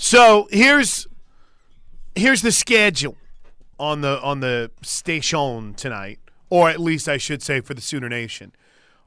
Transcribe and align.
So 0.00 0.46
here's 0.52 1.08
here's 2.14 2.40
the 2.40 2.52
schedule 2.52 3.16
on 3.80 4.00
the 4.00 4.22
on 4.22 4.38
the 4.38 4.70
station 4.80 5.74
tonight, 5.74 6.20
or 6.48 6.70
at 6.70 6.78
least 6.78 7.08
I 7.08 7.16
should 7.16 7.42
say 7.42 7.60
for 7.60 7.74
the 7.74 7.80
Sooner 7.80 8.08
Nation. 8.08 8.52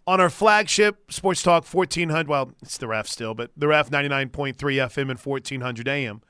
On 0.05 0.19
our 0.19 0.29
flagship 0.29 1.09
Sports 1.09 1.43
Talk 1.43 1.65
1400, 1.65 2.27
well, 2.27 2.51
it's 2.61 2.77
the 2.77 2.89
ref 2.89 3.07
still, 3.07 3.33
but 3.33 3.51
the 3.55 3.69
ref 3.69 3.89
99.3 3.89 4.55
FM 4.57 5.09
and 5.09 5.17
1400 5.17 5.87
AM. 5.87 6.21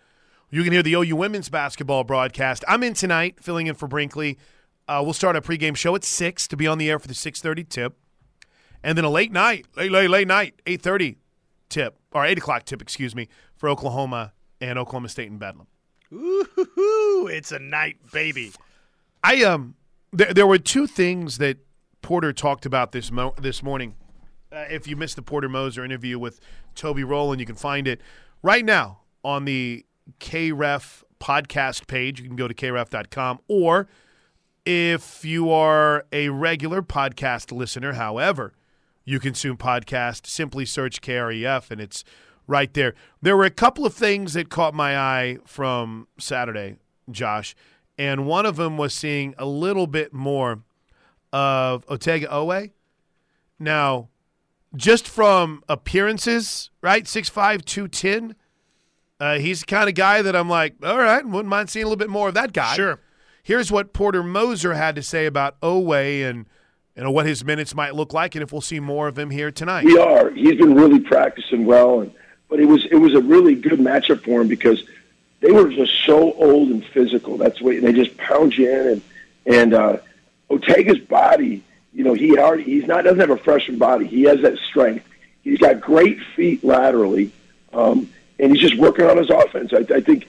You 0.51 0.63
can 0.63 0.73
hear 0.73 0.83
the 0.83 0.93
OU 0.93 1.15
women's 1.15 1.49
basketball 1.49 2.03
broadcast. 2.03 2.63
I'm 2.67 2.83
in 2.83 2.93
tonight, 2.93 3.37
filling 3.41 3.65
in 3.65 3.73
for 3.73 3.87
Brinkley. 3.87 4.37
Uh, 4.87 5.01
we'll 5.03 5.13
start 5.13 5.35
a 5.35 5.41
pregame 5.41 5.75
show 5.75 5.95
at 5.95 6.03
six 6.03 6.47
to 6.49 6.55
be 6.55 6.67
on 6.67 6.77
the 6.77 6.87
air 6.87 6.99
for 6.99 7.07
the 7.07 7.15
6:30 7.15 7.67
tip, 7.67 7.97
and 8.83 8.95
then 8.95 9.05
a 9.05 9.09
late 9.09 9.31
night, 9.31 9.65
late 9.75 9.91
late 9.91 10.11
late 10.11 10.27
night, 10.27 10.61
8:30 10.67 11.15
tip 11.67 11.97
or 12.11 12.25
8 12.25 12.37
o'clock 12.37 12.65
tip, 12.65 12.79
excuse 12.79 13.15
me, 13.15 13.27
for 13.57 13.67
Oklahoma 13.67 14.33
and 14.61 14.79
Oklahoma 14.79 15.09
State 15.09 15.29
and 15.29 15.39
Bedlam. 15.39 15.67
Ooh, 16.13 17.27
it's 17.31 17.51
a 17.51 17.59
night, 17.59 17.97
baby. 18.11 18.51
I 19.23 19.43
um, 19.43 19.75
there, 20.11 20.33
there 20.33 20.47
were 20.47 20.57
two 20.57 20.87
things 20.87 21.37
that 21.37 21.57
Porter 22.01 22.33
talked 22.33 22.65
about 22.65 22.91
this 22.91 23.11
mo- 23.11 23.33
this 23.39 23.63
morning. 23.63 23.95
Uh, 24.51 24.65
if 24.69 24.87
you 24.87 24.95
missed 24.95 25.15
the 25.15 25.21
Porter 25.21 25.47
Moser 25.47 25.85
interview 25.85 26.19
with 26.19 26.39
Toby 26.75 27.03
Rowland, 27.03 27.39
you 27.39 27.45
can 27.45 27.55
find 27.55 27.87
it 27.87 28.01
right 28.43 28.65
now 28.65 28.99
on 29.23 29.45
the 29.45 29.85
KREF 30.19 31.03
podcast 31.19 31.87
page. 31.87 32.19
You 32.19 32.27
can 32.27 32.35
go 32.35 32.47
to 32.47 32.53
kref.com 32.53 33.39
or 33.47 33.87
if 34.65 35.23
you 35.23 35.49
are 35.51 36.05
a 36.11 36.29
regular 36.29 36.81
podcast 36.81 37.51
listener, 37.51 37.93
however, 37.93 38.53
you 39.05 39.19
consume 39.19 39.57
podcast, 39.57 40.27
simply 40.27 40.65
search 40.65 41.01
KREF 41.01 41.71
and 41.71 41.79
it's 41.81 42.03
right 42.51 42.73
there. 42.73 42.93
There 43.21 43.35
were 43.35 43.45
a 43.45 43.49
couple 43.49 43.85
of 43.85 43.93
things 43.93 44.33
that 44.33 44.49
caught 44.49 44.73
my 44.73 44.97
eye 44.97 45.37
from 45.45 46.07
Saturday, 46.19 46.75
Josh, 47.09 47.55
and 47.97 48.27
one 48.27 48.45
of 48.45 48.57
them 48.57 48.77
was 48.77 48.93
seeing 48.93 49.33
a 49.37 49.45
little 49.45 49.87
bit 49.87 50.13
more 50.13 50.59
of 51.33 51.85
Otega 51.87 52.27
Oweh. 52.29 52.71
Now, 53.57 54.09
just 54.75 55.07
from 55.07 55.63
appearances, 55.69 56.69
right? 56.81 57.05
6'5, 57.05 57.63
210. 57.63 58.35
Uh, 59.19 59.37
he's 59.37 59.61
the 59.61 59.65
kind 59.65 59.87
of 59.87 59.95
guy 59.95 60.21
that 60.21 60.35
I'm 60.35 60.49
like, 60.49 60.75
all 60.83 60.97
right, 60.97 61.25
wouldn't 61.25 61.49
mind 61.49 61.69
seeing 61.69 61.85
a 61.85 61.87
little 61.87 61.97
bit 61.97 62.09
more 62.09 62.27
of 62.27 62.33
that 62.33 62.53
guy. 62.53 62.75
Sure. 62.75 62.99
Here's 63.43 63.71
what 63.71 63.93
Porter 63.93 64.23
Moser 64.23 64.73
had 64.73 64.95
to 64.95 65.01
say 65.01 65.25
about 65.25 65.59
Oweh 65.61 66.29
and 66.29 66.45
you 66.95 67.03
know 67.03 67.11
what 67.11 67.25
his 67.25 67.45
minutes 67.45 67.73
might 67.73 67.95
look 67.95 68.13
like, 68.13 68.35
and 68.35 68.43
if 68.43 68.51
we'll 68.51 68.61
see 68.61 68.79
more 68.79 69.07
of 69.07 69.17
him 69.17 69.29
here 69.29 69.49
tonight. 69.49 69.85
We 69.85 69.97
are. 69.97 70.29
He's 70.31 70.55
been 70.55 70.75
really 70.75 70.99
practicing 70.99 71.65
well, 71.65 72.01
and 72.01 72.11
but 72.51 72.59
it 72.59 72.65
was 72.65 72.85
it 72.85 72.97
was 72.97 73.15
a 73.15 73.21
really 73.21 73.55
good 73.55 73.79
matchup 73.79 74.23
for 74.23 74.41
him 74.41 74.49
because 74.49 74.83
they 75.39 75.51
were 75.51 75.69
just 75.69 75.93
so 76.05 76.33
old 76.33 76.69
and 76.69 76.85
physical. 76.85 77.37
That's 77.37 77.59
what 77.61 77.81
they 77.81 77.93
just 77.93 78.15
pound 78.17 78.55
you 78.55 78.69
in, 78.69 78.87
and 78.87 79.01
and 79.45 79.73
uh, 79.73 79.97
Otega's 80.49 80.99
body, 80.99 81.63
you 81.93 82.03
know, 82.03 82.13
he 82.13 82.37
already 82.37 82.63
he's 82.63 82.85
not 82.85 83.05
doesn't 83.05 83.21
have 83.21 83.29
a 83.31 83.37
freshman 83.37 83.79
body. 83.79 84.05
He 84.05 84.23
has 84.23 84.41
that 84.41 84.59
strength. 84.59 85.07
He's 85.43 85.59
got 85.59 85.79
great 85.79 86.19
feet 86.35 86.61
laterally, 86.61 87.31
um, 87.71 88.11
and 88.37 88.51
he's 88.51 88.61
just 88.61 88.77
working 88.77 89.05
on 89.05 89.17
his 89.17 89.29
offense. 89.29 89.71
I, 89.73 89.85
I 89.95 90.01
think 90.01 90.27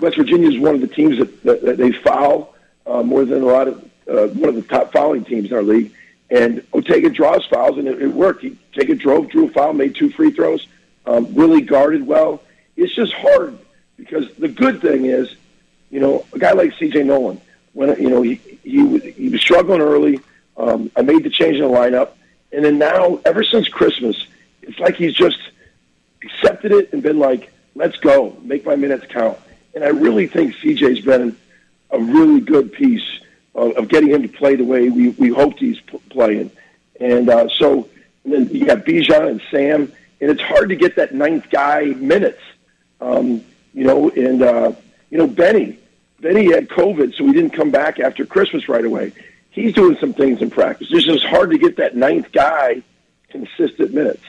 West 0.00 0.16
Virginia 0.16 0.50
is 0.50 0.58
one 0.58 0.74
of 0.74 0.80
the 0.80 0.88
teams 0.88 1.18
that, 1.18 1.42
that, 1.44 1.62
that 1.62 1.76
they 1.78 1.92
foul 1.92 2.54
uh, 2.86 3.04
more 3.04 3.24
than 3.24 3.40
a 3.40 3.46
lot 3.46 3.68
of 3.68 3.78
uh, 4.10 4.26
one 4.26 4.48
of 4.48 4.56
the 4.56 4.62
top 4.62 4.92
fouling 4.92 5.24
teams 5.24 5.50
in 5.50 5.56
our 5.56 5.62
league. 5.62 5.94
And 6.28 6.60
Otega 6.72 7.14
draws 7.14 7.46
fouls, 7.46 7.78
and 7.78 7.86
it, 7.86 8.02
it 8.02 8.08
worked. 8.08 8.42
He 8.42 8.58
Otega 8.74 8.98
drove, 8.98 9.30
drew 9.30 9.46
a 9.46 9.50
foul, 9.50 9.74
made 9.74 9.94
two 9.94 10.10
free 10.10 10.32
throws, 10.32 10.66
um, 11.06 11.34
really 11.34 11.60
guarded 11.60 12.06
well. 12.06 12.42
It's 12.76 12.94
just 12.94 13.12
hard 13.12 13.58
because 13.96 14.32
the 14.34 14.48
good 14.48 14.80
thing 14.80 15.06
is, 15.06 15.34
you 15.90 16.00
know, 16.00 16.24
a 16.32 16.38
guy 16.38 16.52
like 16.52 16.74
C.J. 16.78 17.02
Noland, 17.04 17.40
when 17.74 18.00
you 18.00 18.10
know 18.10 18.22
he 18.22 18.34
he, 18.62 18.82
was- 18.82 19.02
he 19.04 19.28
was 19.28 19.40
struggling 19.40 19.80
early. 19.80 20.20
Um, 20.56 20.90
I 20.96 21.02
made 21.02 21.24
the 21.24 21.30
change 21.30 21.56
in 21.56 21.62
the 21.62 21.68
lineup, 21.68 22.10
and 22.52 22.64
then 22.64 22.78
now, 22.78 23.20
ever 23.24 23.42
since 23.42 23.68
Christmas, 23.68 24.26
it's 24.62 24.78
like 24.78 24.96
he's 24.96 25.14
just 25.14 25.38
accepted 26.22 26.72
it 26.72 26.92
and 26.92 27.02
been 27.02 27.18
like, 27.18 27.52
"Let's 27.74 27.96
go, 27.96 28.36
make 28.42 28.64
my 28.64 28.76
minutes 28.76 29.06
count." 29.08 29.38
And 29.74 29.82
I 29.84 29.88
really 29.88 30.26
think 30.26 30.54
CJ's 30.56 31.00
been 31.04 31.34
a 31.90 31.98
really 31.98 32.40
good 32.40 32.72
piece 32.72 33.06
of, 33.54 33.72
of 33.72 33.88
getting 33.88 34.10
him 34.10 34.22
to 34.22 34.28
play 34.28 34.54
the 34.56 34.64
way 34.64 34.88
we, 34.90 35.08
we 35.10 35.28
hoped 35.30 35.58
he's 35.58 35.80
p- 35.80 35.98
playing. 36.10 36.50
And 37.00 37.28
uh, 37.30 37.48
so 37.58 37.88
and 38.24 38.32
then 38.34 38.48
you 38.50 38.66
got 38.66 38.78
Bijan 38.84 39.28
and 39.30 39.42
Sam, 39.50 39.90
and 40.22 40.30
it's 40.30 40.40
hard 40.40 40.68
to 40.70 40.76
get 40.76 40.96
that 40.96 41.12
ninth 41.12 41.50
guy 41.50 41.82
minutes. 41.96 42.40
Um, 43.00 43.44
you 43.74 43.84
know, 43.84 44.08
and 44.10 44.40
uh, 44.40 44.72
you 45.10 45.18
know 45.18 45.26
Benny, 45.26 45.78
Benny 46.20 46.50
had 46.52 46.68
COVID, 46.68 47.14
so 47.16 47.26
he 47.26 47.32
didn't 47.32 47.50
come 47.50 47.70
back 47.70 47.98
after 47.98 48.24
Christmas 48.24 48.68
right 48.68 48.84
away. 48.84 49.12
He's 49.50 49.74
doing 49.74 49.98
some 50.00 50.14
things 50.14 50.40
in 50.40 50.48
practice. 50.48 50.88
It's 50.90 51.04
just 51.04 51.24
hard 51.24 51.50
to 51.50 51.58
get 51.58 51.76
that 51.76 51.96
ninth 51.96 52.30
guy 52.32 52.82
consistent 53.28 53.92
minutes. 53.92 54.22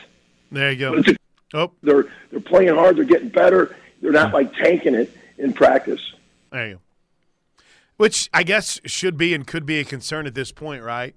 There 0.52 0.72
you 0.72 0.80
go. 0.80 0.96
a 0.96 1.16
Oh, 1.54 1.72
they're 1.84 2.08
they're 2.32 2.40
playing 2.40 2.74
hard. 2.74 2.98
They're 2.98 3.06
getting 3.06 3.30
better. 3.30 3.76
They're 4.02 4.12
not 4.12 4.34
like 4.34 4.54
tanking 4.56 4.96
it 4.96 5.16
in 5.38 5.54
practice. 5.54 6.02
there 6.52 6.68
you 6.68 6.74
go. 6.76 6.80
Which 7.98 8.30
I 8.34 8.42
guess 8.42 8.82
should 8.86 9.18
be 9.18 9.36
and 9.36 9.46
could 9.46 9.68
be 9.68 9.80
a 9.80 9.86
concern 9.86 10.26
at 10.26 10.34
this 10.34 10.52
point, 10.52 10.82
right? 10.82 11.16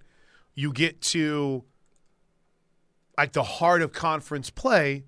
You 0.54 0.72
get 0.72 1.00
to 1.02 1.64
like 3.16 3.32
the 3.32 3.42
heart 3.42 3.82
of 3.82 3.92
conference 3.92 4.50
play, 4.50 5.04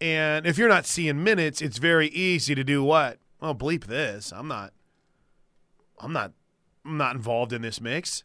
and 0.00 0.46
if 0.46 0.58
you're 0.58 0.68
not 0.68 0.86
seeing 0.86 1.22
minutes, 1.22 1.62
it's 1.62 1.78
very 1.78 2.08
easy 2.08 2.54
to 2.54 2.64
do 2.64 2.82
what? 2.82 3.18
Well, 3.40 3.54
bleep 3.54 3.84
this. 3.84 4.32
I'm 4.32 4.48
not. 4.48 4.72
I'm 5.98 6.12
not. 6.12 6.32
I'm 6.84 6.96
not 6.96 7.16
involved 7.16 7.52
in 7.52 7.62
this 7.62 7.80
mix. 7.80 8.24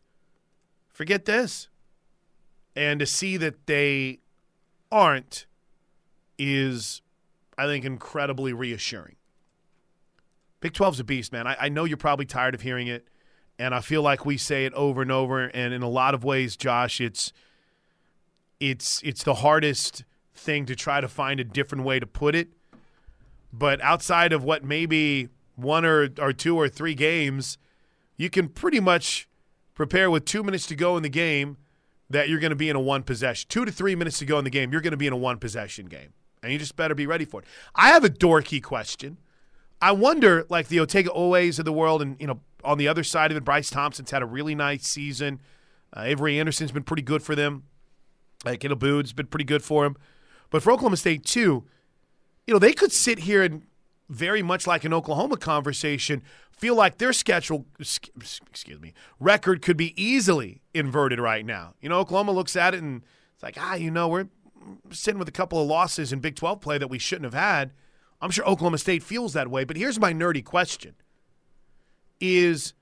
Forget 0.90 1.26
this. 1.26 1.70
And 2.76 3.00
to 3.00 3.06
see 3.06 3.38
that 3.38 3.68
they 3.68 4.20
aren't 4.92 5.46
is, 6.38 7.02
I 7.58 7.66
think, 7.66 7.86
incredibly 7.86 8.54
reassuring. 8.54 9.16
Big 10.62 10.74
12's 10.74 11.00
a 11.00 11.04
beast, 11.04 11.32
man. 11.32 11.48
I, 11.48 11.56
I 11.62 11.70
know 11.70 11.86
you're 11.86 11.98
probably 11.98 12.26
tired 12.26 12.54
of 12.54 12.62
hearing 12.62 12.88
it, 12.88 13.08
and 13.58 13.74
I 13.74 13.80
feel 13.80 14.02
like 14.02 14.26
we 14.26 14.38
say 14.38 14.66
it 14.66 14.74
over 14.74 15.02
and 15.02 15.12
over. 15.12 15.46
And 15.46 15.74
in 15.74 15.82
a 15.82 15.90
lot 15.90 16.14
of 16.14 16.24
ways, 16.24 16.58
Josh, 16.58 17.00
it's 17.00 17.32
it's 18.60 19.02
it's 19.04 19.24
the 19.24 19.36
hardest 19.36 20.04
thing 20.36 20.66
to 20.66 20.76
try 20.76 21.02
to 21.02 21.08
find 21.08 21.40
a 21.40 21.44
different 21.44 21.84
way 21.84 22.00
to 22.00 22.08
put 22.08 22.36
it. 22.36 22.50
But 23.52 23.82
outside 23.82 24.32
of 24.32 24.44
what 24.44 24.64
maybe 24.64 25.30
one 25.56 25.86
or, 25.86 26.10
or 26.20 26.34
two 26.34 26.56
or 26.56 26.70
three 26.70 26.94
games, 26.94 27.58
you 28.18 28.30
can 28.30 28.48
pretty 28.48 28.80
much 28.80 29.28
prepare 29.74 30.12
with 30.12 30.26
two 30.26 30.44
minutes 30.44 30.68
to 30.68 30.76
go 30.76 30.98
in 30.98 31.04
the 31.04 31.10
game 31.10 31.58
that 32.10 32.30
you're 32.30 32.40
going 32.40 32.52
to 32.52 32.56
be 32.56 32.70
in 32.70 32.76
a 32.76 32.80
one 32.80 33.04
possession. 33.04 33.48
Two 33.50 33.66
to 33.66 33.72
three 33.72 33.96
minutes 33.96 34.20
to 34.20 34.26
go 34.26 34.38
in 34.38 34.44
the 34.44 34.50
game, 34.50 34.72
you're 34.72 34.82
going 34.82 34.92
to 34.92 34.98
be 34.98 35.08
in 35.08 35.14
a 35.14 35.18
one 35.18 35.38
possession 35.38 35.86
game. 35.86 36.14
And 36.42 36.52
you 36.52 36.60
just 36.60 36.76
better 36.76 36.96
be 36.96 37.06
ready 37.06 37.26
for 37.26 37.42
it. 37.42 37.48
I 37.76 37.90
have 37.90 38.04
a 38.04 38.10
dorky 38.10 38.64
question. 38.64 39.18
I 39.82 39.92
wonder, 39.92 40.46
like 40.50 40.68
the 40.68 40.78
Otega 40.78 41.10
Owes 41.14 41.60
of 41.60 41.66
the 41.66 41.74
world, 41.74 42.02
and 42.02 42.18
you 42.20 42.28
know, 42.28 42.40
on 42.64 42.78
the 42.78 42.88
other 42.88 43.04
side 43.04 43.32
of 43.32 43.38
it, 43.38 43.46
Bryce 43.46 43.70
Thompson's 43.70 44.12
had 44.12 44.22
a 44.22 44.26
really 44.26 44.56
nice 44.56 44.84
season. 44.84 45.40
Uh, 45.96 46.02
Avery 46.06 46.40
Anderson's 46.40 46.72
been 46.72 46.84
pretty 46.84 47.02
good 47.02 47.24
for 47.24 47.36
them. 47.36 47.64
Uh, 48.46 48.52
Kalib 48.52 48.80
Boone's 48.80 49.14
been 49.14 49.28
pretty 49.28 49.46
good 49.46 49.64
for 49.64 49.86
him. 49.86 49.98
But 50.50 50.64
for 50.64 50.72
Oklahoma 50.72 50.98
State 50.98 51.26
too, 51.26 51.66
you 52.48 52.54
know, 52.54 52.60
they 52.60 52.74
could 52.74 52.92
sit 52.92 53.20
here 53.20 53.44
and 53.44 53.64
very 54.10 54.42
much 54.42 54.66
like 54.66 54.84
an 54.84 54.94
Oklahoma 54.94 55.38
conversation, 55.38 56.24
feel 56.52 56.76
like 56.76 56.98
their 56.98 57.14
schedule, 57.14 57.66
excuse 57.80 58.80
me, 58.80 58.94
record 59.20 59.62
could 59.62 59.78
be 59.78 59.94
easily 60.02 60.62
inverted 60.74 61.20
right 61.20 61.46
now. 61.46 61.76
You 61.80 61.90
know, 61.90 62.00
Oklahoma 62.00 62.32
looks 62.32 62.56
at 62.56 62.74
it 62.74 62.82
and 62.82 63.04
it's 63.36 63.44
like, 63.44 63.58
ah, 63.60 63.76
you 63.76 63.92
know, 63.92 64.08
we're 64.08 64.28
sitting 64.90 65.20
with 65.20 65.28
a 65.28 65.34
couple 65.34 65.62
of 65.62 65.68
losses 65.68 66.12
in 66.12 66.20
Big 66.20 66.36
12 66.36 66.60
play 66.60 66.78
that 66.78 66.90
we 66.90 66.98
shouldn't 66.98 67.32
have 67.32 67.40
had. 67.40 67.72
I'm 68.22 68.32
sure 68.32 68.46
Oklahoma 68.46 68.80
State 68.80 69.04
feels 69.04 69.34
that 69.34 69.50
way. 69.50 69.64
But 69.64 69.78
here's 69.78 70.00
my 70.00 70.12
nerdy 70.12 70.44
question 70.44 70.96
is 72.20 72.74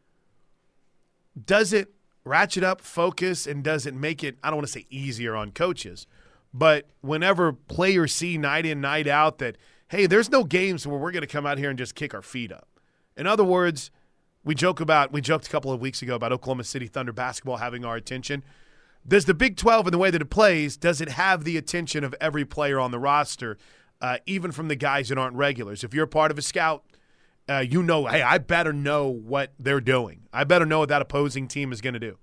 does 1.45 1.73
it 1.73 1.93
ratchet 2.27 2.63
up 2.63 2.81
focus 2.81 3.47
and 3.47 3.63
does 3.63 3.85
it 3.85 3.93
make 3.93 4.23
it, 4.23 4.37
I 4.43 4.49
don't 4.49 4.57
want 4.57 4.67
to 4.67 4.73
say 4.73 4.85
easier 4.89 5.35
on 5.35 5.51
coaches, 5.51 6.05
but 6.53 6.87
whenever 7.01 7.53
players 7.53 8.13
see 8.13 8.37
night 8.37 8.65
in, 8.65 8.81
night 8.81 9.07
out 9.07 9.39
that, 9.39 9.57
hey, 9.89 10.05
there's 10.05 10.29
no 10.29 10.43
games 10.43 10.85
where 10.85 10.97
we're 10.99 11.11
going 11.11 11.21
to 11.21 11.27
come 11.27 11.45
out 11.45 11.57
here 11.57 11.69
and 11.69 11.77
just 11.77 11.95
kick 11.95 12.13
our 12.13 12.21
feet 12.21 12.51
up. 12.51 12.67
In 13.15 13.25
other 13.27 13.43
words, 13.43 13.89
we 14.43 14.55
joke 14.55 14.79
about, 14.79 15.11
we 15.11 15.21
joked 15.21 15.47
a 15.47 15.49
couple 15.49 15.71
of 15.71 15.81
weeks 15.81 16.01
ago 16.01 16.15
about 16.15 16.31
Oklahoma 16.31 16.63
City 16.63 16.87
Thunder 16.87 17.11
basketball 17.11 17.57
having 17.57 17.83
our 17.83 17.95
attention. 17.95 18.43
Does 19.07 19.25
the 19.25 19.33
Big 19.33 19.57
12 19.57 19.87
and 19.87 19.93
the 19.93 19.97
way 19.97 20.11
that 20.11 20.21
it 20.21 20.29
plays, 20.29 20.77
does 20.77 21.01
it 21.01 21.09
have 21.09 21.43
the 21.43 21.57
attention 21.57 22.03
of 22.03 22.13
every 22.19 22.45
player 22.45 22.79
on 22.79 22.91
the 22.91 22.99
roster, 22.99 23.57
uh, 24.01 24.17
even 24.25 24.51
from 24.51 24.67
the 24.67 24.75
guys 24.75 25.09
that 25.09 25.17
aren't 25.17 25.35
regulars? 25.35 25.83
If 25.83 25.93
you're 25.93 26.07
part 26.07 26.31
of 26.31 26.37
a 26.37 26.41
scout, 26.41 26.83
uh, 27.49 27.59
you 27.59 27.81
know, 27.83 28.05
hey, 28.05 28.21
I 28.21 28.37
better 28.37 28.73
know 28.73 29.07
what 29.07 29.53
they're 29.59 29.81
doing. 29.81 30.27
I 30.33 30.43
better 30.43 30.65
know 30.65 30.79
what 30.79 30.89
that 30.89 31.01
opposing 31.01 31.47
team 31.47 31.71
is 31.71 31.81
going 31.81 31.93
to 31.93 31.99
do. 31.99 32.17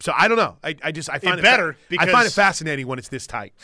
So 0.00 0.12
I 0.16 0.28
don't 0.28 0.36
know. 0.36 0.56
I, 0.62 0.76
I 0.82 0.92
just 0.92 1.08
I 1.08 1.18
find 1.18 1.38
it, 1.38 1.42
better 1.42 1.76
I 1.98 2.06
find 2.10 2.26
it 2.26 2.32
fascinating 2.32 2.86
when 2.86 2.98
it's 2.98 3.08
this 3.08 3.26
tight. 3.26 3.54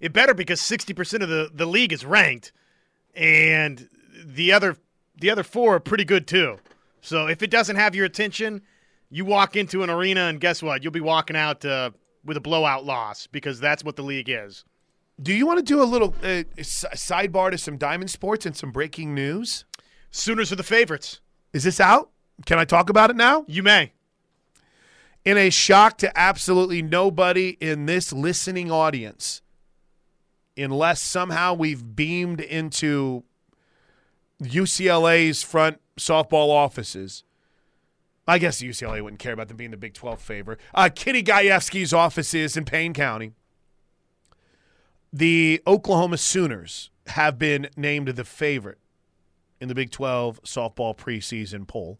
It 0.00 0.12
better 0.12 0.34
because 0.34 0.60
sixty 0.60 0.92
percent 0.92 1.22
of 1.22 1.28
the, 1.28 1.50
the 1.52 1.66
league 1.66 1.92
is 1.92 2.04
ranked, 2.04 2.52
and 3.14 3.88
the 4.24 4.52
other 4.52 4.76
the 5.16 5.30
other 5.30 5.42
four 5.42 5.76
are 5.76 5.80
pretty 5.80 6.04
good 6.04 6.26
too. 6.26 6.58
So 7.00 7.26
if 7.26 7.42
it 7.42 7.50
doesn't 7.50 7.76
have 7.76 7.94
your 7.94 8.06
attention, 8.06 8.62
you 9.10 9.24
walk 9.24 9.56
into 9.56 9.82
an 9.82 9.90
arena 9.90 10.22
and 10.22 10.40
guess 10.40 10.62
what? 10.62 10.82
You'll 10.82 10.92
be 10.92 11.00
walking 11.00 11.36
out 11.36 11.64
uh, 11.64 11.90
with 12.24 12.36
a 12.36 12.40
blowout 12.40 12.84
loss 12.84 13.26
because 13.26 13.60
that's 13.60 13.84
what 13.84 13.96
the 13.96 14.02
league 14.02 14.28
is. 14.28 14.64
Do 15.22 15.32
you 15.32 15.46
want 15.46 15.58
to 15.58 15.64
do 15.64 15.80
a 15.80 15.84
little 15.84 16.14
uh, 16.22 16.42
sidebar 16.58 17.52
to 17.52 17.58
some 17.58 17.76
Diamond 17.76 18.10
Sports 18.10 18.46
and 18.46 18.56
some 18.56 18.72
breaking 18.72 19.14
news? 19.14 19.64
Sooners 20.16 20.52
are 20.52 20.56
the 20.56 20.62
favorites. 20.62 21.18
Is 21.52 21.64
this 21.64 21.80
out? 21.80 22.08
Can 22.46 22.56
I 22.56 22.64
talk 22.64 22.88
about 22.88 23.10
it 23.10 23.16
now? 23.16 23.44
You 23.48 23.64
may. 23.64 23.94
In 25.24 25.36
a 25.36 25.50
shock 25.50 25.98
to 25.98 26.16
absolutely 26.16 26.82
nobody 26.82 27.56
in 27.60 27.86
this 27.86 28.12
listening 28.12 28.70
audience, 28.70 29.42
unless 30.56 31.00
somehow 31.00 31.54
we've 31.54 31.96
beamed 31.96 32.40
into 32.40 33.24
UCLA's 34.40 35.42
front 35.42 35.80
softball 35.98 36.50
offices. 36.50 37.24
I 38.28 38.38
guess 38.38 38.62
UCLA 38.62 39.02
wouldn't 39.02 39.18
care 39.18 39.32
about 39.32 39.48
them 39.48 39.56
being 39.56 39.72
the 39.72 39.76
Big 39.76 39.94
12 39.94 40.20
favor. 40.20 40.58
Uh, 40.72 40.90
Kenny 40.94 41.24
Gajewski's 41.24 41.92
office 41.92 42.32
is 42.34 42.56
in 42.56 42.64
Payne 42.64 42.94
County. 42.94 43.32
The 45.12 45.60
Oklahoma 45.66 46.18
Sooners 46.18 46.90
have 47.08 47.36
been 47.36 47.68
named 47.76 48.06
the 48.06 48.24
favorite 48.24 48.78
in 49.64 49.68
the 49.68 49.74
Big 49.74 49.90
12 49.90 50.42
softball 50.42 50.94
preseason 50.94 51.66
poll. 51.66 51.98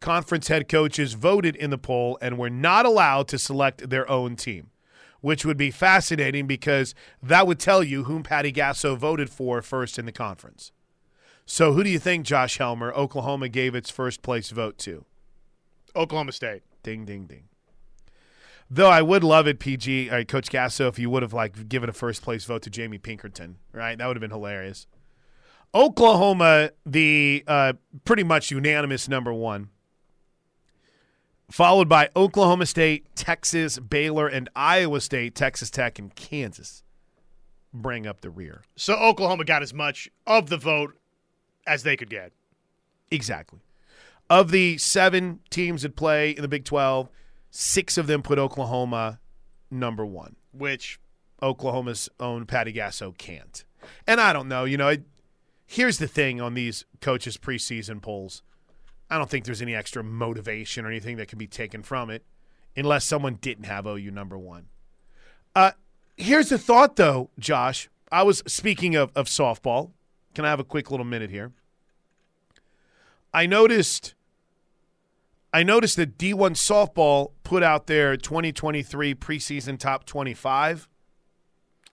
Conference 0.00 0.48
head 0.48 0.68
coaches 0.68 1.12
voted 1.12 1.54
in 1.54 1.70
the 1.70 1.78
poll 1.78 2.18
and 2.20 2.36
were 2.36 2.50
not 2.50 2.84
allowed 2.84 3.28
to 3.28 3.38
select 3.38 3.88
their 3.88 4.08
own 4.10 4.34
team, 4.34 4.70
which 5.20 5.44
would 5.44 5.56
be 5.56 5.70
fascinating 5.70 6.48
because 6.48 6.92
that 7.22 7.46
would 7.46 7.60
tell 7.60 7.84
you 7.84 8.04
whom 8.04 8.24
Patty 8.24 8.52
Gasso 8.52 8.98
voted 8.98 9.30
for 9.30 9.62
first 9.62 9.96
in 9.96 10.06
the 10.06 10.12
conference. 10.12 10.72
So, 11.46 11.72
who 11.72 11.84
do 11.84 11.88
you 11.88 12.00
think, 12.00 12.26
Josh 12.26 12.58
Helmer, 12.58 12.92
Oklahoma 12.92 13.48
gave 13.48 13.76
its 13.76 13.90
first 13.90 14.20
place 14.20 14.50
vote 14.50 14.76
to? 14.78 15.04
Oklahoma 15.94 16.32
State. 16.32 16.62
Ding, 16.82 17.04
ding, 17.04 17.26
ding. 17.26 17.44
Though 18.68 18.90
I 18.90 19.02
would 19.02 19.22
love 19.22 19.46
it, 19.46 19.60
PG, 19.60 20.10
uh, 20.10 20.24
Coach 20.24 20.50
Gasso, 20.50 20.88
if 20.88 20.98
you 20.98 21.10
would 21.10 21.22
have 21.22 21.32
like 21.32 21.68
given 21.68 21.88
a 21.88 21.92
first 21.92 22.22
place 22.22 22.44
vote 22.44 22.62
to 22.62 22.70
Jamie 22.70 22.98
Pinkerton, 22.98 23.56
right? 23.72 23.96
That 23.96 24.06
would 24.08 24.16
have 24.16 24.20
been 24.20 24.30
hilarious. 24.30 24.86
Oklahoma, 25.74 26.70
the 26.86 27.44
uh, 27.46 27.74
pretty 28.04 28.24
much 28.24 28.50
unanimous 28.50 29.08
number 29.08 29.32
one, 29.32 29.68
followed 31.50 31.88
by 31.88 32.08
Oklahoma 32.16 32.66
State, 32.66 33.14
Texas, 33.14 33.78
Baylor, 33.78 34.26
and 34.26 34.48
Iowa 34.56 35.00
State, 35.00 35.34
Texas 35.34 35.70
Tech, 35.70 35.98
and 35.98 36.14
Kansas 36.14 36.82
bring 37.72 38.06
up 38.06 38.20
the 38.20 38.30
rear. 38.30 38.62
So 38.76 38.94
Oklahoma 38.94 39.44
got 39.44 39.62
as 39.62 39.74
much 39.74 40.08
of 40.26 40.48
the 40.48 40.56
vote 40.56 40.96
as 41.66 41.82
they 41.82 41.96
could 41.96 42.10
get. 42.10 42.32
Exactly. 43.10 43.60
Of 44.30 44.50
the 44.50 44.78
seven 44.78 45.40
teams 45.50 45.82
that 45.82 45.96
play 45.96 46.30
in 46.30 46.42
the 46.42 46.48
Big 46.48 46.64
12, 46.64 47.08
six 47.50 47.96
of 47.96 48.06
them 48.06 48.22
put 48.22 48.38
Oklahoma 48.38 49.20
number 49.70 50.04
one. 50.04 50.36
Which 50.52 50.98
Oklahoma's 51.42 52.08
own 52.20 52.46
Patty 52.46 52.72
Gasso 52.72 53.16
can't. 53.16 53.64
And 54.06 54.20
I 54.20 54.32
don't 54.32 54.48
know, 54.48 54.64
you 54.64 54.76
know, 54.76 54.88
it, 54.88 55.04
here's 55.68 55.98
the 55.98 56.08
thing 56.08 56.40
on 56.40 56.54
these 56.54 56.84
coaches' 57.00 57.36
preseason 57.36 58.02
polls. 58.02 58.42
I 59.10 59.18
don't 59.18 59.30
think 59.30 59.44
there's 59.44 59.62
any 59.62 59.74
extra 59.74 60.02
motivation 60.02 60.84
or 60.84 60.88
anything 60.88 61.18
that 61.18 61.28
can 61.28 61.38
be 61.38 61.46
taken 61.46 61.82
from 61.82 62.10
it 62.10 62.24
unless 62.74 63.04
someone 63.04 63.34
didn't 63.34 63.64
have 63.64 63.86
OU 63.86 64.10
number 64.10 64.36
one. 64.36 64.66
Uh, 65.54 65.72
here's 66.16 66.48
the 66.48 66.58
thought, 66.58 66.96
though, 66.96 67.30
Josh. 67.38 67.88
I 68.10 68.22
was 68.22 68.42
speaking 68.46 68.96
of, 68.96 69.12
of 69.14 69.26
softball. 69.26 69.92
Can 70.34 70.44
I 70.44 70.50
have 70.50 70.60
a 70.60 70.64
quick 70.64 70.90
little 70.90 71.06
minute 71.06 71.30
here? 71.30 71.52
I 73.32 73.46
noticed 73.46 74.14
I 75.52 75.62
noticed 75.62 75.96
that 75.96 76.18
D1 76.18 76.52
softball 76.52 77.32
put 77.42 77.62
out 77.62 77.86
their 77.86 78.16
2023 78.16 79.14
preseason 79.14 79.78
top 79.78 80.04
25. 80.04 80.88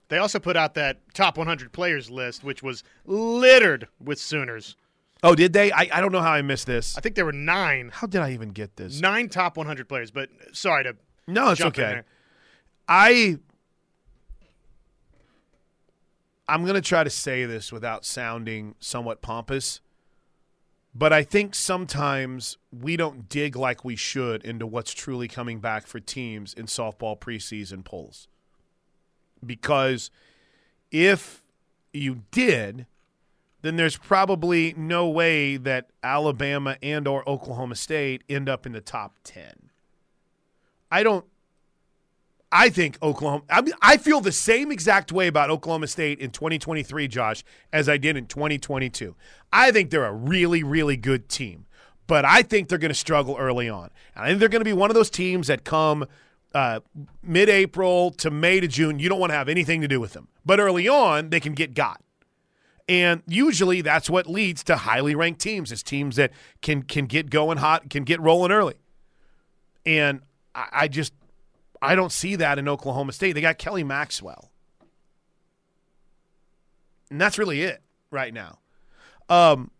They 0.08 0.18
also 0.18 0.38
put 0.38 0.56
out 0.56 0.74
that 0.74 0.98
top 1.14 1.36
100 1.36 1.72
players 1.72 2.10
list, 2.10 2.44
which 2.44 2.62
was 2.62 2.82
littered 3.04 3.88
with 4.00 4.18
Sooners. 4.18 4.76
Oh, 5.22 5.34
did 5.34 5.52
they? 5.52 5.72
I, 5.72 5.88
I 5.92 6.00
don't 6.00 6.12
know 6.12 6.20
how 6.20 6.32
I 6.32 6.42
missed 6.42 6.66
this. 6.66 6.96
I 6.96 7.00
think 7.00 7.14
there 7.14 7.24
were 7.24 7.32
nine, 7.32 7.90
How 7.92 8.06
did 8.06 8.20
I 8.20 8.32
even 8.32 8.50
get 8.50 8.76
this? 8.76 9.00
nine 9.00 9.28
top 9.28 9.56
100 9.56 9.88
players. 9.88 10.10
But 10.10 10.28
sorry 10.52 10.84
to 10.84 10.96
No, 11.26 11.50
it's 11.50 11.60
okay. 11.60 12.02
I 12.88 13.38
I'm 16.48 16.62
going 16.62 16.74
to 16.74 16.80
try 16.80 17.02
to 17.02 17.10
say 17.10 17.44
this 17.44 17.72
without 17.72 18.04
sounding 18.04 18.76
somewhat 18.78 19.20
pompous, 19.20 19.80
but 20.94 21.12
I 21.12 21.24
think 21.24 21.56
sometimes 21.56 22.56
we 22.70 22.96
don't 22.96 23.28
dig 23.28 23.56
like 23.56 23.84
we 23.84 23.96
should 23.96 24.44
into 24.44 24.64
what's 24.66 24.94
truly 24.94 25.26
coming 25.26 25.58
back 25.58 25.88
for 25.88 25.98
teams 25.98 26.54
in 26.54 26.66
softball 26.66 27.18
preseason 27.18 27.84
polls. 27.84 28.28
Because 29.44 30.10
if 30.90 31.42
you 31.92 32.22
did, 32.30 32.86
then 33.62 33.76
there's 33.76 33.96
probably 33.96 34.74
no 34.76 35.08
way 35.08 35.56
that 35.56 35.90
Alabama 36.02 36.76
and 36.82 37.08
or 37.08 37.28
Oklahoma 37.28 37.74
State 37.74 38.22
end 38.28 38.48
up 38.48 38.66
in 38.66 38.72
the 38.72 38.80
top 38.80 39.16
10. 39.24 39.70
I 40.90 41.02
don't 41.02 41.24
I 42.52 42.70
think 42.70 42.96
Oklahoma. 43.02 43.42
I, 43.50 43.60
mean, 43.60 43.74
I 43.82 43.96
feel 43.96 44.20
the 44.20 44.32
same 44.32 44.70
exact 44.70 45.10
way 45.10 45.26
about 45.26 45.50
Oklahoma 45.50 45.88
State 45.88 46.20
in 46.20 46.30
2023, 46.30 47.08
Josh, 47.08 47.44
as 47.72 47.88
I 47.88 47.96
did 47.96 48.16
in 48.16 48.26
2022. 48.26 49.16
I 49.52 49.72
think 49.72 49.90
they're 49.90 50.04
a 50.04 50.12
really, 50.12 50.62
really 50.62 50.96
good 50.96 51.28
team, 51.28 51.66
but 52.06 52.24
I 52.24 52.42
think 52.42 52.68
they're 52.68 52.78
going 52.78 52.90
to 52.90 52.94
struggle 52.94 53.36
early 53.36 53.68
on. 53.68 53.90
And 54.14 54.24
I 54.24 54.28
think 54.28 54.40
they're 54.40 54.48
going 54.48 54.60
to 54.60 54.64
be 54.64 54.72
one 54.72 54.90
of 54.90 54.94
those 54.94 55.10
teams 55.10 55.48
that 55.48 55.64
come 55.64 56.06
uh, 56.56 56.80
mid 57.22 57.50
April 57.50 58.10
to 58.12 58.30
May 58.30 58.60
to 58.60 58.66
June. 58.66 58.98
You 58.98 59.10
don't 59.10 59.20
want 59.20 59.30
to 59.30 59.36
have 59.36 59.50
anything 59.50 59.82
to 59.82 59.88
do 59.88 60.00
with 60.00 60.14
them, 60.14 60.28
but 60.46 60.58
early 60.58 60.88
on, 60.88 61.28
they 61.28 61.38
can 61.38 61.52
get 61.52 61.74
got. 61.74 62.00
And 62.88 63.22
usually 63.26 63.82
that's 63.82 64.08
what 64.08 64.26
leads 64.26 64.64
to 64.64 64.76
highly 64.76 65.14
ranked 65.14 65.38
teams 65.40 65.70
is 65.70 65.82
teams 65.82 66.16
that 66.16 66.32
can 66.62 66.82
can 66.82 67.04
get 67.04 67.28
going 67.28 67.58
hot, 67.58 67.90
can 67.90 68.04
get 68.04 68.20
rolling 68.22 68.52
early. 68.52 68.76
And 69.84 70.22
I, 70.54 70.68
I 70.72 70.88
just 70.88 71.12
I 71.82 71.94
don't 71.94 72.12
see 72.12 72.36
that 72.36 72.58
in 72.58 72.68
Oklahoma 72.68 73.12
State. 73.12 73.32
They 73.32 73.42
got 73.42 73.58
Kelly 73.58 73.84
Maxwell. 73.84 74.50
And 77.10 77.20
that's 77.20 77.36
really 77.36 77.60
it 77.60 77.82
right 78.10 78.32
now. 78.32 78.60
Um, 79.28 79.70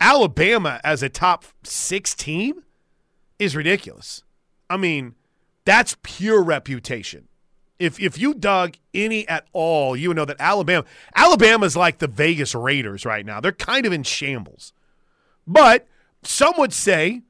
Alabama 0.00 0.80
as 0.82 1.02
a 1.02 1.10
top 1.10 1.44
six 1.62 2.14
team 2.14 2.62
is 3.38 3.54
ridiculous. 3.54 4.22
I 4.70 4.78
mean, 4.78 5.14
that's 5.66 5.96
pure 6.02 6.42
reputation. 6.42 7.28
If 7.78 8.00
if 8.00 8.18
you 8.18 8.32
dug 8.32 8.76
any 8.94 9.28
at 9.28 9.46
all, 9.52 9.94
you 9.94 10.08
would 10.08 10.16
know 10.16 10.24
that 10.24 10.38
Alabama 10.40 10.86
Alabama's 11.14 11.76
like 11.76 11.98
the 11.98 12.08
Vegas 12.08 12.54
Raiders 12.54 13.04
right 13.04 13.26
now. 13.26 13.40
They're 13.40 13.52
kind 13.52 13.84
of 13.84 13.92
in 13.92 14.02
shambles. 14.02 14.72
But 15.46 15.86
some 16.22 16.54
would 16.56 16.72
say 16.72 17.22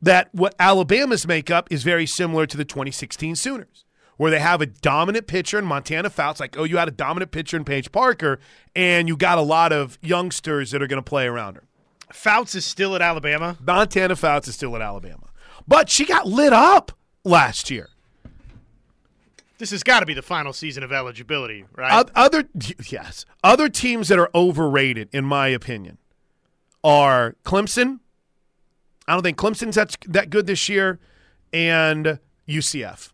that 0.00 0.30
what 0.32 0.54
Alabama's 0.58 1.26
makeup 1.26 1.68
is 1.70 1.82
very 1.82 2.06
similar 2.06 2.46
to 2.46 2.56
the 2.56 2.64
2016 2.64 3.36
Sooners, 3.36 3.84
where 4.16 4.30
they 4.30 4.40
have 4.40 4.60
a 4.60 4.66
dominant 4.66 5.26
pitcher 5.26 5.58
in 5.58 5.64
Montana 5.64 6.10
Fouts, 6.10 6.40
like, 6.40 6.58
oh, 6.58 6.64
you 6.64 6.78
had 6.78 6.88
a 6.88 6.92
dominant 6.92 7.30
pitcher 7.30 7.56
in 7.56 7.64
Paige 7.64 7.92
Parker, 7.92 8.40
and 8.74 9.08
you 9.08 9.16
got 9.16 9.38
a 9.38 9.42
lot 9.42 9.72
of 9.72 9.98
youngsters 10.02 10.72
that 10.72 10.82
are 10.82 10.88
going 10.88 11.02
to 11.02 11.08
play 11.08 11.26
around 11.26 11.54
her. 11.54 11.64
Fouts 12.12 12.54
is 12.54 12.64
still 12.64 12.96
at 12.96 13.02
Alabama. 13.02 13.56
Montana 13.64 14.16
Fouts 14.16 14.48
is 14.48 14.54
still 14.54 14.74
at 14.74 14.82
Alabama. 14.82 15.30
But 15.68 15.88
she 15.88 16.04
got 16.04 16.26
lit 16.26 16.52
up 16.52 16.92
last 17.24 17.70
year. 17.70 17.88
This 19.58 19.70
has 19.70 19.84
got 19.84 20.00
to 20.00 20.06
be 20.06 20.14
the 20.14 20.22
final 20.22 20.52
season 20.52 20.82
of 20.82 20.90
eligibility, 20.90 21.64
right? 21.76 22.10
Other 22.16 22.48
yes, 22.88 23.24
other 23.44 23.68
teams 23.68 24.08
that 24.08 24.18
are 24.18 24.28
overrated, 24.34 25.08
in 25.12 25.24
my 25.24 25.48
opinion, 25.48 25.98
are 26.82 27.36
Clemson. 27.44 28.00
I 29.06 29.14
don't 29.14 29.22
think 29.22 29.38
Clemson's 29.38 29.76
that 29.76 29.96
that 30.08 30.30
good 30.30 30.46
this 30.48 30.68
year, 30.68 30.98
and 31.52 32.18
UCF. 32.48 33.12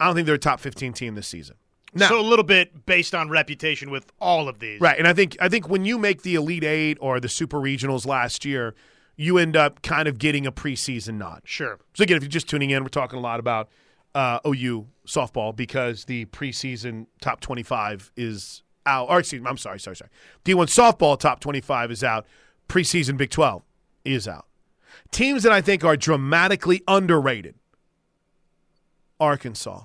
I 0.00 0.06
don't 0.06 0.16
think 0.16 0.26
they're 0.26 0.34
a 0.34 0.38
top 0.38 0.58
fifteen 0.58 0.92
team 0.92 1.14
this 1.14 1.28
season. 1.28 1.56
Now, 1.94 2.08
so 2.08 2.18
a 2.18 2.22
little 2.22 2.44
bit 2.44 2.86
based 2.86 3.14
on 3.14 3.28
reputation 3.28 3.90
with 3.90 4.10
all 4.18 4.48
of 4.48 4.58
these. 4.58 4.80
right, 4.80 4.98
and 4.98 5.06
I 5.06 5.12
think 5.12 5.36
I 5.40 5.48
think 5.48 5.68
when 5.68 5.84
you 5.84 5.96
make 5.96 6.22
the 6.22 6.34
Elite 6.34 6.64
Eight 6.64 6.98
or 7.00 7.20
the 7.20 7.28
Super 7.28 7.58
Regionals 7.58 8.04
last 8.04 8.44
year, 8.44 8.74
you 9.16 9.38
end 9.38 9.56
up 9.56 9.82
kind 9.82 10.08
of 10.08 10.18
getting 10.18 10.46
a 10.46 10.52
preseason 10.52 11.14
nod. 11.14 11.42
Sure. 11.44 11.78
So 11.94 12.02
again, 12.02 12.16
if 12.16 12.22
you're 12.22 12.30
just 12.30 12.48
tuning 12.48 12.70
in, 12.70 12.82
we're 12.82 12.88
talking 12.88 13.18
a 13.18 13.22
lot 13.22 13.40
about 13.40 13.68
uh, 14.14 14.40
OU 14.46 14.86
softball 15.06 15.54
because 15.54 16.04
the 16.04 16.24
preseason 16.26 17.06
top 17.20 17.40
25 17.40 18.12
is 18.16 18.62
out. 18.86 19.08
Or 19.08 19.18
excuse 19.18 19.42
me, 19.42 19.48
I'm 19.48 19.58
sorry, 19.58 19.80
sorry, 19.80 19.96
sorry. 19.96 20.10
D1 20.44 20.66
softball 20.66 21.18
top 21.18 21.40
25 21.40 21.90
is 21.90 22.04
out. 22.04 22.26
Preseason 22.68 23.16
Big 23.16 23.30
12 23.30 23.62
is 24.04 24.26
out. 24.26 24.46
Teams 25.10 25.42
that 25.42 25.52
I 25.52 25.60
think 25.60 25.84
are 25.84 25.96
dramatically 25.96 26.82
underrated. 26.88 27.54
Arkansas, 29.20 29.84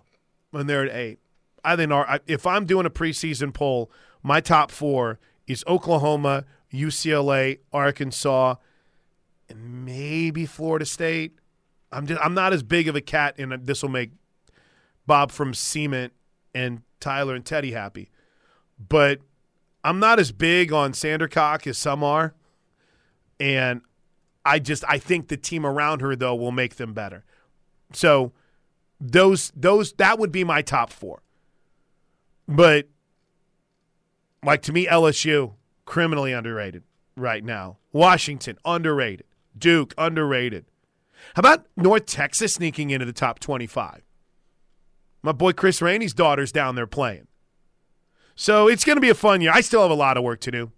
when 0.52 0.68
they're 0.68 0.86
at 0.86 0.96
eight. 0.96 1.20
I 1.64 1.76
think 1.76 1.92
if 2.28 2.48
I'm 2.48 2.66
doing 2.66 2.86
a 2.86 2.90
preseason 2.90 3.54
poll, 3.54 3.92
my 4.24 4.40
top 4.40 4.72
four 4.72 5.20
is 5.48 5.64
Oklahoma, 5.68 6.46
UCLA, 6.74 7.60
Arkansas, 7.72 8.56
and 9.50 9.86
maybe 9.86 10.46
Florida 10.46 10.86
State. 10.86 11.40
I'm 11.92 12.06
just 12.06 12.22
I'm 12.24 12.34
not 12.34 12.54
as 12.54 12.64
big 12.64 12.88
of 12.88 12.96
a 12.96 13.02
cat, 13.02 13.36
and 13.38 13.66
this 13.66 13.82
will 13.82 13.90
make 13.90 14.12
Bob 15.06 15.32
from 15.32 15.54
Cement 15.54 16.14
and 16.54 16.82
Tyler 17.00 17.36
and 17.36 17.46
Teddy 17.46 17.72
happy, 17.72 18.10
but 18.78 19.20
I'm 19.84 20.00
not 20.00 20.20
as 20.20 20.32
big 20.32 20.74
on 20.74 20.92
Sandercock 20.92 21.66
as 21.68 21.78
some 21.78 22.04
are, 22.04 22.34
and 23.40 23.82
I 24.44 24.60
just 24.60 24.84
I 24.88 24.98
think 24.98 25.28
the 25.28 25.38
team 25.38 25.66
around 25.66 26.02
her 26.02 26.16
though 26.16 26.36
will 26.36 26.52
make 26.52 26.76
them 26.76 26.94
better. 26.94 27.24
So 27.94 28.34
those 29.00 29.52
those 29.56 29.94
that 29.94 30.20
would 30.20 30.32
be 30.32 30.44
my 30.44 30.62
top 30.62 30.92
four. 30.92 31.22
But 32.48 32.88
like 34.44 34.62
to 34.64 34.74
me, 34.74 34.88
LSU 34.88 35.54
criminally 35.86 36.34
underrated 36.34 36.84
right 37.16 37.44
now. 37.44 37.78
Washington 37.92 38.58
underrated. 38.66 39.26
Duke 39.60 39.94
underrated. 39.98 40.66
How 41.36 41.40
about 41.42 41.66
North 41.76 42.06
Texas 42.06 42.54
sneaking 42.56 42.90
into 42.90 43.06
the 43.06 43.14
top 43.14 43.40
twenty-five? 43.40 44.02
My 45.24 45.32
boy 45.32 45.54
Chris 45.54 45.82
Rainey's 45.82 46.14
daughter's 46.14 46.52
down 46.52 46.76
there 46.76 46.88
playing. 46.88 47.28
So 48.36 48.68
it's 48.68 48.86
going 48.86 48.98
to 48.98 49.02
be 49.02 49.10
a 49.10 49.16
fun 49.16 49.42
year. 49.42 49.52
I 49.54 49.62
still 49.62 49.82
have 49.82 49.92
a 49.92 49.96
lot 49.96 50.16
of 50.16 50.24
work 50.24 50.40
to 50.42 50.52
do. 50.52 50.72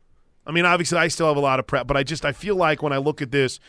I 0.47 0.51
mean, 0.51 0.65
obviously, 0.65 0.97
I 0.97 1.09
still 1.09 1.27
have 1.27 1.35
a 1.37 1.41
lot 1.41 1.59
of 1.59 1.67
prep, 1.67 1.85
but 1.87 1.97
I 1.97 2.03
just 2.03 2.23
I 2.25 2.31
feel 2.31 2.55
like 2.55 2.81
when 2.81 2.93
I 2.93 2.97
look 2.97 3.21
at 3.21 3.31
this, 3.31 3.59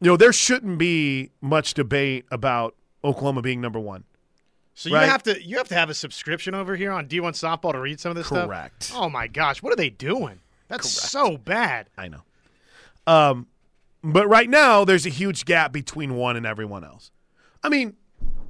you 0.00 0.08
know, 0.10 0.16
there 0.16 0.32
shouldn't 0.32 0.78
be 0.78 1.30
much 1.40 1.74
debate 1.74 2.26
about 2.30 2.74
Oklahoma 3.02 3.40
being 3.42 3.60
number 3.60 3.78
one. 3.80 4.04
So 4.74 4.90
Right. 4.90 5.04
you 5.04 5.10
have 5.10 5.22
to 5.22 5.42
you 5.42 5.56
have 5.58 5.68
to 5.68 5.74
have 5.76 5.88
a 5.88 5.94
subscription 5.94 6.54
over 6.54 6.74
here 6.74 6.90
on 6.90 7.06
D1 7.06 7.32
softball 7.32 7.72
to 7.72 7.78
read 7.80 8.00
some 8.00 8.10
of 8.10 8.16
this 8.16 8.26
stuff. 8.26 8.48
Correct. 8.48 8.90
Oh 8.94 9.08
my 9.08 9.28
gosh, 9.28 9.62
what 9.62 9.72
are 9.72 9.76
they 9.76 9.90
doing? 9.90 10.40
That's 10.68 10.82
Correct. 10.82 11.10
so 11.12 11.36
bad. 11.38 11.88
I 11.96 12.08
know. 12.08 12.22
Um, 13.06 13.46
but 14.02 14.28
right 14.28 14.48
now, 14.48 14.84
there's 14.84 15.06
a 15.06 15.10
huge 15.10 15.44
gap 15.44 15.72
between 15.72 16.14
one 16.14 16.36
and 16.36 16.44
everyone 16.44 16.84
else. 16.84 17.10
I 17.62 17.68
mean, 17.68 17.94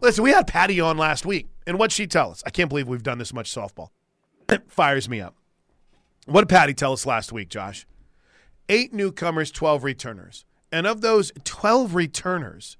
listen, 0.00 0.24
we 0.24 0.30
had 0.30 0.46
Patty 0.46 0.80
on 0.80 0.98
last 0.98 1.24
week, 1.24 1.46
and 1.66 1.78
what'd 1.78 1.92
she 1.92 2.06
tell 2.06 2.30
us? 2.30 2.42
I 2.44 2.50
can't 2.50 2.68
believe 2.68 2.88
we've 2.88 3.02
done 3.02 3.18
this 3.18 3.32
much 3.32 3.54
softball. 3.54 3.90
It 4.48 4.62
fires 4.70 5.08
me 5.08 5.20
up. 5.20 5.36
What 6.26 6.42
did 6.42 6.48
Patty 6.48 6.74
tell 6.74 6.92
us 6.92 7.06
last 7.06 7.32
week, 7.32 7.48
Josh? 7.48 7.86
Eight 8.68 8.92
newcomers, 8.92 9.50
12 9.50 9.84
returners. 9.84 10.44
And 10.72 10.86
of 10.86 11.02
those 11.02 11.30
12 11.44 11.94
returners, 11.94 12.76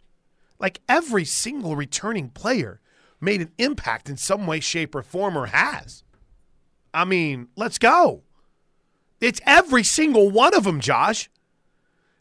like 0.59 0.81
every 0.89 1.25
single 1.25 1.77
returning 1.77 2.31
player 2.31 2.81
made 3.21 3.41
an 3.41 3.53
impact 3.59 4.09
in 4.09 4.17
some 4.17 4.47
way, 4.47 4.61
shape, 4.61 4.95
or 4.95 5.03
form, 5.03 5.37
or 5.37 5.47
has. 5.47 6.03
I 6.93 7.05
mean, 7.05 7.49
let's 7.57 7.79
go. 7.79 8.23
It's 9.21 9.41
every 9.47 9.85
single 9.85 10.31
one 10.31 10.55
of 10.55 10.65
them, 10.65 10.81
Josh. 10.81 11.31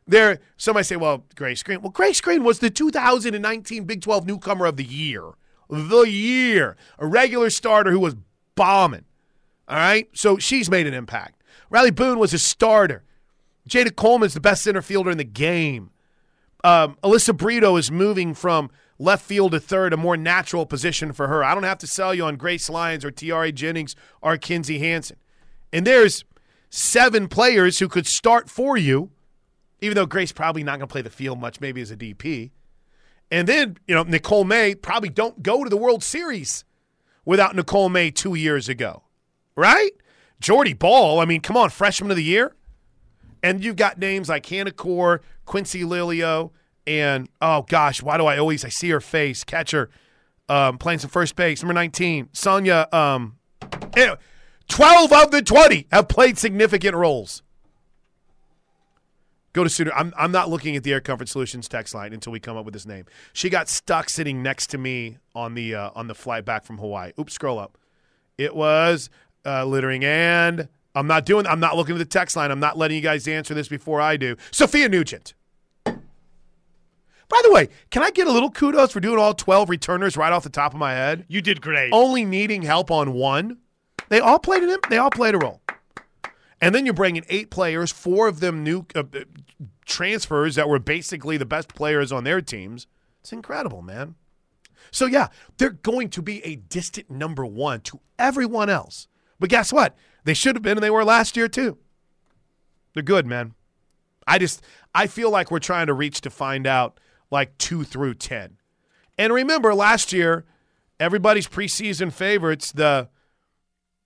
There, 0.06 0.40
somebody 0.58 0.84
say, 0.84 0.96
"Well, 0.96 1.26
Grace 1.36 1.64
Green." 1.64 1.82
Well, 1.82 1.92
Grace 1.92 2.20
Green 2.20 2.44
was 2.44 2.60
the 2.60 2.70
2019 2.70 3.86
Big 3.86 4.02
12 4.02 4.26
Newcomer 4.26 4.66
of 4.66 4.78
the 4.78 4.84
Year, 4.84 5.32
the 5.70 6.04
year, 6.04 6.76
a 7.00 7.08
regular 7.08 7.50
starter 7.50 7.92
who 7.92 8.00
was 8.00 8.16
bombing. 8.56 9.06
All 9.68 9.78
right, 9.78 10.10
so 10.14 10.38
she's 10.38 10.70
made 10.70 10.88
an 10.88 10.94
impact. 10.94 11.42
Riley 11.70 11.92
Boone 11.92 12.20
was 12.20 12.34
a 12.34 12.40
starter. 12.40 13.04
Jayda 13.68 13.96
Coleman's 13.96 14.34
the 14.34 14.42
best 14.42 14.64
center 14.64 14.82
fielder 14.82 15.10
in 15.10 15.18
the 15.18 15.24
game. 15.24 15.92
Um, 16.64 16.98
Alyssa 17.04 17.36
Brito 17.36 17.76
is 17.78 17.92
moving 17.92 18.34
from 18.34 18.70
left 19.00 19.26
field 19.26 19.52
to 19.52 19.60
third, 19.60 19.94
a 19.94 19.98
more 19.98 20.18
natural 20.18 20.66
position 20.66 21.14
for 21.14 21.28
her. 21.28 21.44
I 21.44 21.54
don't 21.54 21.64
have 21.64 21.78
to 21.80 21.88
sell 21.88 22.14
you 22.14 22.26
on 22.26 22.36
Grace 22.36 22.70
Lyons 22.70 23.04
or 23.04 23.12
Tiare 23.12 23.54
Jennings 23.54 23.96
or 24.22 24.38
Kinzie 24.38 24.80
Hansen. 24.80 25.18
And 25.72 25.86
there's 25.88 26.24
seven 26.70 27.28
players 27.28 27.80
who 27.80 27.88
could 27.88 28.08
start 28.08 28.50
for 28.50 28.78
you, 28.78 29.12
even 29.84 29.96
though 29.96 30.06
Grace 30.06 30.32
probably 30.32 30.64
not 30.64 30.80
going 30.80 30.88
to 30.88 30.92
play 30.92 31.02
the 31.02 31.10
field 31.10 31.40
much, 31.40 31.60
maybe 31.60 31.82
as 31.82 31.92
a 31.92 31.98
DP. 31.98 32.52
And 33.30 33.48
then, 33.48 33.78
you 33.88 33.96
know, 33.96 34.04
Nicole 34.04 34.44
May 34.44 34.76
probably 34.76 35.10
don't 35.10 35.44
go 35.44 35.64
to 35.64 35.70
the 35.70 35.78
World 35.78 36.04
Series 36.04 36.66
without 37.26 37.56
Nicole 37.56 37.90
May 37.90 38.12
two 38.12 38.36
years 38.36 38.70
ago, 38.70 39.04
right? 39.56 39.92
Jordy 40.40 40.74
Bahl, 40.74 41.20
I 41.20 41.26
mean, 41.26 41.42
come 41.42 41.58
on, 41.58 41.70
freshman 41.70 42.12
of 42.12 42.18
the 42.18 42.24
year. 42.24 42.56
And 43.42 43.64
you've 43.64 43.76
got 43.76 43.98
names 43.98 44.30
like 44.30 44.46
Hannah 44.46 44.72
Coor, 44.72 45.22
Quincee 45.46 45.84
Lilio, 45.84 46.52
and 46.88 47.28
oh 47.42 47.64
gosh, 47.64 48.02
why 48.02 48.18
do 48.18 48.26
I 48.26 48.38
always 48.38 48.64
I 48.64 48.70
see 48.70 48.90
her 48.90 49.02
face? 49.02 49.44
Catcher, 49.44 49.90
um, 50.48 50.78
playing 50.78 51.00
some 51.00 51.10
first 51.10 51.36
base, 51.36 51.62
number 51.62 51.74
nineteen, 51.74 52.30
Sonia. 52.32 52.88
Um, 52.94 53.38
eh, 53.98 54.16
Twelve 54.70 55.12
of 55.12 55.32
the 55.32 55.42
twenty 55.42 55.88
have 55.92 56.08
played 56.08 56.38
significant 56.38 56.96
roles. 56.96 57.44
Go 59.54 59.64
to 59.64 59.70
Sooner. 59.70 59.92
I'm 59.94 60.14
I'm 60.18 60.32
not 60.32 60.50
looking 60.50 60.76
at 60.76 60.84
the 60.84 60.92
Air 60.92 61.00
Comfort 61.02 61.30
Solutions 61.30 61.68
text 61.68 61.94
line 61.94 62.12
until 62.12 62.32
we 62.32 62.40
come 62.40 62.58
up 62.58 62.66
with 62.66 62.74
his 62.74 62.88
name. 62.88 63.06
She 63.34 63.50
got 63.50 63.70
stuck 63.70 64.10
sitting 64.10 64.42
next 64.42 64.68
to 64.72 64.78
me 64.78 65.18
on 65.36 65.54
the 65.54 65.76
uh, 65.76 65.92
on 65.96 66.08
the 66.08 66.16
flight 66.16 66.44
back 66.44 66.66
from 66.66 66.80
Hawaii. 66.80 67.12
Oops, 67.20 67.32
scroll 67.32 67.60
up. 67.60 67.78
It 68.38 68.56
was 68.56 69.10
uh, 69.46 69.64
littering 69.66 70.04
and 70.04 70.68
I'm 70.96 71.08
not 71.08 71.26
doing. 71.26 71.46
I'm 71.46 71.60
not 71.60 71.78
looking 71.78 71.96
at 71.96 72.00
the 72.00 72.06
text 72.06 72.36
line. 72.36 72.52
I'm 72.52 72.60
not 72.60 72.78
letting 72.78 72.96
you 72.96 73.04
guys 73.04 73.28
answer 73.28 73.54
this 73.54 73.68
before 73.68 74.02
I 74.02 74.18
do. 74.18 74.36
Sophia 74.52 74.90
Nugent. 74.90 75.36
By 75.86 77.42
the 77.44 77.52
way, 77.52 77.70
can 77.90 78.04
I 78.04 78.12
get 78.12 78.28
a 78.28 78.32
little 78.32 78.52
kudos 78.52 78.92
for 78.92 79.00
doing 79.00 79.18
all 79.18 79.34
12 79.34 79.70
returners 79.70 80.16
right 80.18 80.32
off 80.32 80.44
the 80.44 80.50
top 80.50 80.74
of 80.74 80.80
my 80.80 80.92
head? 80.92 81.26
You 81.28 81.42
did 81.42 81.62
great. 81.62 81.92
Only 81.92 82.26
needing 82.26 82.62
help 82.62 82.92
on 82.92 83.14
one. 83.14 83.58
They 84.10 84.20
all 84.20 84.38
played 84.38 84.62
an. 84.62 84.78
They 84.90 84.98
all 84.98 85.10
played 85.10 85.34
a 85.34 85.40
role. 85.40 85.62
And 86.62 86.74
then 86.74 86.86
you're 86.86 86.94
bringing 86.94 87.26
eight 87.30 87.50
players, 87.50 87.92
four 87.92 88.28
of 88.28 88.40
them 88.40 88.64
new 88.64 88.86
uh, 88.96 89.04
uh, 89.14 89.24
transfers 89.86 90.56
that 90.56 90.70
were 90.70 90.80
basically 90.80 91.38
the 91.38 91.46
best 91.46 91.74
players 91.76 92.12
on 92.12 92.24
their 92.24 92.42
teams. 92.42 92.88
It's 93.22 93.34
incredible, 93.34 93.82
man. 93.82 94.16
So 94.92 95.06
yeah, 95.06 95.28
they're 95.58 95.72
going 95.72 96.10
to 96.10 96.22
be 96.22 96.44
a 96.46 96.56
distant 96.56 97.10
number 97.10 97.46
one 97.46 97.82
to 97.82 98.00
everyone 98.20 98.70
else. 98.70 99.08
But 99.40 99.50
guess 99.50 99.74
what? 99.74 99.96
They 100.24 100.34
should 100.34 100.56
have 100.56 100.64
been, 100.64 100.78
and 100.78 100.84
they 100.84 100.90
were 100.90 101.04
last 101.04 101.36
year 101.36 101.48
too. 101.48 101.78
They're 102.94 103.04
good, 103.04 103.26
man. 103.26 103.56
I 104.28 104.38
just 104.38 104.62
I 104.94 105.08
feel 105.08 105.30
like 105.30 105.52
we're 105.52 105.60
trying 105.60 105.88
to 105.88 105.94
reach 105.94 106.22
to 106.22 106.30
find 106.30 106.66
out 106.68 107.00
like 107.32 107.58
two 107.58 107.84
through 107.84 108.16
ten. 108.16 108.58
And 109.18 109.34
remember, 109.34 109.74
last 109.74 110.14
year, 110.14 110.46
everybody's 111.00 111.48
preseason 111.48 112.12
favorites, 112.12 112.72
the 112.72 113.10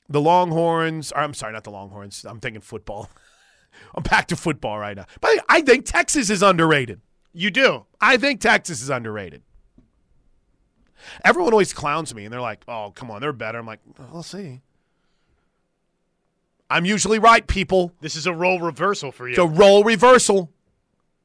the 0.09 0.21
Longhorns. 0.21 1.11
Or 1.11 1.19
I'm 1.19 1.33
sorry, 1.33 1.53
not 1.53 1.63
the 1.63 1.71
Longhorns. 1.71 2.25
I'm 2.25 2.39
thinking 2.39 2.61
football. 2.61 3.09
I'm 3.95 4.03
back 4.03 4.27
to 4.27 4.35
football 4.35 4.79
right 4.79 4.95
now. 4.97 5.05
But 5.21 5.31
I 5.49 5.61
think 5.61 5.85
Texas 5.85 6.29
is 6.29 6.41
underrated. 6.41 7.01
you 7.33 7.51
do. 7.51 7.85
I 8.01 8.17
think 8.17 8.41
Texas 8.41 8.81
is 8.81 8.89
underrated. 8.89 9.43
Everyone 11.23 11.53
always 11.53 11.73
clowns 11.73 12.13
me, 12.13 12.25
and 12.25 12.33
they're 12.33 12.41
like, 12.41 12.63
"Oh, 12.67 12.91
come 12.93 13.11
on, 13.11 13.21
they're 13.21 13.31
better." 13.33 13.59
I'm 13.59 13.65
like, 13.67 13.79
well, 13.97 14.09
"We'll 14.11 14.23
see." 14.23 14.61
I'm 16.69 16.85
usually 16.85 17.19
right, 17.19 17.45
people. 17.47 17.93
This 18.01 18.15
is 18.15 18.25
a 18.25 18.33
role 18.33 18.59
reversal 18.59 19.11
for 19.11 19.27
you. 19.27 19.33
It's 19.33 19.39
a 19.39 19.45
role 19.45 19.83
reversal. 19.83 20.51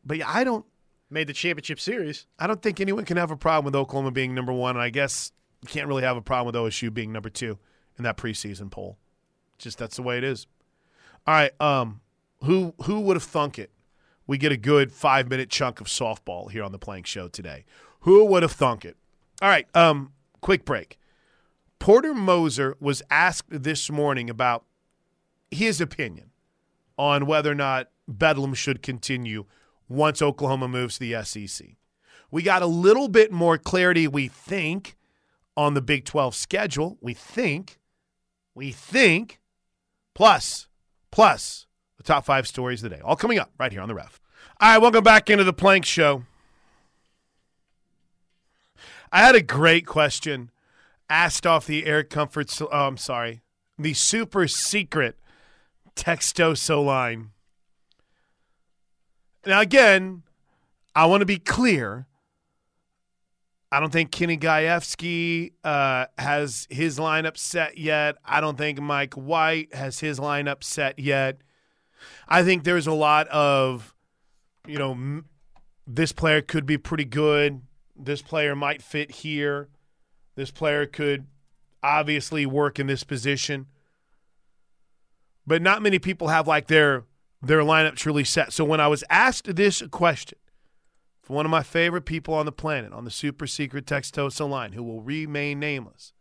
But 0.05 0.19
yeah, 0.19 0.29
I 0.29 0.45
don't. 0.45 0.65
Made 1.11 1.27
the 1.27 1.33
championship 1.33 1.79
series. 1.81 2.27
I 2.39 2.47
don't 2.47 2.63
think 2.63 2.81
anyone 2.81 3.05
can 3.05 3.19
have 3.19 3.31
a 3.31 3.37
problem 3.37 3.67
with 3.67 3.75
Oklahoma 3.75 4.13
being 4.13 4.35
number 4.35 4.53
one. 4.53 4.77
And 4.77 4.83
I 4.83 4.89
guess 4.89 5.33
you 5.61 5.69
can't 5.69 5.87
really 5.87 6.05
have 6.05 6.17
a 6.17 6.23
problem 6.23 6.47
with 6.47 6.55
OSU 6.55 6.93
being 6.93 7.13
number 7.13 7.29
two 7.29 7.59
in 8.03 8.05
that 8.05 8.17
preseason 8.17 8.71
poll. 8.71 8.99
Just 9.59 9.79
that's 9.79 9.97
the 9.97 10.03
way 10.03 10.19
it 10.19 10.25
is. 10.25 10.47
All 11.27 11.35
right. 11.35 11.53
Um, 11.61 12.01
who 12.45 12.75
who 12.85 13.01
would 13.01 13.17
have 13.17 13.23
thunk 13.23 13.59
it? 13.59 13.71
We 14.27 14.39
get 14.39 14.53
a 14.53 14.57
good 14.57 14.93
five 14.93 15.29
minute 15.29 15.51
chunk 15.51 15.81
of 15.81 15.87
softball 15.87 16.51
here 16.51 16.65
on 16.65 16.73
the 16.73 16.79
Plank 16.79 17.07
Show 17.07 17.29
today. 17.29 17.65
Who 18.01 18.25
would 18.25 18.43
have 18.43 18.53
thunk 18.53 18.85
it? 18.85 18.97
All 19.41 19.49
right. 19.49 19.67
Um, 19.75 20.13
quick 20.41 20.65
break. 20.65 20.99
Porter 21.79 22.15
Moser 22.15 22.77
was 22.81 23.03
asked 23.11 23.49
this 23.51 23.91
morning 23.91 24.31
about 24.31 24.65
his 25.51 25.81
opinion 25.81 26.31
on 26.97 27.27
whether 27.27 27.51
or 27.51 27.57
not 27.57 27.89
Bedlam 28.09 28.55
should 28.55 28.83
continue 28.83 29.45
once 29.89 30.23
Oklahoma 30.23 30.69
moves 30.69 30.99
to 30.99 31.01
the 31.01 31.25
SEC. 31.25 31.67
We 32.31 32.43
got 32.43 32.63
a 32.63 32.67
little 32.67 33.09
bit 33.09 33.31
more 33.31 33.59
clarity, 33.59 34.09
we 34.09 34.29
think, 34.29 34.97
on 35.57 35.75
the 35.75 35.83
Big 35.83 36.05
12 36.05 36.35
schedule. 36.35 36.99
We 37.01 37.15
think. 37.15 37.79
We 38.55 38.73
think. 38.73 39.41
Plus, 40.15 40.69
plus 41.11 41.67
the 41.97 42.03
top 42.03 42.25
five 42.25 42.47
stories 42.47 42.83
of 42.83 42.91
the 42.91 42.97
day. 42.97 43.03
All 43.03 43.17
coming 43.17 43.39
up 43.39 43.51
right 43.59 43.73
here 43.73 43.81
on 43.81 43.89
the 43.89 43.95
ref. 43.95 44.21
All 44.61 44.73
right, 44.73 44.79
welcome 44.79 45.03
back 45.03 45.31
into 45.31 45.45
the 45.45 45.53
Plank 45.53 45.85
Show. 45.85 46.25
I 49.11 49.21
had 49.21 49.35
a 49.35 49.43
great 49.43 49.87
question 49.87 50.51
asked 51.09 51.47
off 51.47 51.67
the 51.67 51.85
Air 51.85 52.03
Comfort. 52.03 52.51
Oh, 52.61 52.69
I'm 52.71 52.97
sorry. 52.97 53.43
The 53.79 53.95
super 53.95 54.49
secret 54.49 55.17
Textoso 55.95 56.85
line. 56.85 57.31
Now, 59.45 59.61
again, 59.61 60.23
I 60.95 61.07
want 61.07 61.21
to 61.21 61.27
be 61.27 61.39
clear. 61.39 62.07
I 63.73 63.81
don't 63.81 63.91
think 63.91 64.11
Kenny 64.11 64.37
Gajewski 64.37 65.53
uh, 65.65 66.05
has 66.19 66.67
his 66.69 66.99
lineup 66.99 67.39
set 67.39 67.79
yet. 67.79 68.17
I 68.23 68.43
don't 68.43 68.59
think 68.59 68.79
Mike 68.79 69.15
White 69.15 69.75
has 69.75 70.01
his 70.01 70.21
lineup 70.21 70.63
set 70.63 70.99
yet. 70.99 71.39
I 72.29 72.43
think 72.43 72.65
there's 72.65 72.87
a 72.87 72.93
lot 72.93 73.29
of, 73.29 73.95
you 74.67 74.77
know, 74.77 74.91
m- 74.91 75.25
this 75.87 76.13
player 76.13 76.43
could 76.43 76.67
be 76.67 76.77
pretty 76.77 77.07
good. 77.07 77.63
This 77.97 78.21
player 78.21 78.55
might 78.55 78.83
fit 78.83 79.11
here. 79.11 79.71
This 80.35 80.51
player 80.51 80.85
could 80.85 81.27
obviously 81.83 82.45
work 82.45 82.79
in 82.79 82.89
this 82.89 83.05
position. 83.05 83.69
But 85.47 85.63
not 85.63 85.81
many 85.81 85.99
people 85.99 86.29
have 86.29 86.47
like 86.47 86.67
their 86.67 87.05
their 87.41 87.61
lineup 87.61 87.97
truly 87.97 88.25
set. 88.25 88.53
So 88.53 88.67
when 88.67 88.81
I 88.81 88.89
was 88.89 89.03
asked 89.09 89.57
this 89.57 89.83
question 89.91 90.39
from 91.23 91.37
one 91.37 91.47
of 91.47 91.51
my 91.51 91.63
favorite 91.63 92.05
people 92.05 92.35
on 92.35 92.47
the 92.47 92.53
planet 92.53 92.93
on 92.93 93.05
the 93.05 93.11
super 93.11 93.47
secret 93.47 93.87
Textosa 93.87 94.49
line 94.49 94.73
who 94.73 94.83
will 94.83 95.01
remain 95.01 95.61
nameless, 95.61 96.13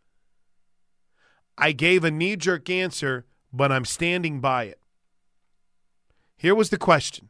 I 1.58 1.72
gave 1.72 2.04
a 2.04 2.10
knee 2.10 2.36
jerk 2.36 2.70
answer, 2.70 3.26
but 3.52 3.72
I'm 3.72 3.84
standing 3.84 4.40
by 4.40 4.64
it. 4.64 4.78
Here 6.36 6.54
was 6.54 6.70
the 6.70 6.78
question 6.78 7.28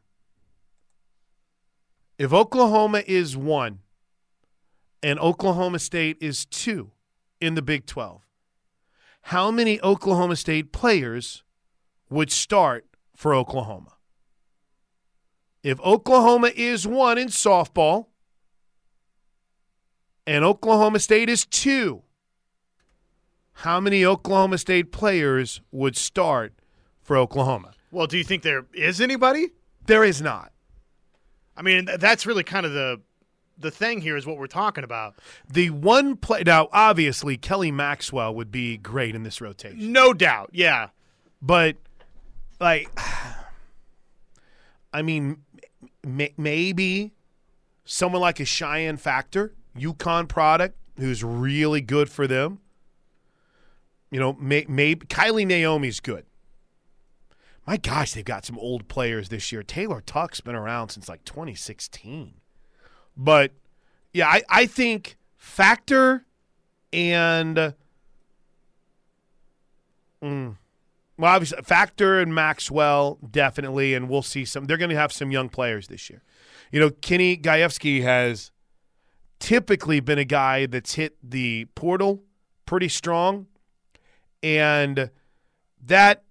If 2.17 2.31
Oklahoma 2.31 3.03
is 3.05 3.35
one 3.35 3.79
and 5.01 5.19
Oklahoma 5.19 5.79
State 5.79 6.17
is 6.21 6.45
two 6.45 6.91
in 7.41 7.55
the 7.55 7.61
Big 7.61 7.85
12, 7.85 8.21
how 9.23 9.51
many 9.51 9.81
Oklahoma 9.81 10.35
State 10.35 10.71
players 10.71 11.43
would 12.09 12.31
start 12.31 12.85
for 13.15 13.33
Oklahoma? 13.33 13.93
If 15.63 15.79
Oklahoma 15.79 16.51
is 16.55 16.85
one 16.85 17.17
in 17.17 17.29
softball 17.29 18.07
and 20.27 20.43
Oklahoma 20.43 20.99
State 20.99 21.29
is 21.29 21.45
two, 21.45 22.03
how 23.57 23.79
many 23.79 24.03
Oklahoma 24.03 24.57
State 24.57 24.91
players 24.91 25.61
would 25.71 25.95
start 25.95 26.53
for 27.01 27.17
Oklahoma? 27.17 27.71
Well, 27.91 28.07
do 28.07 28.17
you 28.17 28.23
think 28.23 28.43
there 28.43 28.65
is 28.73 28.99
anybody? 28.99 29.51
There 29.85 30.03
is 30.03 30.21
not. 30.21 30.51
I 31.55 31.61
mean, 31.61 31.87
that's 31.97 32.25
really 32.25 32.43
kind 32.43 32.65
of 32.65 32.73
the 32.73 33.01
the 33.59 33.69
thing 33.69 34.01
here 34.01 34.17
is 34.17 34.25
what 34.25 34.37
we're 34.37 34.47
talking 34.47 34.83
about. 34.83 35.13
The 35.47 35.69
one 35.69 36.17
play 36.17 36.41
now, 36.43 36.69
obviously, 36.73 37.37
Kelly 37.37 37.71
Maxwell 37.71 38.33
would 38.33 38.51
be 38.51 38.77
great 38.77 39.13
in 39.13 39.21
this 39.23 39.39
rotation, 39.39 39.93
No 39.93 40.11
doubt. 40.11 40.49
Yeah. 40.53 40.89
but 41.41 41.75
like, 42.59 42.89
I 44.93 45.03
mean, 45.03 45.43
m- 46.03 46.33
maybe 46.37 47.13
someone 47.85 48.21
like 48.21 48.39
a 48.39 48.45
Cheyenne 48.45 48.97
Factor, 48.97 49.53
Yukon 49.75 50.27
product, 50.27 50.77
who's 50.97 51.23
really 51.23 51.81
good 51.81 52.09
for 52.09 52.27
them. 52.27 52.59
You 54.11 54.19
know, 54.19 54.33
may, 54.33 54.65
maybe 54.69 55.05
Kylie 55.07 55.45
Naomi's 55.45 55.99
good. 55.99 56.25
My 57.65 57.77
gosh, 57.77 58.13
they've 58.13 58.25
got 58.25 58.45
some 58.45 58.59
old 58.59 58.87
players 58.87 59.29
this 59.29 59.51
year. 59.51 59.63
Taylor 59.63 60.01
Tuck's 60.01 60.41
been 60.41 60.55
around 60.55 60.89
since 60.89 61.07
like 61.07 61.23
2016. 61.23 62.33
But 63.15 63.51
yeah, 64.11 64.27
I, 64.27 64.43
I 64.49 64.65
think 64.65 65.17
Factor 65.37 66.25
and 66.91 67.73
mm, 70.21 70.55
well, 71.17 71.33
obviously 71.33 71.61
Factor 71.63 72.19
and 72.19 72.33
Maxwell 72.33 73.19
definitely, 73.29 73.93
and 73.93 74.09
we'll 74.09 74.21
see 74.21 74.45
some. 74.45 74.65
They're 74.65 74.77
going 74.77 74.89
to 74.89 74.95
have 74.95 75.11
some 75.11 75.31
young 75.31 75.49
players 75.49 75.87
this 75.87 76.09
year. 76.09 76.23
You 76.71 76.79
know, 76.79 76.89
Kenny 76.89 77.37
Gajewski 77.37 78.01
has 78.01 78.51
typically 79.39 79.99
been 79.99 80.17
a 80.17 80.25
guy 80.25 80.65
that's 80.65 80.95
hit 80.95 81.17
the 81.21 81.65
portal 81.75 82.23
pretty 82.65 82.89
strong, 82.89 83.47
and 84.41 85.11
that 85.85 86.23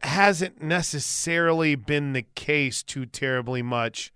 hasn't 0.00 0.62
necessarily 0.62 1.74
been 1.74 2.12
the 2.12 2.26
case 2.34 2.82
too 2.82 3.06
terribly 3.06 3.62
much 3.62 4.12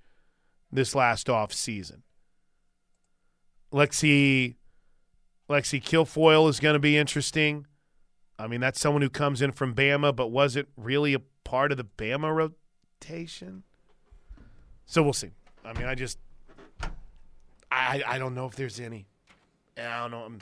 this 0.70 0.94
last 0.94 1.30
off 1.30 1.52
season. 1.52 2.02
Lexi 3.72 4.56
Lexi 5.48 5.82
Kilfoyle 5.82 6.48
is 6.48 6.60
going 6.60 6.74
to 6.74 6.80
be 6.80 6.96
interesting. 6.96 7.66
I 8.40 8.46
mean, 8.46 8.60
that's 8.60 8.80
someone 8.80 9.02
who 9.02 9.10
comes 9.10 9.42
in 9.42 9.52
from 9.52 9.74
Bama, 9.74 10.14
but 10.14 10.28
wasn't 10.28 10.68
really 10.76 11.14
a 11.14 11.20
part 11.44 11.70
of 11.72 11.78
the 11.78 11.84
Bama 11.84 12.34
rotation. 12.34 13.64
So 14.86 15.02
we'll 15.02 15.12
see. 15.12 15.30
I 15.64 15.72
mean, 15.74 15.86
I 15.86 15.94
just, 15.94 16.18
I 17.70 18.02
I 18.06 18.18
don't 18.18 18.34
know 18.34 18.46
if 18.46 18.56
there's 18.56 18.80
any. 18.80 19.06
I 19.78 20.00
don't 20.00 20.10
know. 20.10 20.22
I'm- 20.22 20.40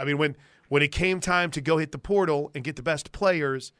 I 0.00 0.04
mean, 0.04 0.16
when 0.18 0.36
when 0.68 0.82
it 0.82 0.92
came 0.92 1.18
time 1.18 1.50
to 1.52 1.60
go 1.60 1.78
hit 1.78 1.90
the 1.92 1.98
portal 1.98 2.50
and 2.54 2.62
get 2.62 2.76
the 2.76 2.82
best 2.82 3.10
players, 3.10 3.72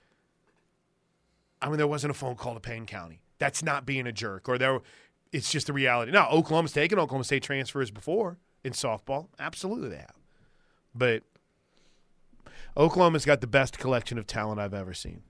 I 1.62 1.68
mean, 1.68 1.76
there 1.78 1.86
wasn't 1.86 2.10
a 2.10 2.14
phone 2.14 2.34
call 2.34 2.54
to 2.54 2.60
Payne 2.60 2.86
County. 2.86 3.20
That's 3.38 3.62
not 3.62 3.86
being 3.86 4.06
a 4.06 4.12
jerk, 4.12 4.48
or 4.48 4.58
there. 4.58 4.80
It's 5.30 5.52
just 5.52 5.66
the 5.68 5.72
reality. 5.74 6.10
Now, 6.10 6.28
Oklahoma's 6.30 6.72
taken 6.72 6.98
Oklahoma 6.98 7.22
State 7.24 7.42
transfers 7.42 7.90
before 7.90 8.38
in 8.64 8.72
softball. 8.72 9.28
Absolutely, 9.38 9.90
they 9.90 9.98
have. 9.98 10.16
But 10.94 11.22
Oklahoma's 12.76 13.24
got 13.24 13.40
the 13.40 13.46
best 13.46 13.78
collection 13.78 14.18
of 14.18 14.26
talent 14.26 14.60
I've 14.60 14.74
ever 14.74 14.94
seen. 14.94 15.22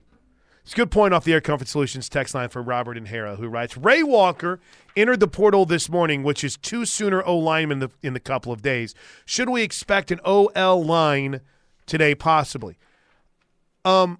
It's 0.69 0.73
a 0.73 0.75
good 0.75 0.91
point 0.91 1.15
off 1.15 1.23
the 1.23 1.33
Air 1.33 1.41
Comfort 1.41 1.67
Solutions 1.67 2.09
text 2.09 2.35
line 2.35 2.49
from 2.49 2.67
Robert 2.67 2.95
and 2.95 3.07
Hara, 3.07 3.37
who 3.37 3.47
writes 3.47 3.75
Ray 3.75 4.03
Walker 4.03 4.59
entered 4.95 5.19
the 5.19 5.27
portal 5.27 5.65
this 5.65 5.89
morning, 5.89 6.21
which 6.21 6.43
is 6.43 6.57
two 6.57 6.85
sooner 6.85 7.23
O 7.25 7.35
linemen 7.37 7.77
in 7.77 7.79
the, 7.79 8.07
in 8.07 8.13
the 8.13 8.19
couple 8.19 8.51
of 8.51 8.61
days. 8.61 8.93
Should 9.25 9.49
we 9.49 9.63
expect 9.63 10.11
an 10.11 10.19
OL 10.23 10.83
line 10.83 11.41
today, 11.87 12.13
possibly? 12.13 12.77
Um, 13.83 14.19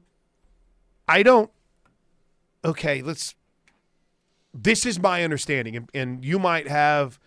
I 1.07 1.21
don't. 1.21 1.51
Okay, 2.65 3.03
let's. 3.03 3.35
This 4.51 4.87
is 4.87 4.99
my 4.99 5.23
understanding, 5.23 5.75
and, 5.75 5.89
and 5.93 6.25
you 6.25 6.39
might 6.39 6.67
have 6.67 7.19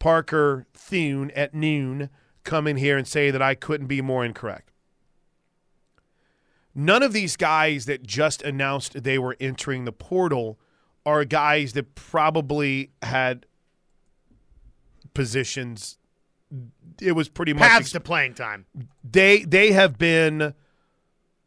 Parker 0.00 0.66
Thune 0.74 1.30
at 1.32 1.54
noon 1.54 2.10
come 2.42 2.66
in 2.66 2.76
here 2.76 2.98
and 2.98 3.06
say 3.06 3.30
that 3.30 3.40
I 3.40 3.54
couldn't 3.54 3.86
be 3.86 4.02
more 4.02 4.24
incorrect. 4.24 4.72
None 6.78 7.02
of 7.02 7.14
these 7.14 7.38
guys 7.38 7.86
that 7.86 8.06
just 8.06 8.42
announced 8.42 9.02
they 9.02 9.18
were 9.18 9.34
entering 9.40 9.86
the 9.86 9.92
portal 9.92 10.58
are 11.06 11.24
guys 11.24 11.72
that 11.72 11.94
probably 11.94 12.90
had 13.00 13.46
positions. 15.14 15.96
It 17.00 17.12
was 17.12 17.30
pretty 17.30 17.54
much 17.54 17.62
Paths 17.62 17.92
to 17.92 18.00
playing 18.00 18.34
time. 18.34 18.66
they 19.02 19.38
they 19.44 19.72
have 19.72 19.96
been 19.96 20.52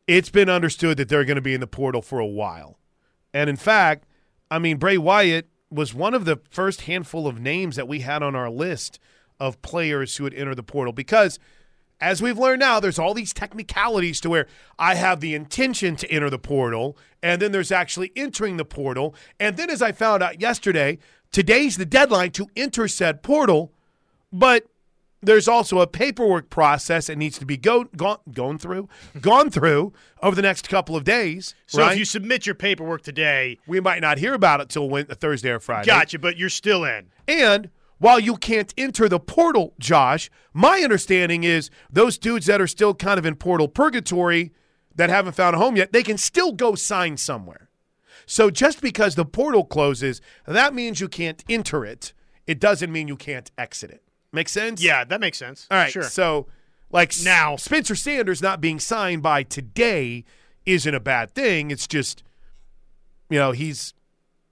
it's 0.07 0.31
been 0.31 0.49
understood 0.49 0.97
that 0.97 1.09
they're 1.09 1.25
going 1.25 1.35
to 1.35 1.41
be 1.41 1.53
in 1.53 1.61
the 1.61 1.67
portal 1.67 2.01
for 2.01 2.17
a 2.17 2.25
while. 2.25 2.79
And 3.31 3.51
in 3.51 3.55
fact, 3.55 4.07
I 4.49 4.57
mean 4.57 4.77
Bray 4.77 4.97
Wyatt 4.97 5.47
was 5.69 5.93
one 5.93 6.15
of 6.15 6.25
the 6.25 6.39
first 6.49 6.81
handful 6.81 7.27
of 7.27 7.39
names 7.39 7.75
that 7.75 7.87
we 7.87 7.99
had 7.99 8.23
on 8.23 8.35
our 8.35 8.49
list 8.49 8.97
of 9.39 9.61
players 9.61 10.17
who 10.17 10.23
would 10.23 10.33
enter 10.33 10.55
the 10.55 10.63
portal 10.63 10.91
because 10.91 11.37
as 12.01 12.21
we've 12.21 12.37
learned 12.37 12.61
now, 12.61 12.79
there's 12.79 12.99
all 12.99 13.13
these 13.13 13.33
technicalities 13.33 14.21
to 14.21 14.29
where 14.29 14.47
I 14.77 14.95
have 14.95 15.19
the 15.19 15.35
intention 15.35 15.95
to 15.97 16.09
enter 16.09 16.29
the 16.29 16.39
portal, 16.39 16.97
and 17.21 17.41
then 17.41 17.51
there's 17.51 17.71
actually 17.71 18.11
entering 18.15 18.57
the 18.57 18.65
portal. 18.65 19.15
And 19.39 19.57
then, 19.57 19.69
as 19.69 19.81
I 19.81 19.91
found 19.91 20.23
out 20.23 20.39
yesterday, 20.39 20.99
today's 21.31 21.77
the 21.77 21.85
deadline 21.85 22.31
to 22.31 22.47
enter 22.55 22.87
said 22.87 23.21
portal, 23.21 23.73
but 24.31 24.65
there's 25.21 25.47
also 25.47 25.79
a 25.79 25.87
paperwork 25.87 26.49
process 26.49 27.07
that 27.07 27.17
needs 27.17 27.37
to 27.39 27.45
be 27.45 27.57
go, 27.57 27.83
gone, 27.83 28.19
gone 28.31 28.57
through, 28.57 28.87
gone 29.21 29.49
through 29.49 29.91
over 30.21 30.35
the 30.35 30.41
next 30.41 30.69
couple 30.69 30.95
of 30.95 31.03
days. 31.03 31.55
So 31.67 31.81
right? 31.81 31.93
if 31.93 31.99
you 31.99 32.05
submit 32.05 32.45
your 32.45 32.55
paperwork 32.55 33.01
today, 33.01 33.59
we 33.67 33.79
might 33.79 34.01
not 34.01 34.17
hear 34.17 34.33
about 34.33 34.61
it 34.61 34.69
till 34.69 34.89
Thursday 35.03 35.49
or 35.49 35.59
Friday. 35.59 35.87
gotcha, 35.87 36.19
but 36.19 36.37
you're 36.37 36.49
still 36.49 36.85
in. 36.85 37.07
And 37.27 37.69
while 37.99 38.19
you 38.19 38.35
can't 38.37 38.73
enter 38.77 39.07
the 39.07 39.19
portal, 39.19 39.73
Josh, 39.79 40.29
my 40.53 40.79
understanding 40.79 41.43
is 41.43 41.69
those 41.89 42.17
dudes 42.17 42.47
that 42.47 42.59
are 42.61 42.67
still 42.67 42.93
kind 42.93 43.17
of 43.19 43.25
in 43.25 43.35
portal 43.35 43.67
purgatory 43.67 44.51
that 44.95 45.09
haven't 45.09 45.33
found 45.33 45.55
a 45.55 45.59
home 45.59 45.75
yet, 45.75 45.93
they 45.93 46.03
can 46.03 46.17
still 46.17 46.51
go 46.51 46.75
sign 46.75 47.17
somewhere. 47.17 47.69
So 48.25 48.49
just 48.49 48.81
because 48.81 49.15
the 49.15 49.25
portal 49.25 49.63
closes, 49.65 50.21
that 50.45 50.73
means 50.73 50.99
you 50.99 51.07
can't 51.07 51.43
enter 51.49 51.85
it. 51.85 52.13
It 52.47 52.59
doesn't 52.59 52.91
mean 52.91 53.07
you 53.07 53.15
can't 53.15 53.49
exit 53.57 53.91
it. 53.91 54.01
Make 54.31 54.49
sense? 54.49 54.81
Yeah, 54.83 55.03
that 55.05 55.19
makes 55.19 55.37
sense. 55.37 55.67
All 55.71 55.77
right. 55.77 55.91
Sure. 55.91 56.03
So, 56.03 56.47
like 56.91 57.13
Now- 57.23 57.55
Spencer 57.55 57.95
Sanders 57.95 58.41
not 58.41 58.61
being 58.61 58.79
signed 58.79 59.23
by 59.23 59.43
today 59.43 60.23
isn't 60.65 60.93
a 60.93 60.99
bad 60.99 61.33
thing. 61.33 61.71
It's 61.71 61.87
just, 61.87 62.23
you 63.29 63.39
know, 63.39 63.51
he's 63.51 63.93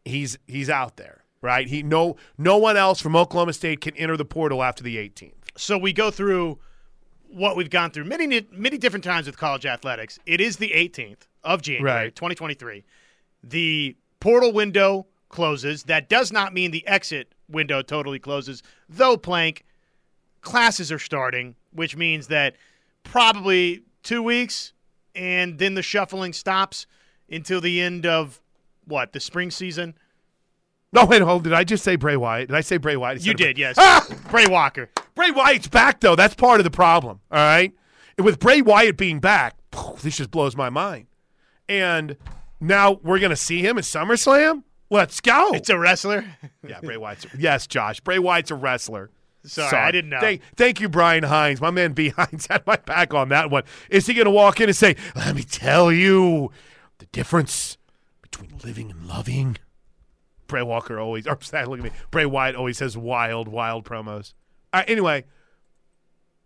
he's 0.06 0.38
he's 0.48 0.70
out 0.70 0.98
there, 0.98 1.17
right? 1.42 1.68
He 1.68 1.84
no 1.84 2.16
no 2.38 2.58
one 2.58 2.78
else 2.78 3.00
from 3.02 3.16
Oklahoma 3.16 3.54
State 3.54 3.82
can 3.82 3.96
enter 3.96 4.18
the 4.18 4.26
portal 4.26 4.64
after 4.64 4.84
the 4.84 4.98
18th. 4.98 5.34
so 5.56 5.78
we 5.78 5.94
go 5.94 6.12
through 6.12 6.60
what 7.30 7.58
we've 7.58 7.70
gone 7.70 7.92
through 7.92 8.06
many 8.06 8.48
many 8.52 8.78
different 8.78 9.04
times 9.04 9.26
with 9.28 9.38
college 9.38 9.66
athletics. 9.66 10.18
It 10.26 10.40
is 10.42 10.58
the 10.58 10.70
18th 10.70 11.28
of 11.44 11.62
January, 11.62 12.06
Right. 12.06 12.16
2023. 12.16 12.84
The 13.44 13.96
portal 14.20 14.52
window 14.54 15.08
closes. 15.30 15.84
That 15.84 16.10
does 16.10 16.32
not 16.32 16.54
mean 16.54 16.72
the 16.72 16.86
exit 16.88 17.34
window 17.50 17.82
totally 17.82 18.20
closes, 18.20 18.64
though 18.90 19.18
Plank 19.18 19.64
classes 20.42 20.92
are 20.92 21.00
starting, 21.00 21.56
which 21.72 21.96
means 21.98 22.28
that 22.28 22.56
probably 23.04 23.84
two 24.04 24.24
weeks, 24.24 24.74
and 25.16 25.58
then 25.60 25.74
the 25.76 25.82
shuffling 25.82 26.34
stops 26.34 26.88
until 27.30 27.60
the 27.62 27.82
end 27.82 28.06
of 28.06 28.42
what 28.86 29.12
the 29.14 29.20
spring 29.20 29.52
season. 29.52 29.96
No, 30.94 31.06
wait, 31.06 31.22
hold. 31.22 31.44
Did 31.44 31.54
I 31.54 31.64
just 31.64 31.84
say 31.84 31.96
Bray 31.96 32.16
Wyatt? 32.16 32.48
Did 32.50 32.56
I 32.56 32.62
say 32.62 32.78
Bray 32.78 32.96
Wyatt? 32.96 33.26
You 33.26 33.34
did, 33.34 33.58
yes. 33.58 33.76
Ah! 33.78 34.06
Bray 34.30 34.46
Walker. 34.48 34.90
Bray 35.16 35.32
Wyatt's 35.32 35.68
back 35.68 36.00
though. 36.00 36.16
That's 36.16 36.36
part 36.36 36.60
of 36.60 36.64
the 36.64 36.72
problem. 36.72 37.20
All 37.32 37.38
right. 37.38 37.74
And 38.18 38.26
with 38.26 38.40
Bray 38.40 38.62
Wyatt 38.62 38.98
being 38.98 39.20
back, 39.20 39.56
this 40.02 40.18
just 40.18 40.32
blows 40.32 40.56
my 40.56 40.70
mind. 40.70 41.08
And 41.68 42.16
now 42.60 43.00
we're 43.04 43.20
gonna 43.20 43.36
see 43.36 43.62
him 43.62 43.78
at 43.78 43.84
SummerSlam. 43.84 44.64
Let's 44.90 45.20
go. 45.20 45.52
It's 45.54 45.70
a 45.70 45.78
wrestler. 45.78 46.24
yeah, 46.68 46.80
Bray 46.80 46.98
Wyatt's. 46.98 47.26
Yes, 47.38 47.68
Josh. 47.68 48.00
Bray 48.00 48.20
Wyatt's 48.20 48.52
a 48.52 48.56
wrestler. 48.56 49.10
Sorry, 49.44 49.76
I 49.76 49.92
didn't 49.92 50.10
know. 50.10 50.20
Thank, 50.20 50.42
thank 50.56 50.82
you, 50.82 50.90
Brian 50.90 51.24
Hines. 51.24 51.62
My 51.62 51.72
man 51.72 51.94
B. 51.94 52.10
Hines 52.10 52.48
had 52.50 52.66
my 52.66 52.76
back 52.78 53.14
on 53.14 53.30
that 53.30 53.50
one. 53.50 53.64
Is 53.90 54.08
he 54.08 54.14
going 54.14 54.26
to 54.26 54.32
walk 54.32 54.60
in 54.60 54.68
and 54.70 54.76
say, 54.76 54.96
Let 55.16 55.36
me 55.36 55.44
tell 55.44 55.92
you 55.92 56.52
the 56.98 57.06
difference 57.08 57.78
between 58.22 58.58
living 58.64 58.92
and 58.92 59.06
loving? 59.08 59.58
Bray 60.48 60.64
Walker 60.64 61.00
always, 61.00 61.28
or 61.28 61.38
look 61.66 61.80
at 61.80 61.84
me. 61.84 61.92
Bray 62.12 62.26
Wyatt 62.26 62.56
always 62.56 62.80
has 62.80 62.98
wild, 62.98 63.48
wild 63.48 63.86
promos. 63.86 64.34
Uh, 64.74 64.84
anyway, 64.88 65.26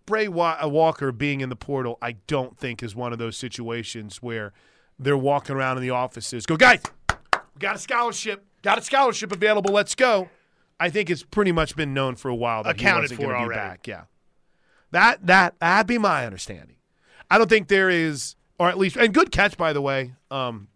Bray 0.06 0.28
uh, 0.28 0.68
Walker 0.68 1.12
being 1.12 1.42
in 1.42 1.50
the 1.50 1.56
portal, 1.56 1.98
I 2.02 2.14
don't 2.28 2.58
think 2.58 2.84
is 2.84 2.96
one 2.96 3.14
of 3.14 3.20
those 3.20 3.38
situations 3.38 4.22
where 4.22 4.54
they're 5.00 5.18
walking 5.18 5.56
around 5.56 5.78
in 5.78 5.84
the 5.84 5.90
offices, 5.90 6.46
go, 6.46 6.58
guys, 6.58 6.82
we 7.34 7.60
got 7.60 7.76
a 7.76 7.80
scholarship, 7.80 8.46
got 8.62 8.78
a 8.78 8.82
scholarship 8.82 9.32
available, 9.32 9.74
let's 9.74 9.96
go. 9.96 10.30
I 10.80 10.90
think 10.90 11.10
it's 11.10 11.24
pretty 11.24 11.52
much 11.52 11.76
been 11.76 11.94
known 11.94 12.16
for 12.16 12.30
a 12.30 12.36
while 12.36 12.64
that 12.64 12.76
Accounted 12.76 13.12
he 13.12 13.16
wasn't 13.16 13.20
going 13.22 13.30
to 13.30 13.36
be 13.36 13.44
already. 13.44 13.60
back. 13.60 13.88
Yeah, 13.88 14.04
that 14.92 15.26
that 15.28 15.60
that'd 15.60 15.86
be 15.88 16.00
my 16.00 16.26
understanding. 16.26 16.78
I 17.30 17.38
don't 17.38 17.50
think 17.50 17.68
there 17.68 17.90
is, 17.90 18.36
or 18.58 18.68
at 18.68 18.78
least, 18.78 18.98
and 18.98 19.14
good 19.14 19.32
catch 19.32 19.58
by 19.58 19.74
the 19.74 19.82
way, 19.82 20.14
um, 20.32 20.70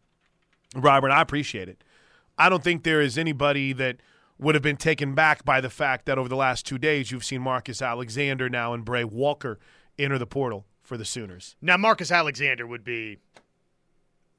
Robert. 0.76 1.10
I 1.10 1.22
appreciate 1.22 1.70
it. 1.70 1.84
I 2.38 2.50
don't 2.50 2.63
think 2.63 2.84
there 2.84 3.02
is 3.02 3.17
anybody 3.17 3.74
that 3.74 3.98
would 4.38 4.56
have 4.56 4.62
been 4.62 4.78
taken 4.78 5.15
back 5.15 5.45
by 5.45 5.62
the 5.62 5.69
fact 5.69 6.06
that 6.06 6.17
over 6.17 6.28
the 6.28 6.36
last 6.36 6.65
two 6.65 6.78
days 6.78 7.12
you've 7.12 7.24
seen 7.24 7.41
Marcus 7.41 7.82
Alexander 7.82 8.50
now 8.50 8.74
and 8.74 8.84
Bray 8.84 9.04
Walker 9.04 9.60
enter 9.98 10.17
the 10.17 10.26
portal 10.26 10.65
for 10.82 10.98
the 10.98 11.06
Sooners. 11.06 11.56
Now, 11.62 11.78
Marcus 11.78 12.12
Alexander 12.12 12.67
would 12.67 12.84
be, 12.84 13.17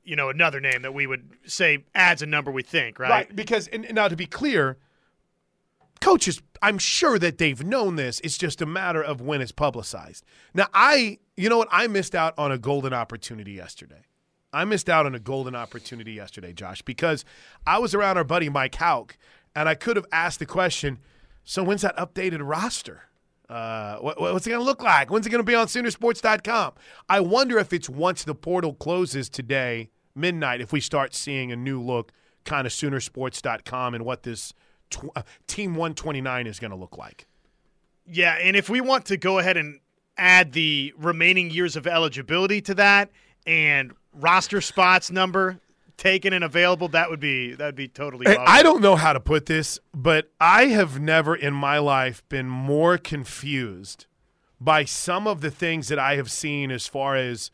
you 0.05 0.17
know, 0.17 0.29
another 0.29 0.61
name 0.61 0.83
that 0.83 0.95
we 0.95 1.07
would 1.07 1.31
say 1.47 1.85
adds 1.95 2.23
a 2.23 2.27
number 2.27 2.51
we 2.51 2.63
think, 2.63 2.99
right? 2.99 3.11
Right, 3.11 3.37
because 3.37 3.69
and, 3.69 3.85
and 3.85 3.95
now 3.95 4.09
to 4.09 4.17
be 4.17 4.27
clear, 4.27 4.77
coaches, 6.01 6.43
I'm 6.63 6.79
sure 6.79 7.19
that 7.19 7.39
they've 7.39 7.65
known 7.65 7.97
this. 7.97 8.21
It's 8.21 8.39
just 8.39 8.61
a 8.63 8.67
matter 8.67 9.03
of 9.03 9.21
when 9.21 9.41
it's 9.41 9.53
publicized. 9.53 10.25
Now, 10.55 10.69
I, 10.73 11.19
you 11.37 11.49
know 11.49 11.59
what? 11.59 11.69
I 11.73 11.87
missed 11.87 12.15
out 12.15 12.35
on 12.39 12.53
a 12.53 12.59
golden 12.59 12.93
opportunity 12.93 13.53
yesterday. 13.53 14.05
I 14.57 14.65
missed 14.65 14.89
out 14.89 15.05
on 15.05 15.15
a 15.15 15.19
golden 15.19 15.55
opportunity 15.55 16.13
yesterday, 16.13 16.55
Josh, 16.55 16.81
because 16.81 17.27
I 17.67 17.79
was 17.79 17.95
around 17.95 18.17
our 18.17 18.25
buddy 18.25 18.49
Mike 18.49 18.75
Hauk, 18.77 19.19
and 19.55 19.69
I 19.69 19.75
could 19.75 19.97
have 19.97 20.07
asked 20.11 20.39
the 20.39 20.47
question. 20.47 20.99
So 21.45 21.63
when's 21.63 21.83
that 21.83 21.95
updated 21.99 22.39
roster? 22.41 23.03
Uh, 23.51 23.99
what, 23.99 24.19
what's 24.19 24.47
it 24.47 24.51
going 24.51 24.61
to 24.61 24.65
look 24.65 24.83
like? 24.83 25.11
When's 25.11 25.27
it 25.27 25.31
going 25.31 25.45
to 25.45 25.47
be 25.47 25.55
on 25.55 25.67
Soonersports.com? 25.67 26.73
I 27.07 27.21
wonder 27.21 27.59
if 27.59 27.75
it's 27.75 27.91
once 27.91 28.25
the 28.25 28.35
portal 28.35 28.73
closes 28.73 29.29
today, 29.29 29.91
midnight, 30.15 30.63
if 30.63 30.73
we 30.73 30.81
start 30.81 31.15
seeing 31.15 31.53
a 31.53 31.57
new 31.57 31.79
look, 31.79 32.11
kind 32.47 32.67
of 32.67 32.73
Soonersports.com 32.73 33.95
and 33.95 34.07
what 34.07 34.23
this 34.23 34.55
tw- 34.89 35.15
uh, 35.15 35.23
Team 35.47 35.73
129 35.73 36.47
is 36.47 36.59
going 36.59 36.71
to 36.71 36.79
look 36.79 36.97
like. 36.97 37.27
Yeah, 38.07 38.39
and 38.41 38.57
if 38.57 38.71
we 38.71 38.81
want 38.81 39.05
to 39.07 39.19
go 39.19 39.39
ahead 39.39 39.59
and 39.59 39.81
add 40.17 40.53
the 40.53 40.95
remaining 40.97 41.51
years 41.51 41.77
of 41.77 41.87
eligibility 41.87 42.63
to 42.63 42.75
that 42.77 43.11
and 43.47 43.93
roster 44.13 44.61
spots 44.61 45.11
number 45.11 45.61
taken 45.97 46.33
and 46.33 46.45
available, 46.45 46.89
that 46.89 47.11
would 47.11 47.21
be 47.21 47.55
that 47.55 47.67
would 47.67 47.75
be 47.75 47.89
totally. 47.89 48.27
Hey. 48.27 48.37
I 48.39 48.63
don't 48.63 48.81
know 48.81 48.97
how 48.97 49.13
to 49.13 49.21
put 49.21 49.47
this, 49.47 49.79
but 49.95 50.31
I 50.41 50.67
have 50.67 51.01
never 51.01 51.35
in 51.35 51.55
my 51.55 51.79
life 51.79 52.23
been 52.29 52.49
more 52.49 52.99
confused 52.99 54.07
by 54.61 54.85
some 54.85 55.27
of 55.27 55.41
the 55.41 55.51
things 55.51 55.89
that 55.89 55.99
I 55.99 56.17
have 56.17 56.31
seen 56.31 56.71
as 56.71 56.87
far 56.87 57.17
as 57.17 57.51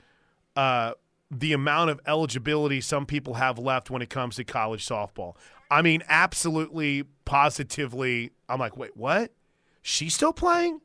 uh, 0.57 0.93
the 1.31 1.53
amount 1.53 1.91
of 1.91 2.01
eligibility 2.07 2.81
some 2.81 3.07
people 3.07 3.35
have 3.35 3.59
left 3.59 3.91
when 3.91 4.03
it 4.03 4.11
comes 4.11 4.37
to 4.37 4.45
college 4.45 4.87
softball. 4.87 5.35
I 5.71 5.83
mean, 5.83 6.03
absolutely, 6.09 7.05
positively, 7.25 8.31
I'm 8.49 8.61
like, 8.61 8.77
wait, 8.77 8.97
what? 8.97 9.33
She's 9.81 10.15
still 10.15 10.35
playing? 10.35 10.81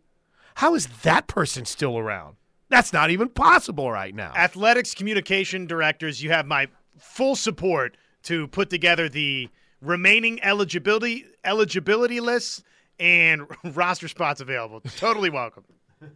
How 0.55 0.73
is 0.73 0.87
that 1.03 1.27
person 1.27 1.65
still 1.65 1.97
around? 1.97 2.36
That's 2.69 2.91
not 2.91 3.09
even 3.11 3.29
possible 3.29 3.91
right 3.91 4.13
now. 4.13 4.33
athletics 4.35 4.93
communication 4.93 5.67
directors, 5.67 6.21
you 6.21 6.31
have 6.31 6.45
my 6.45 6.67
full 6.97 7.35
support 7.35 7.95
to 8.23 8.47
put 8.47 8.69
together 8.69 9.07
the 9.09 9.49
remaining 9.81 10.43
eligibility 10.43 11.25
eligibility 11.43 12.19
lists 12.19 12.63
and 12.99 13.43
roster 13.75 14.07
spots 14.07 14.41
available. 14.41 14.81
Totally 14.97 15.29
welcome. 15.29 15.63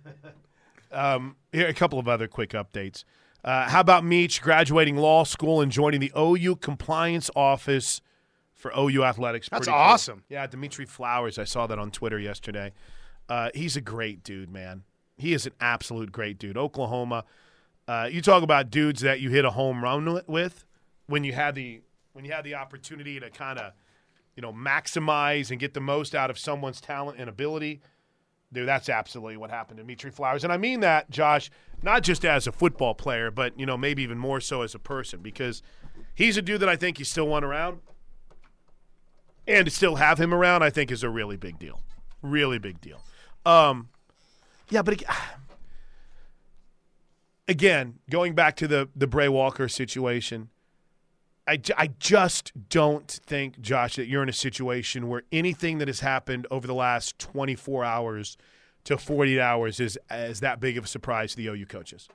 Um, 0.92 1.38
here 1.54 1.68
a 1.70 1.74
couple 1.74 2.00
of 2.00 2.10
other 2.10 2.28
quick 2.28 2.50
updates. 2.50 3.06
Uh, 3.46 3.70
how 3.70 3.80
about 3.80 4.04
Meach 4.04 4.42
graduating 4.42 4.98
law 4.98 5.24
school 5.24 5.62
and 5.62 5.72
joining 5.72 6.02
the 6.02 6.12
OU 6.18 6.58
compliance 6.58 7.30
office 7.34 8.02
for 8.54 8.74
OU 8.78 9.06
athletics? 9.06 9.48
That's 9.50 9.68
Pretty 9.68 9.72
cool. 9.72 9.80
awesome. 9.80 10.24
Yeah, 10.28 10.46
Dimitri 10.48 10.86
Flowers. 10.86 11.40
I 11.40 11.46
saw 11.46 11.66
that 11.68 11.80
on 11.80 11.92
Twitter 11.92 12.20
yesterday. 12.20 12.74
Uh, 13.30 13.50
he's 13.56 13.78
a 13.78 13.82
great 13.82 14.22
dude, 14.24 14.52
man. 14.52 14.84
He 15.18 15.34
is 15.34 15.46
an 15.46 15.54
absolute 15.60 16.12
great 16.12 16.40
dude. 16.40 16.58
Oklahoma. 16.58 17.26
Uh, 17.88 18.08
you 18.12 18.22
talk 18.22 18.44
about 18.44 18.70
dudes 18.70 19.02
that 19.02 19.20
you 19.20 19.30
hit 19.30 19.44
a 19.44 19.52
home 19.52 19.84
run 19.84 20.22
with 20.28 20.66
when 21.08 21.24
you 21.24 21.34
had 21.34 21.56
the 21.56 21.82
when 22.14 22.26
you 22.26 22.32
had 22.32 22.44
the 22.44 22.56
opportunity 22.56 23.20
to 23.20 23.30
kind 23.30 23.60
of 23.60 23.74
you 24.36 24.42
know 24.42 24.54
maximize 24.54 25.52
and 25.52 25.60
get 25.60 25.74
the 25.74 25.82
most 25.82 26.16
out 26.16 26.30
of 26.30 26.40
someone's 26.40 26.80
talent 26.80 27.20
and 27.20 27.30
ability. 27.30 27.82
Dude, 28.54 28.68
that's 28.68 28.90
absolutely 28.90 29.38
what 29.38 29.50
happened 29.50 29.78
to 29.78 29.84
Dimitri 29.84 30.12
Flowers. 30.12 30.44
And 30.44 30.52
I 30.52 30.58
mean 30.58 30.82
that, 30.82 31.10
Josh, 31.10 31.50
not 31.82 32.04
just 32.04 32.26
as 32.26 32.48
a 32.48 32.52
football 32.52 32.94
player, 32.94 33.32
but, 33.32 33.58
you 33.58 33.66
know, 33.66 33.78
maybe 33.78 34.04
even 34.04 34.18
more 34.18 34.42
so 34.42 34.62
as 34.62 34.76
a 34.76 34.80
person 34.80 35.22
because 35.22 35.64
he's 36.14 36.36
a 36.36 36.42
dude 36.42 36.60
that 36.60 36.68
I 36.68 36.76
think 36.76 37.00
you 37.00 37.06
still 37.06 37.28
want 37.28 37.46
around. 37.46 37.80
And 39.48 39.66
to 39.66 39.72
still 39.72 39.96
have 39.96 40.20
him 40.20 40.34
around, 40.34 40.64
I 40.64 40.70
think, 40.70 40.92
is 40.92 41.02
a 41.02 41.10
really 41.10 41.38
big 41.38 41.60
deal. 41.60 41.82
Really 42.22 42.60
big 42.60 42.82
deal. 42.82 43.02
Um, 43.46 43.88
yeah, 44.72 44.82
but 44.82 45.04
again, 47.48 48.00
going 48.10 48.34
back 48.34 48.56
to 48.56 48.68
the, 48.68 48.90
the 48.96 49.06
Bray 49.06 49.30
Walker 49.30 49.70
situation, 49.70 50.50
I, 51.48 51.60
I 51.78 51.88
just 52.00 52.52
don't 52.70 53.08
think, 53.10 53.60
Josh, 53.62 53.98
that 53.98 54.08
you're 54.08 54.24
in 54.24 54.30
a 54.30 54.34
situation 54.34 55.08
where 55.08 55.24
anything 55.32 55.78
that 55.80 55.88
has 55.88 56.00
happened 56.00 56.48
over 56.50 56.66
the 56.66 56.74
last 56.74 57.20
24 57.20 57.84
hours 57.84 58.38
to 58.86 58.98
48 58.98 59.40
hours 59.40 59.80
is, 59.80 60.00
is 60.10 60.40
that 60.40 60.60
big 60.60 60.78
of 60.78 60.86
a 60.86 60.88
surprise 60.88 61.32
to 61.32 61.38
the 61.38 61.48
OU 61.48 61.66
coaches. 61.68 62.08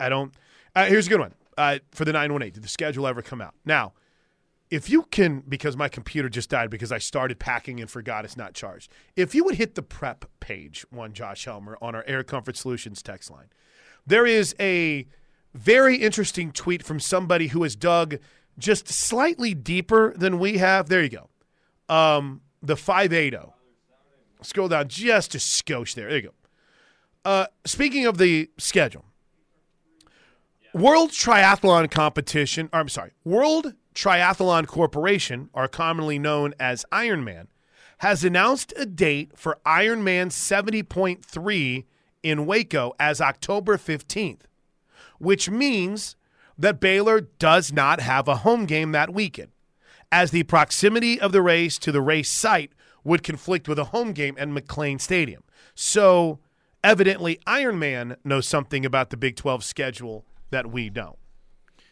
I 0.00 0.08
don't. 0.08 0.32
Uh, 0.74 0.86
here's 0.86 1.06
a 1.06 1.10
good 1.10 1.20
one 1.20 1.34
uh, 1.58 1.78
for 1.92 2.04
the 2.04 2.12
918. 2.12 2.54
Did 2.54 2.64
the 2.64 2.68
schedule 2.68 3.06
ever 3.06 3.22
come 3.22 3.40
out? 3.40 3.54
Now, 3.64 3.92
if 4.72 4.88
you 4.88 5.02
can, 5.02 5.40
because 5.46 5.76
my 5.76 5.90
computer 5.90 6.30
just 6.30 6.48
died 6.48 6.70
because 6.70 6.90
I 6.90 6.96
started 6.96 7.38
packing 7.38 7.78
and 7.78 7.90
forgot 7.90 8.24
it's 8.24 8.38
not 8.38 8.54
charged. 8.54 8.90
If 9.16 9.34
you 9.34 9.44
would 9.44 9.56
hit 9.56 9.74
the 9.74 9.82
prep 9.82 10.24
page, 10.40 10.86
one 10.88 11.12
Josh 11.12 11.44
Helmer, 11.44 11.76
on 11.82 11.94
our 11.94 12.02
Air 12.06 12.24
Comfort 12.24 12.56
Solutions 12.56 13.02
text 13.02 13.30
line, 13.30 13.50
there 14.06 14.24
is 14.24 14.56
a 14.58 15.06
very 15.52 15.96
interesting 15.96 16.52
tweet 16.52 16.82
from 16.82 17.00
somebody 17.00 17.48
who 17.48 17.64
has 17.64 17.76
dug 17.76 18.16
just 18.58 18.88
slightly 18.88 19.52
deeper 19.52 20.14
than 20.16 20.38
we 20.38 20.56
have. 20.56 20.88
There 20.88 21.02
you 21.02 21.10
go. 21.10 21.28
Um, 21.94 22.40
the 22.62 22.74
580. 22.74 23.52
Scroll 24.40 24.68
down 24.68 24.88
just 24.88 25.34
a 25.34 25.38
skosh 25.38 25.94
there. 25.94 26.08
There 26.08 26.16
you 26.16 26.22
go. 26.22 26.34
Uh, 27.26 27.46
speaking 27.66 28.06
of 28.06 28.16
the 28.16 28.48
schedule, 28.56 29.04
World 30.72 31.10
Triathlon 31.10 31.90
Competition, 31.90 32.70
or 32.72 32.80
I'm 32.80 32.88
sorry, 32.88 33.10
World 33.22 33.74
Triathlon 33.94 34.66
Corporation, 34.66 35.50
or 35.52 35.68
commonly 35.68 36.18
known 36.18 36.54
as 36.58 36.84
Ironman, 36.92 37.46
has 37.98 38.24
announced 38.24 38.72
a 38.76 38.86
date 38.86 39.32
for 39.36 39.58
Ironman 39.64 40.28
70.3 40.28 41.84
in 42.22 42.46
Waco 42.46 42.92
as 42.98 43.20
October 43.20 43.76
15th, 43.76 44.42
which 45.18 45.48
means 45.50 46.16
that 46.58 46.80
Baylor 46.80 47.20
does 47.20 47.72
not 47.72 48.00
have 48.00 48.28
a 48.28 48.36
home 48.36 48.66
game 48.66 48.92
that 48.92 49.12
weekend, 49.12 49.52
as 50.10 50.30
the 50.30 50.42
proximity 50.44 51.20
of 51.20 51.32
the 51.32 51.42
race 51.42 51.78
to 51.78 51.92
the 51.92 52.00
race 52.00 52.30
site 52.30 52.72
would 53.04 53.22
conflict 53.22 53.68
with 53.68 53.78
a 53.78 53.84
home 53.84 54.12
game 54.12 54.36
at 54.38 54.48
McLane 54.48 55.00
Stadium. 55.00 55.42
So, 55.74 56.38
evidently, 56.84 57.38
Ironman 57.46 58.16
knows 58.24 58.46
something 58.46 58.84
about 58.84 59.10
the 59.10 59.16
Big 59.16 59.36
12 59.36 59.64
schedule 59.64 60.24
that 60.50 60.70
we 60.70 60.90
don't. 60.90 61.18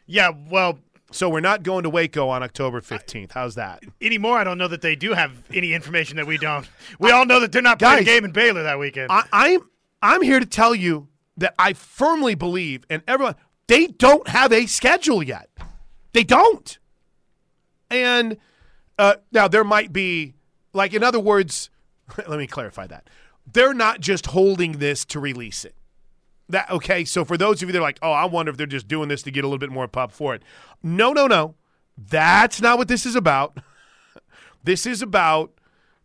Yeah, 0.06 0.30
well, 0.50 0.78
So 1.12 1.28
we're 1.28 1.40
not 1.40 1.62
going 1.62 1.82
to 1.82 1.90
Waco 1.90 2.28
on 2.28 2.42
October 2.42 2.80
15th. 2.80 3.32
How's 3.32 3.56
that? 3.56 3.82
Anymore, 4.00 4.38
I 4.38 4.44
don't 4.44 4.58
know 4.58 4.68
that 4.68 4.80
they 4.80 4.94
do 4.94 5.12
have 5.12 5.32
any 5.52 5.72
information 5.74 6.16
that 6.16 6.26
we 6.26 6.38
don't. 6.38 6.68
We 6.98 7.10
all 7.10 7.26
know 7.26 7.40
that 7.40 7.50
they're 7.52 7.62
not 7.62 7.78
playing 7.78 8.02
a 8.02 8.04
game 8.04 8.24
in 8.24 8.30
Baylor 8.32 8.62
that 8.62 8.78
weekend. 8.78 9.10
I, 9.10 9.24
I'm 9.32 9.60
I'm 10.02 10.22
here 10.22 10.40
to 10.40 10.46
tell 10.46 10.74
you 10.74 11.08
that 11.36 11.54
I 11.58 11.72
firmly 11.72 12.34
believe, 12.34 12.84
and 12.88 13.02
everyone, 13.08 13.34
they 13.66 13.86
don't 13.86 14.28
have 14.28 14.52
a 14.52 14.66
schedule 14.66 15.22
yet. 15.22 15.50
They 16.12 16.24
don't. 16.24 16.78
And 17.90 18.38
uh, 18.98 19.16
now 19.32 19.48
there 19.48 19.64
might 19.64 19.92
be, 19.92 20.34
like, 20.72 20.94
in 20.94 21.02
other 21.02 21.20
words, 21.20 21.70
let 22.28 22.38
me 22.38 22.46
clarify 22.46 22.86
that. 22.86 23.08
They're 23.52 23.74
not 23.74 24.00
just 24.00 24.26
holding 24.26 24.72
this 24.72 25.04
to 25.06 25.20
release 25.20 25.64
it. 25.64 25.74
That 26.50 26.70
okay? 26.70 27.04
So 27.04 27.24
for 27.24 27.36
those 27.36 27.62
of 27.62 27.68
you 27.68 27.72
that 27.72 27.78
are 27.78 27.82
like, 27.82 27.98
oh, 28.02 28.12
I 28.12 28.24
wonder 28.24 28.50
if 28.50 28.56
they're 28.56 28.66
just 28.66 28.88
doing 28.88 29.08
this 29.08 29.22
to 29.22 29.30
get 29.30 29.44
a 29.44 29.46
little 29.46 29.58
bit 29.58 29.70
more 29.70 29.88
pop 29.88 30.12
for 30.12 30.34
it. 30.34 30.42
No, 30.82 31.12
no, 31.12 31.26
no. 31.26 31.54
That's 31.96 32.60
not 32.60 32.78
what 32.78 32.88
this 32.88 33.04
is 33.04 33.14
about. 33.14 33.58
this 34.64 34.86
is 34.86 35.02
about, 35.02 35.52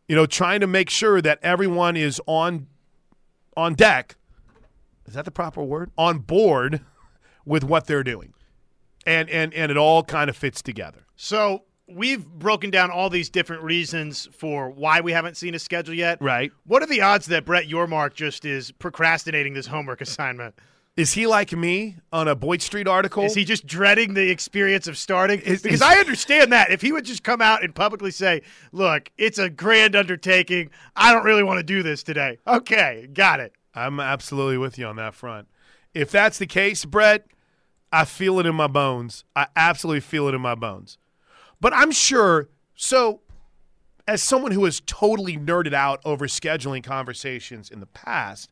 you 0.08 0.16
know, 0.16 0.26
trying 0.26 0.60
to 0.60 0.68
make 0.68 0.90
sure 0.90 1.22
that 1.22 1.40
everyone 1.42 1.96
is 1.96 2.22
on 2.26 2.68
on 3.56 3.74
deck. 3.74 4.16
Is 5.06 5.14
that 5.14 5.26
the 5.26 5.32
proper 5.32 5.64
word? 5.64 5.92
On 5.98 6.20
board 6.20 6.82
with 7.46 7.64
what 7.64 7.88
they're 7.88 8.04
doing. 8.04 8.34
And 9.06 9.30
and 9.30 9.54
and 9.54 9.72
it 9.72 9.78
all 9.78 10.04
kind 10.04 10.30
of 10.30 10.36
fits 10.36 10.62
together. 10.62 11.06
so 11.16 11.64
we've 11.88 12.26
broken 12.26 12.70
down 12.70 12.92
all 12.92 13.10
these 13.10 13.30
different 13.30 13.62
reasons 13.64 14.28
for 14.34 14.70
why 14.70 15.02
we 15.02 15.12
haven't 15.12 15.38
seen 15.38 15.54
a 15.56 15.60
schedule 15.60 15.94
yet. 15.94 16.22
Right. 16.22 16.52
What 16.66 16.82
are 16.84 16.88
the 16.88 17.02
odds 17.02 17.28
that 17.28 17.46
Brett 17.46 17.66
Yormark 17.68 18.14
just 18.14 18.46
is 18.46 18.72
procrastinating 18.72 19.54
this 19.54 19.68
homework 19.68 20.02
assignment? 20.02 20.56
Is 20.98 21.12
he 21.12 21.28
like 21.28 21.52
me 21.52 21.98
on 22.14 22.30
a 22.30 22.36
Boyd 22.36 22.62
Street 22.62 22.88
article? 22.88 23.24
Is 23.26 23.36
he 23.36 23.44
just 23.44 23.68
dreading 23.68 24.14
the 24.14 24.30
experience 24.32 24.88
of 24.88 24.98
starting? 24.98 25.42
Is- 25.42 25.62
because 25.62 25.82
is- 25.82 25.88
I 25.88 25.98
understand 25.98 26.54
that. 26.54 26.72
If 26.72 26.82
he 26.82 26.94
would 26.94 27.04
just 27.06 27.22
come 27.24 27.42
out 27.42 27.64
and 27.64 27.76
publicly 27.76 28.12
say, 28.12 28.42
look, 28.72 29.12
it's 29.18 29.38
a 29.38 29.50
grand 29.50 29.96
undertaking. 29.96 30.70
I 30.96 31.12
don't 31.14 31.26
really 31.26 31.44
want 31.44 31.58
to 31.60 31.64
do 31.64 31.84
this 31.84 32.02
today. 32.02 32.38
Okay, 32.48 33.10
got 33.14 33.42
it. 33.42 33.52
I'm 33.74 34.00
absolutely 34.00 34.58
with 34.58 34.80
you 34.80 34.86
on 34.86 34.96
that 34.96 35.14
front. 35.16 35.50
If 35.94 36.12
that's 36.12 36.38
the 36.38 36.48
case, 36.48 36.86
Brett, 36.86 37.28
I 37.92 38.06
feel 38.06 38.40
it 38.40 38.46
in 38.46 38.56
my 38.56 38.68
bones. 38.68 39.26
I 39.36 39.48
absolutely 39.56 40.00
feel 40.00 40.30
it 40.30 40.34
in 40.34 40.42
my 40.42 40.56
bones. 40.56 40.98
But 41.60 41.74
I'm 41.74 41.92
sure, 41.92 42.50
so 42.76 43.22
as 44.08 44.22
someone 44.22 44.52
who 44.52 44.66
has 44.66 44.82
totally 44.86 45.38
nerded 45.38 45.74
out 45.74 46.02
over 46.06 46.28
scheduling 46.28 46.84
conversations 46.84 47.70
in 47.70 47.80
the 47.80 47.86
past, 47.86 48.52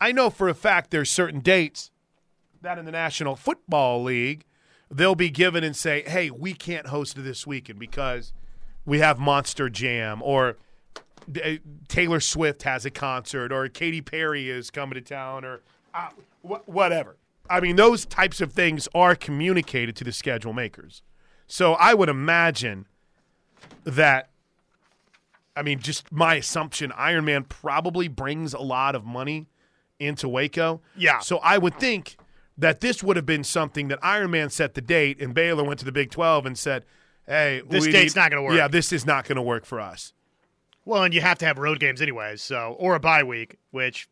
I 0.00 0.12
know 0.12 0.30
for 0.30 0.48
a 0.48 0.54
fact 0.54 0.90
there's 0.90 1.10
certain 1.10 1.40
dates 1.40 1.90
that 2.62 2.78
in 2.78 2.84
the 2.84 2.92
National 2.92 3.36
Football 3.36 4.02
League 4.02 4.44
they'll 4.90 5.14
be 5.14 5.30
given 5.30 5.64
and 5.64 5.76
say, 5.76 6.02
"Hey, 6.06 6.30
we 6.30 6.54
can't 6.54 6.88
host 6.88 7.16
this 7.22 7.46
weekend 7.46 7.78
because 7.78 8.32
we 8.84 8.98
have 9.00 9.18
Monster 9.18 9.68
Jam 9.68 10.22
or 10.22 10.56
uh, 10.96 11.52
Taylor 11.88 12.20
Swift 12.20 12.62
has 12.62 12.84
a 12.84 12.90
concert 12.90 13.52
or 13.52 13.68
Katy 13.68 14.00
Perry 14.02 14.50
is 14.50 14.70
coming 14.70 14.94
to 14.94 15.00
town 15.00 15.44
or 15.44 15.62
uh, 15.94 16.10
wh- 16.42 16.68
whatever." 16.68 17.16
I 17.48 17.60
mean, 17.60 17.76
those 17.76 18.06
types 18.06 18.40
of 18.40 18.52
things 18.52 18.88
are 18.94 19.14
communicated 19.14 19.96
to 19.96 20.04
the 20.04 20.12
schedule 20.12 20.54
makers. 20.54 21.02
So 21.46 21.74
I 21.74 21.94
would 21.94 22.08
imagine 22.08 22.86
that 23.84 24.30
I 25.56 25.62
mean, 25.62 25.78
just 25.78 26.10
my 26.10 26.34
assumption, 26.34 26.90
Ironman 26.90 27.48
probably 27.48 28.08
brings 28.08 28.54
a 28.54 28.60
lot 28.60 28.96
of 28.96 29.04
money 29.04 29.46
into 30.00 30.28
Waco. 30.28 30.80
Yeah. 30.96 31.20
So 31.20 31.38
I 31.38 31.58
would 31.58 31.78
think 31.78 32.16
that 32.58 32.80
this 32.80 33.02
would 33.04 33.14
have 33.16 33.26
been 33.26 33.44
something 33.44 33.86
that 33.88 34.00
Ironman 34.00 34.50
set 34.50 34.74
the 34.74 34.80
date, 34.80 35.20
and 35.20 35.32
Baylor 35.32 35.62
went 35.62 35.78
to 35.78 35.84
the 35.84 35.92
Big 35.92 36.10
12 36.10 36.46
and 36.46 36.58
said, 36.58 36.84
hey, 37.26 37.62
This 37.68 37.84
date's 37.84 38.16
need- 38.16 38.20
not 38.20 38.30
gonna 38.30 38.42
work. 38.42 38.56
Yeah, 38.56 38.66
this 38.66 38.92
is 38.92 39.06
not 39.06 39.26
going 39.26 39.36
to 39.36 39.42
work 39.42 39.64
for 39.64 39.80
us. 39.80 40.12
Well, 40.84 41.04
and 41.04 41.14
you 41.14 41.20
have 41.20 41.38
to 41.38 41.46
have 41.46 41.58
road 41.58 41.78
games 41.80 42.02
anyways, 42.02 42.42
so 42.42 42.76
or 42.78 42.94
a 42.96 43.00
bye 43.00 43.22
week, 43.22 43.56
which 43.70 44.08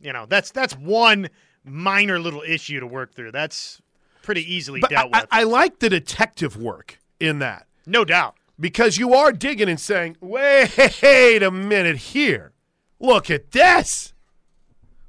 you 0.00 0.12
know, 0.12 0.26
that's 0.26 0.50
that's 0.50 0.74
one 0.76 1.28
minor 1.64 2.18
little 2.20 2.42
issue 2.42 2.78
to 2.80 2.86
work 2.86 3.14
through. 3.14 3.32
That's 3.32 3.80
pretty 4.26 4.52
easily 4.54 4.80
But 4.80 4.90
dealt 4.90 5.14
I, 5.14 5.20
with. 5.20 5.28
I 5.30 5.42
like 5.44 5.78
the 5.78 5.88
detective 5.88 6.56
work 6.56 6.98
in 7.20 7.38
that 7.38 7.66
no 7.86 8.04
doubt. 8.04 8.34
because 8.60 8.98
you 8.98 9.14
are 9.14 9.32
digging 9.32 9.68
and 9.68 9.80
saying, 9.80 10.16
wait 10.20 11.42
a 11.42 11.50
minute 11.50 11.96
here. 11.96 12.52
Look 13.00 13.30
at 13.30 13.52
this. 13.52 14.12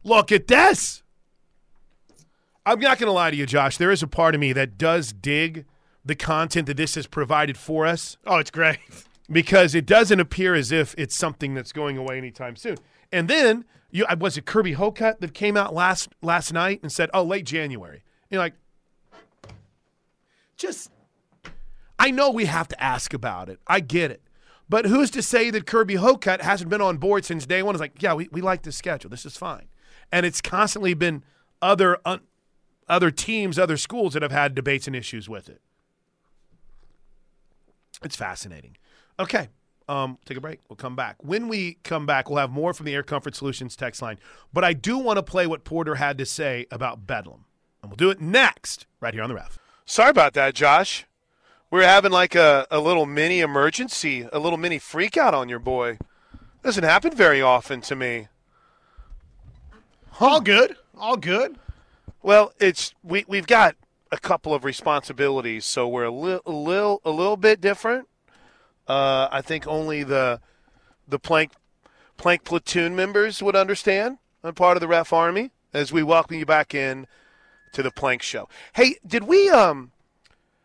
Look 0.04 0.32
at 0.32 0.48
this. 0.48 1.02
I'm 2.66 2.80
not 2.80 2.98
going 3.00 3.08
to 3.08 3.14
lie 3.14 3.32
to 3.32 3.38
you, 3.38 3.46
Josh. 3.46 3.78
There 3.78 3.92
is 3.92 4.04
a 4.04 4.08
part 4.08 4.36
of 4.36 4.42
me 4.42 4.54
that 4.54 4.78
does 4.78 5.14
dig 5.14 5.66
the 6.06 6.16
content 6.16 6.68
that 6.68 6.78
this 6.78 6.96
has 6.96 7.08
provided 7.08 7.58
for 7.58 7.86
us 7.86 8.18
Oh, 8.26 8.38
it's 8.38 8.52
great. 8.52 8.80
because 9.32 9.74
it 9.76 9.86
doesn't 9.86 10.20
appear 10.20 10.54
as 10.54 10.72
if 10.72 10.94
it's 10.98 11.16
something 11.16 11.54
that's 11.54 11.72
going 11.72 11.98
away 11.98 12.18
anytime 12.18 12.56
soon. 12.56 12.78
And 13.12 13.28
then 13.28 13.66
you 13.90 14.06
I- 14.08 14.14
was 14.16 14.38
it 14.38 14.46
Kirby 14.46 14.74
Hocutt 14.74 15.22
that 15.22 15.34
came 15.34 15.56
out 15.58 15.74
last 15.74 16.10
last 16.22 16.52
night 16.54 16.80
and 16.84 16.92
said, 16.92 17.10
"Oh, 17.14 17.24
late 17.24 17.46
January." 17.46 17.98
And 18.24 18.32
You're 18.32 18.42
like, 18.42 18.54
just 20.58 20.92
I 22.00 22.12
know 22.12 22.30
we 22.30 22.46
have 22.46 22.68
to 22.70 22.84
ask 22.84 23.14
about 23.14 23.50
it. 23.50 23.60
I 23.68 23.80
get 23.80 24.12
it. 24.12 24.22
But 24.70 24.86
who's 24.86 25.10
to 25.12 25.22
say 25.22 25.50
that 25.50 25.66
Kirby 25.66 25.96
Hocutt 25.96 26.42
hasn't 26.42 26.70
been 26.70 26.82
on 26.82 26.98
board 26.98 27.26
since 27.26 27.46
day 27.46 27.64
one? 27.64 27.74
Is 27.74 27.82
like, 27.82 28.02
yeah, 28.02 28.14
we, 28.14 28.28
we 28.32 28.42
like 28.42 28.64
this 28.64 28.76
schedule. 28.76 29.10
This 29.10 29.26
is 29.26 29.38
fine. 29.38 29.68
And 30.12 30.26
it's 30.26 30.42
constantly 30.42 30.94
been 30.94 31.24
other 31.62 31.98
un, 32.06 32.22
other 32.88 33.12
teams, 33.12 33.58
other 33.58 33.78
schools 33.78 34.14
that 34.14 34.22
have 34.22 34.32
had 34.32 34.56
debates 34.56 34.88
and 34.88 34.96
issues 34.96 35.30
with 35.30 35.50
it. 35.50 35.62
It's 38.04 38.16
fascinating. 38.16 38.78
Okay. 39.20 39.50
Um, 39.90 40.18
take 40.26 40.38
a 40.38 40.42
break. 40.42 40.60
We'll 40.68 40.76
come 40.76 40.98
back. 40.98 41.16
When 41.24 41.48
we 41.48 41.78
come 41.84 42.06
back, 42.06 42.30
we'll 42.30 42.40
have 42.40 42.52
more 42.52 42.74
from 42.74 42.86
the 42.86 42.94
Air 42.94 43.04
Comfort 43.04 43.36
Solutions 43.36 43.76
text 43.78 44.02
line. 44.02 44.20
But 44.52 44.66
I 44.66 44.74
do 44.74 44.98
want 44.98 45.18
to 45.18 45.24
play 45.24 45.48
what 45.48 45.64
Porter 45.64 45.96
had 45.96 46.18
to 46.18 46.26
say 46.26 46.68
about 46.70 47.08
Bedlam. 47.08 47.46
And 47.82 47.90
we'll 47.90 47.96
do 47.96 48.10
it 48.10 48.20
next, 48.20 48.86
right 49.00 49.14
here 49.14 49.24
on 49.24 49.30
the 49.30 49.36
ref. 49.36 49.58
Sorry 49.90 50.10
about 50.10 50.34
that, 50.34 50.54
Josh. 50.54 51.06
We're 51.72 51.88
having 51.88 52.12
like 52.12 52.36
a, 52.36 52.68
a 52.70 52.82
little 52.82 53.06
mini 53.06 53.40
emergency, 53.40 54.28
a 54.34 54.38
little 54.38 54.58
mini 54.58 54.80
freak 54.80 55.16
out 55.16 55.34
on 55.34 55.48
your 55.48 55.60
boy. 55.60 55.98
Doesn't 56.62 56.84
happen 56.84 57.16
very 57.16 57.42
often 57.42 57.80
to 57.82 57.96
me. 57.96 58.28
All 60.20 60.42
good. 60.42 60.76
All 60.98 61.16
good. 61.16 61.58
Well, 62.22 62.52
it's 62.60 62.94
we 63.02 63.24
we've 63.30 63.48
got 63.48 63.78
a 64.12 64.18
couple 64.18 64.54
of 64.54 64.66
responsibilities, 64.66 65.64
so 65.64 65.88
we're 65.88 66.04
a 66.04 66.12
little 66.12 66.42
a 66.46 66.52
little 66.52 67.02
a 67.06 67.12
little 67.12 67.38
bit 67.38 67.62
different. 67.62 68.10
Uh, 68.90 69.30
I 69.32 69.42
think 69.42 69.66
only 69.68 70.04
the 70.04 70.42
the 71.08 71.18
plank 71.18 71.54
plank 72.18 72.44
platoon 72.44 72.94
members 72.94 73.42
would 73.42 73.56
understand. 73.56 74.18
I'm 74.44 74.54
part 74.54 74.76
of 74.76 74.82
the 74.82 74.88
ref 74.90 75.14
army 75.14 75.52
as 75.74 75.94
we 75.94 76.04
welcome 76.04 76.38
you 76.38 76.46
back 76.46 76.76
in 76.76 77.08
to 77.74 77.84
the 77.84 77.92
plank 77.92 78.22
show. 78.22 78.50
Hey, 78.74 78.96
did 79.06 79.24
we 79.24 79.50
um 79.50 79.92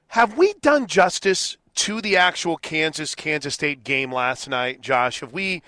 have 0.09 0.37
we 0.37 0.55
done 0.61 0.87
justice 0.87 1.57
to 1.75 2.01
the 2.01 2.17
actual 2.17 2.57
Kansas 2.57 3.15
Kansas 3.15 3.55
State 3.55 3.85
game 3.85 4.13
last 4.13 4.49
night, 4.49 4.81
Josh? 4.81 5.21
Have 5.21 5.33
we 5.33 5.63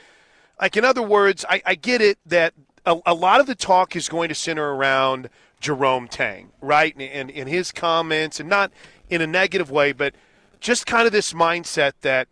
like 0.60 0.76
in 0.76 0.84
other 0.84 1.02
words, 1.02 1.44
I, 1.48 1.62
I 1.64 1.74
get 1.74 2.00
it 2.00 2.18
that 2.26 2.54
a, 2.86 2.98
a 3.06 3.14
lot 3.14 3.40
of 3.40 3.46
the 3.46 3.54
talk 3.54 3.96
is 3.96 4.08
going 4.08 4.28
to 4.28 4.34
center 4.34 4.74
around 4.74 5.28
Jerome 5.60 6.08
Tang, 6.08 6.50
right? 6.60 6.94
And, 6.98 7.30
and 7.30 7.48
his 7.48 7.72
comments, 7.72 8.38
and 8.38 8.48
not 8.48 8.70
in 9.08 9.20
a 9.20 9.26
negative 9.26 9.70
way, 9.70 9.92
but 9.92 10.14
just 10.60 10.86
kind 10.86 11.06
of 11.06 11.12
this 11.12 11.32
mindset 11.32 11.92
that, 12.02 12.28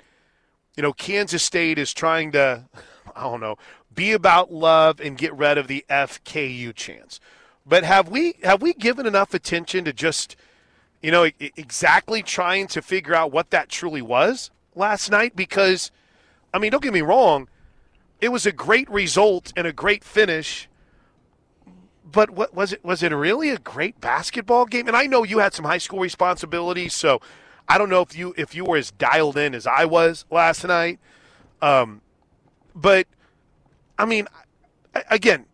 you 0.76 0.82
know, 0.82 0.92
Kansas 0.92 1.42
State 1.42 1.78
is 1.78 1.92
trying 1.92 2.32
to, 2.32 2.64
I 3.16 3.22
don't 3.22 3.40
know, 3.40 3.56
be 3.94 4.12
about 4.12 4.52
love 4.52 5.00
and 5.00 5.16
get 5.16 5.34
rid 5.34 5.58
of 5.58 5.66
the 5.66 5.84
FKU 5.88 6.74
chance. 6.74 7.20
But 7.64 7.84
have 7.84 8.08
we 8.08 8.34
have 8.42 8.60
we 8.60 8.74
given 8.74 9.06
enough 9.06 9.34
attention 9.34 9.84
to 9.84 9.92
just, 9.92 10.36
you 11.00 11.10
know, 11.10 11.28
exactly 11.38 12.22
trying 12.22 12.66
to 12.68 12.82
figure 12.82 13.14
out 13.14 13.32
what 13.32 13.50
that 13.50 13.68
truly 13.68 14.02
was 14.02 14.50
last 14.74 15.10
night? 15.10 15.36
Because, 15.36 15.90
I 16.52 16.58
mean, 16.58 16.72
don't 16.72 16.82
get 16.82 16.92
me 16.92 17.02
wrong, 17.02 17.48
it 18.20 18.30
was 18.30 18.46
a 18.46 18.52
great 18.52 18.90
result 18.90 19.52
and 19.56 19.66
a 19.66 19.72
great 19.72 20.02
finish. 20.04 20.68
But 22.04 22.30
what 22.30 22.54
was 22.54 22.72
it? 22.72 22.84
Was 22.84 23.02
it 23.02 23.12
really 23.12 23.50
a 23.50 23.58
great 23.58 24.00
basketball 24.00 24.66
game? 24.66 24.86
And 24.86 24.96
I 24.96 25.06
know 25.06 25.22
you 25.22 25.38
had 25.38 25.54
some 25.54 25.64
high 25.64 25.78
school 25.78 26.00
responsibilities, 26.00 26.94
so 26.94 27.20
I 27.68 27.78
don't 27.78 27.88
know 27.88 28.02
if 28.02 28.16
you 28.16 28.34
if 28.36 28.54
you 28.54 28.64
were 28.64 28.76
as 28.76 28.90
dialed 28.90 29.38
in 29.38 29.54
as 29.54 29.66
I 29.66 29.84
was 29.86 30.26
last 30.30 30.64
night. 30.64 30.98
Um, 31.62 32.02
but 32.74 33.06
I 33.98 34.04
mean, 34.04 34.26
again, 35.10 35.46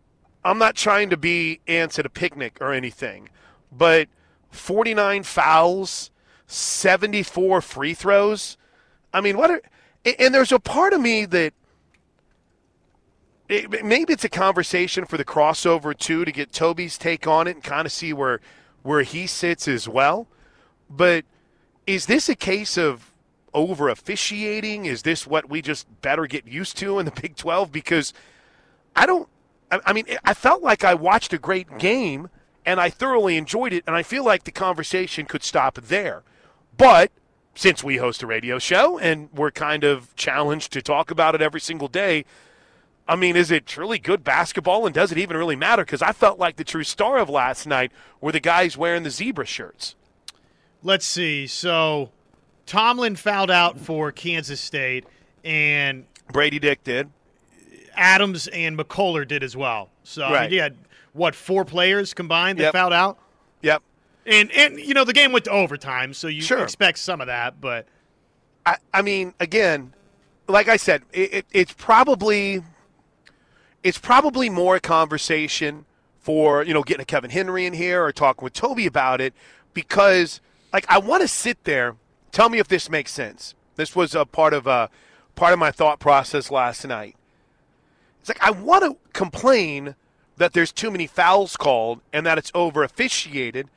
I'm 0.43 0.57
not 0.57 0.75
trying 0.75 1.09
to 1.09 1.17
be 1.17 1.59
ants 1.67 1.99
at 1.99 2.05
a 2.05 2.09
picnic 2.09 2.57
or 2.61 2.71
anything, 2.71 3.29
but 3.71 4.07
49 4.51 5.23
fouls, 5.23 6.11
74 6.47 7.61
free 7.61 7.93
throws. 7.93 8.57
I 9.13 9.21
mean, 9.21 9.37
what 9.37 9.51
are 9.51 9.61
and 10.19 10.33
there's 10.33 10.51
a 10.51 10.59
part 10.59 10.93
of 10.93 11.01
me 11.01 11.25
that 11.25 11.53
it, 13.49 13.83
maybe 13.83 14.13
it's 14.13 14.23
a 14.23 14.29
conversation 14.29 15.05
for 15.05 15.17
the 15.17 15.25
crossover 15.25 15.97
too 15.97 16.23
to 16.23 16.31
get 16.31 16.51
Toby's 16.51 16.97
take 16.97 17.27
on 17.27 17.47
it 17.47 17.55
and 17.55 17.63
kind 17.63 17.85
of 17.85 17.91
see 17.91 18.13
where 18.13 18.39
where 18.83 19.01
he 19.01 19.27
sits 19.27 19.67
as 19.67 19.89
well. 19.89 20.27
But 20.89 21.25
is 21.85 22.05
this 22.05 22.29
a 22.29 22.35
case 22.35 22.77
of 22.77 23.11
over 23.53 23.89
officiating? 23.89 24.85
Is 24.85 25.01
this 25.01 25.27
what 25.27 25.49
we 25.49 25.61
just 25.61 25.87
better 26.01 26.27
get 26.27 26.47
used 26.47 26.77
to 26.77 26.99
in 26.99 27.05
the 27.05 27.11
Big 27.11 27.35
12? 27.35 27.71
Because 27.71 28.13
I 28.95 29.05
don't, 29.05 29.27
I, 29.71 29.79
I 29.85 29.93
mean, 29.93 30.05
I 30.23 30.33
felt 30.33 30.61
like 30.61 30.83
I 30.83 30.93
watched 30.93 31.33
a 31.33 31.37
great 31.37 31.77
game 31.77 32.29
and 32.65 32.79
I 32.79 32.89
thoroughly 32.89 33.37
enjoyed 33.37 33.73
it, 33.73 33.83
and 33.87 33.95
I 33.95 34.03
feel 34.03 34.23
like 34.23 34.43
the 34.43 34.51
conversation 34.51 35.25
could 35.25 35.43
stop 35.43 35.75
there. 35.75 36.23
But 36.77 37.11
since 37.55 37.83
we 37.83 37.97
host 37.97 38.21
a 38.21 38.27
radio 38.27 38.59
show 38.59 38.99
and 38.99 39.29
we're 39.33 39.51
kind 39.51 39.83
of 39.83 40.15
challenged 40.15 40.71
to 40.73 40.81
talk 40.81 41.09
about 41.09 41.35
it 41.35 41.41
every 41.41 41.61
single 41.61 41.87
day, 41.87 42.25
I 43.07 43.15
mean, 43.15 43.35
is 43.35 43.49
it 43.49 43.65
truly 43.65 43.97
good 43.97 44.23
basketball 44.23 44.85
and 44.85 44.93
does 44.93 45.11
it 45.11 45.17
even 45.17 45.35
really 45.35 45.55
matter? 45.55 45.83
Because 45.83 46.01
I 46.01 46.11
felt 46.11 46.37
like 46.37 46.57
the 46.57 46.63
true 46.63 46.83
star 46.83 47.17
of 47.17 47.27
last 47.27 47.65
night 47.65 47.91
were 48.21 48.31
the 48.31 48.39
guys 48.39 48.77
wearing 48.77 49.03
the 49.03 49.09
zebra 49.09 49.45
shirts. 49.45 49.95
Let's 50.83 51.05
see. 51.05 51.47
So 51.47 52.11
Tomlin 52.67 53.15
fouled 53.15 53.49
out 53.49 53.79
for 53.79 54.11
Kansas 54.11 54.61
State, 54.61 55.05
and 55.43 56.05
Gradey 56.31 56.61
Dick 56.61 56.83
did. 56.83 57.09
Adams 57.99 58.47
and 58.47 58.77
McCullar 58.77 59.27
did 59.27 59.43
as 59.43 59.55
well. 59.55 59.89
So 60.03 60.23
I 60.25 60.43
mean, 60.43 60.53
you 60.53 60.61
had 60.61 60.75
what 61.13 61.35
four 61.35 61.65
players 61.65 62.13
combined 62.13 62.57
that 62.59 62.63
Yep. 62.63 62.73
fouled 62.73 62.93
out, 62.93 63.17
Yep. 63.61 63.83
and 64.25 64.51
and 64.53 64.79
you 64.79 64.93
know 64.93 65.03
the 65.03 65.13
game 65.13 65.31
went 65.31 65.45
to 65.45 65.51
overtime, 65.51 66.13
so 66.13 66.27
you 66.27 66.41
Sure. 66.41 66.63
expect 66.63 66.97
some 66.99 67.19
of 67.21 67.27
that. 67.27 67.59
But 67.61 67.85
I, 68.65 68.77
I 68.93 69.01
mean, 69.01 69.33
again, 69.39 69.93
like 70.47 70.67
I 70.67 70.77
said, 70.77 71.03
it, 71.11 71.33
it, 71.33 71.45
it's 71.51 71.73
probably 71.73 72.63
it's 73.83 73.97
probably 73.97 74.49
more 74.49 74.75
a 74.75 74.79
conversation 74.79 75.85
for 76.19 76.63
you 76.63 76.73
know 76.73 76.83
getting 76.83 77.01
a 77.01 77.05
Kevin 77.05 77.31
Henry 77.31 77.65
in 77.65 77.73
here 77.73 78.03
or 78.03 78.11
talking 78.11 78.43
with 78.43 78.53
Toby 78.53 78.85
about 78.85 79.21
it 79.21 79.33
because 79.73 80.41
like 80.73 80.85
I 80.89 80.97
want 80.99 81.21
to 81.21 81.27
sit 81.27 81.63
there. 81.65 81.95
Tell 82.31 82.49
me 82.49 82.59
if 82.59 82.67
this 82.67 82.89
makes 82.89 83.11
sense. 83.11 83.55
This 83.75 83.95
was 83.95 84.13
a 84.13 84.25
part 84.25 84.53
of 84.53 84.67
a 84.67 84.89
part 85.35 85.51
of 85.53 85.59
my 85.59 85.71
thought 85.71 85.99
process 85.99 86.51
last 86.51 86.85
night. 86.87 87.15
It's 88.19 88.29
like 88.29 88.41
I 88.41 88.51
want 88.51 88.83
to 88.83 88.97
complain 89.13 89.95
that 90.37 90.53
there's 90.53 90.71
too 90.71 90.91
many 90.91 91.07
fouls 91.07 91.57
called 91.57 92.01
and 92.13 92.25
that 92.25 92.37
it's 92.37 92.51
over 92.53 92.83
officiated, 92.83 93.69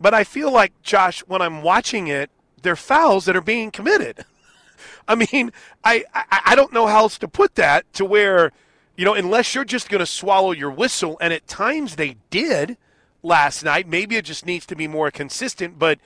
but 0.00 0.14
I 0.14 0.24
feel 0.24 0.52
like 0.52 0.72
Josh 0.82 1.20
when 1.20 1.42
I'm 1.42 1.62
watching 1.62 2.08
it, 2.08 2.30
they're 2.62 2.76
fouls 2.76 3.24
that 3.24 3.36
are 3.36 3.40
being 3.40 3.70
committed. 3.70 4.24
I 5.08 5.14
mean, 5.14 5.52
I, 5.84 6.04
I 6.14 6.40
I 6.46 6.54
don't 6.54 6.72
know 6.72 6.86
how 6.86 7.00
else 7.00 7.18
to 7.18 7.28
put 7.28 7.56
that 7.56 7.90
to 7.94 8.04
where, 8.04 8.52
you 8.96 9.04
know, 9.04 9.14
unless 9.14 9.54
you're 9.54 9.64
just 9.64 9.88
going 9.88 10.00
to 10.00 10.06
swallow 10.06 10.52
your 10.52 10.70
whistle, 10.70 11.18
and 11.20 11.32
at 11.32 11.46
times 11.46 11.96
they 11.96 12.16
did 12.30 12.76
last 13.22 13.64
night. 13.64 13.88
Maybe 13.88 14.16
it 14.16 14.24
just 14.24 14.46
needs 14.46 14.66
to 14.66 14.76
be 14.76 14.88
more 14.88 15.10
consistent. 15.10 15.78
But 15.78 15.98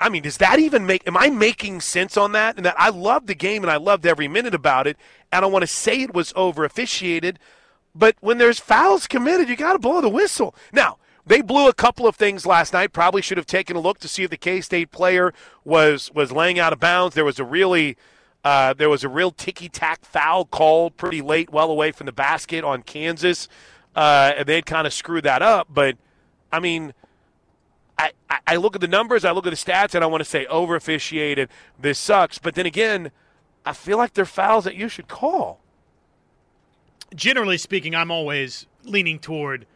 I 0.00 0.08
mean, 0.08 0.22
does 0.22 0.38
that 0.38 0.58
even 0.58 0.86
make? 0.86 1.06
Am 1.06 1.16
I 1.16 1.30
making 1.30 1.80
sense 1.80 2.16
on 2.16 2.32
that? 2.32 2.56
And 2.56 2.66
that 2.66 2.74
I 2.78 2.90
loved 2.90 3.26
the 3.26 3.34
game 3.34 3.62
and 3.62 3.70
I 3.70 3.76
loved 3.76 4.06
every 4.06 4.28
minute 4.28 4.54
about 4.54 4.86
it. 4.86 4.96
And 5.32 5.44
I 5.44 5.48
want 5.48 5.62
to 5.62 5.66
say 5.66 6.02
it 6.02 6.14
was 6.14 6.32
over 6.36 6.64
officiated, 6.64 7.38
but 7.94 8.16
when 8.20 8.38
there's 8.38 8.58
fouls 8.58 9.06
committed, 9.06 9.48
you 9.48 9.56
got 9.56 9.74
to 9.74 9.78
blow 9.78 10.00
the 10.00 10.08
whistle. 10.08 10.54
Now. 10.72 10.98
They 11.26 11.40
blew 11.40 11.68
a 11.68 11.72
couple 11.72 12.06
of 12.06 12.16
things 12.16 12.44
last 12.44 12.74
night. 12.74 12.92
Probably 12.92 13.22
should 13.22 13.38
have 13.38 13.46
taken 13.46 13.76
a 13.76 13.80
look 13.80 13.98
to 14.00 14.08
see 14.08 14.24
if 14.24 14.30
the 14.30 14.36
K 14.36 14.60
State 14.60 14.90
player 14.90 15.32
was 15.64 16.12
was 16.12 16.30
laying 16.30 16.58
out 16.58 16.74
of 16.74 16.80
bounds. 16.80 17.14
There 17.14 17.24
was 17.24 17.38
a 17.38 17.44
really 17.44 17.96
uh, 18.44 18.74
there 18.74 18.90
was 18.90 19.02
a 19.02 19.08
real 19.08 19.30
ticky 19.30 19.70
tack 19.70 20.04
foul 20.04 20.44
called 20.44 20.96
pretty 20.98 21.22
late, 21.22 21.50
well 21.50 21.70
away 21.70 21.92
from 21.92 22.04
the 22.04 22.12
basket 22.12 22.62
on 22.62 22.82
Kansas, 22.82 23.48
uh, 23.96 24.32
and 24.36 24.46
they'd 24.46 24.66
kind 24.66 24.86
of 24.86 24.92
screwed 24.92 25.24
that 25.24 25.40
up. 25.40 25.68
But 25.70 25.96
I 26.52 26.60
mean, 26.60 26.92
I, 27.98 28.12
I- 28.46 28.56
look 28.56 28.74
at 28.74 28.80
the 28.80 28.88
numbers, 28.88 29.24
I 29.24 29.30
look 29.32 29.46
at 29.46 29.50
the 29.50 29.56
stats, 29.56 29.94
and 29.94 30.02
I 30.04 30.06
want 30.06 30.20
to 30.22 30.28
say 30.28 30.46
over 30.46 30.76
officiated. 30.76 31.48
This 31.78 31.98
sucks. 31.98 32.38
But 32.38 32.54
then 32.54 32.66
again, 32.66 33.10
I 33.64 33.72
feel 33.72 33.98
like 33.98 34.14
they're 34.14 34.24
fouls 34.24 34.64
that 34.64 34.74
you 34.74 34.88
should 34.88 35.08
call. 35.08 35.60
generally 37.14 37.58
speaking, 37.58 37.94
I'm 37.94 38.10
always 38.10 38.66
leaning 38.84 39.18
toward 39.18 39.66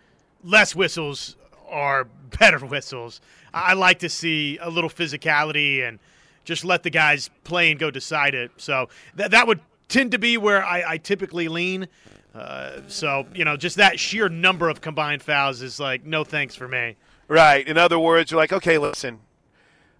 less 0.43 0.75
whistles 0.75 1.37
are 1.69 2.05
better 2.39 2.59
whistles. 2.59 3.21
I 3.55 3.75
like 3.75 4.01
to 4.01 4.09
see 4.09 4.59
a 4.61 4.69
little 4.69 4.91
physicality 4.91 5.87
and 5.87 5.99
just 6.45 6.65
let 6.65 6.83
the 6.83 6.91
guys 6.91 7.31
play 7.45 7.71
and 7.71 7.79
go 7.81 7.91
decide 7.91 8.35
it. 8.35 8.51
So 8.57 8.89
that 9.15 9.31
that 9.33 9.47
would 9.47 9.61
tend 9.89 10.13
to 10.13 10.19
be 10.19 10.37
where 10.37 10.65
I, 10.65 10.93
I 10.93 10.97
typically 10.99 11.49
lean. 11.49 11.89
Uh, 12.35 12.81
so 12.89 13.27
you 13.35 13.45
know, 13.45 13.57
just 13.57 13.77
that 13.77 13.99
sheer 13.99 14.29
number 14.29 14.69
of 14.69 14.81
combined 14.81 15.23
fouls 15.23 15.63
is 15.63 15.81
like 15.81 16.05
no 16.05 16.25
thanks 16.25 16.55
for 16.55 16.69
me. 16.69 16.97
Right. 17.29 17.67
In 17.67 17.77
other 17.77 17.99
words, 17.99 18.31
you're 18.31 18.41
like, 18.41 18.53
okay, 18.55 18.79
listen, 18.79 19.21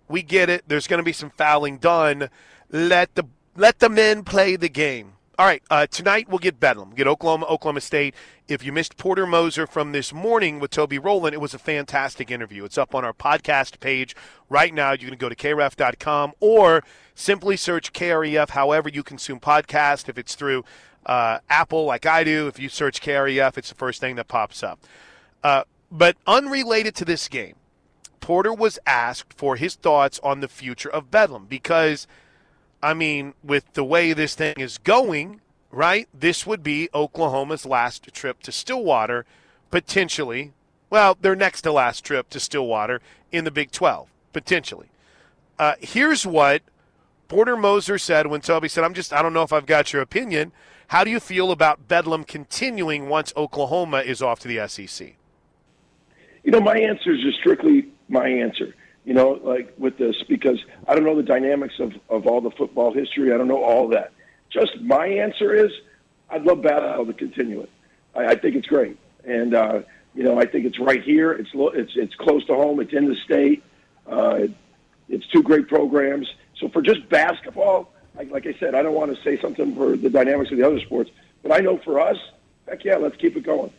we 0.09 0.23
get 0.23 0.49
it. 0.49 0.65
There's 0.67 0.87
going 0.87 0.99
to 0.99 1.05
be 1.05 1.13
some 1.13 1.31
fouling 1.31 1.77
done. 1.77 2.31
Let 2.71 3.15
the 3.15 3.25
let 3.55 3.81
the 3.81 3.91
men 3.91 4.25
play 4.25 4.57
the 4.57 4.71
game. 4.71 5.13
All 5.39 5.47
right. 5.47 5.63
Uh, 5.71 5.87
tonight 5.87 6.29
we'll 6.29 6.39
get 6.39 6.59
Bedlam, 6.59 6.95
get 6.95 7.07
Oklahoma, 7.07 7.47
Oklahoma 7.47 7.81
State. 7.81 8.15
If 8.49 8.65
you 8.65 8.73
missed 8.73 8.97
Porter 8.97 9.27
Moser 9.27 9.67
from 9.67 9.93
this 9.93 10.13
morning 10.13 10.59
with 10.59 10.71
Toby 10.71 10.99
Rowland, 10.99 11.35
it 11.35 11.41
was 11.41 11.55
a 11.55 11.59
fantastic 11.59 12.31
interview. 12.31 12.65
It's 12.65 12.79
up 12.79 12.95
on 12.95 13.05
our 13.05 13.13
podcast 13.13 13.79
page 13.79 14.17
right 14.49 14.73
now. 14.73 14.93
You 14.93 15.09
can 15.09 15.19
go 15.19 15.29
to 15.29 15.37
kref.com 15.37 16.33
or 16.41 16.83
simply 17.15 17.57
search 17.57 17.93
KREF. 17.93 18.51
However 18.51 18.89
you 18.89 19.03
consume 19.03 19.39
podcast. 19.39 20.09
If 20.09 20.17
it's 20.17 20.35
through 20.35 20.65
uh, 21.05 21.41
Apple, 21.51 21.85
like 21.85 22.07
I 22.07 22.25
do, 22.25 22.49
if 22.49 22.59
you 22.59 22.69
search 22.69 23.03
KREF, 23.03 23.59
it's 23.59 23.69
the 23.69 23.75
first 23.75 24.01
thing 24.01 24.17
that 24.17 24.29
pops 24.29 24.63
up. 24.63 24.81
Uh, 25.45 25.65
but 25.91 26.17
unrelated 26.27 26.95
to 26.97 27.05
this 27.05 27.29
game, 27.29 27.55
Porter 28.21 28.53
was 28.53 28.79
asked 28.87 29.33
for 29.33 29.57
his 29.57 29.75
thoughts 29.75 30.21
on 30.23 30.41
the 30.41 30.49
future 30.49 30.91
of 30.91 31.11
Bedlam 31.11 31.47
because, 31.47 32.07
I 32.83 32.95
mean, 32.95 33.35
with 33.43 33.73
the 33.73 33.85
way 33.85 34.13
this 34.13 34.35
thing 34.35 34.55
is 34.59 34.79
going, 34.79 35.41
right, 35.71 36.09
this 36.13 36.47
would 36.47 36.63
be 36.63 36.89
Oklahoma's 36.95 37.65
last 37.65 38.13
trip 38.13 38.43
to 38.43 38.53
Stillwater, 38.53 39.25
potentially. 39.71 40.53
Well, 40.91 41.17
their 41.21 41.37
next 41.37 41.63
to 41.63 41.73
last 41.73 42.05
trip 42.05 42.29
to 42.31 42.41
Stillwater 42.41 43.01
in 43.33 43.45
the 43.45 43.51
Big 43.51 43.71
12, 43.71 44.09
potentially. 44.33 44.89
Uh, 45.59 45.75
here's 45.81 46.27
what 46.27 46.63
Porter 47.29 47.57
Moser 47.57 47.99
said 47.99 48.27
when 48.27 48.41
Toby 48.41 48.69
said, 48.69 48.85
I'm 48.85 48.95
just, 48.95 49.13
I 49.13 49.23
don't 49.23 49.35
know 49.35 49.43
if 49.43 49.53
I've 49.53 49.67
got 49.67 49.93
your 49.93 50.03
opinion. 50.03 50.53
How 50.89 51.05
do 51.05 51.11
you 51.11 51.21
feel 51.21 51.51
about 51.51 51.89
Bedlam 51.89 52.25
continuing 52.25 53.09
once 53.09 53.33
Oklahoma 53.37 53.99
is 53.99 54.23
off 54.23 54.41
to 54.41 54.49
the 54.49 54.67
SEC? 54.69 55.18
You 56.49 56.53
know, 56.53 56.61
my 56.61 56.79
answer 56.79 57.13
is 57.13 57.21
just 57.21 57.41
strictly 57.41 57.89
my 58.09 58.27
answer. 58.27 58.75
You 59.05 59.13
know, 59.13 59.33
like 59.33 59.75
with 59.77 59.99
this, 59.99 60.17
because 60.27 60.59
I 60.87 60.95
don't 60.95 61.05
know 61.05 61.15
the 61.15 61.23
dynamics 61.23 61.75
of, 61.79 61.93
of 62.09 62.27
all 62.27 62.41
the 62.41 62.51
football 62.53 62.91
history. 62.91 63.35
I 63.35 63.37
don't 63.37 63.49
know 63.49 63.63
all 63.63 63.89
that. 63.89 64.13
Just 64.49 64.81
my 64.81 65.07
answer 65.07 65.53
is, 65.53 65.71
I'd 66.31 66.45
love 66.45 66.63
basketball 66.63 67.05
to 67.05 67.13
continue 67.13 67.61
it. 67.61 67.71
I, 68.15 68.29
I 68.29 68.35
think 68.35 68.57
it's 68.57 68.67
great, 68.67 68.97
and 69.25 69.53
uh, 69.53 69.81
you 70.15 70.23
know, 70.23 70.41
I 70.41 70.47
think 70.47 70.65
it's 70.65 70.79
right 70.79 71.03
here. 71.03 71.33
It's 71.33 71.51
lo- 71.53 71.69
it's 71.69 71.93
it's 71.97 72.15
close 72.15 72.47
to 72.47 72.55
home. 72.55 72.81
It's 72.81 72.95
in 72.95 73.11
the 73.11 73.17
state. 73.27 73.63
Uh, 74.07 74.47
it's 75.11 75.27
two 75.27 75.43
great 75.43 75.69
programs. 75.69 76.29
So 76.57 76.71
for 76.71 76.81
just 76.81 77.11
basketball, 77.11 77.93
like, 78.17 78.31
like 78.31 78.47
I 78.47 78.55
said, 78.59 78.75
I 78.75 78.81
don't 78.81 78.95
want 78.95 79.15
to 79.15 79.23
say 79.23 79.39
something 79.39 79.75
for 79.75 79.99
the 79.99 80.09
dynamics 80.09 80.51
of 80.51 80.57
the 80.57 80.67
other 80.67 80.81
sports, 80.81 81.11
but 81.43 81.53
I 81.53 81.59
know 81.59 81.77
for 81.77 82.01
us, 82.01 82.17
heck 82.67 82.85
yeah, 82.85 82.97
let's 82.97 83.17
keep 83.17 83.37
it 83.37 83.43
going. 83.43 83.71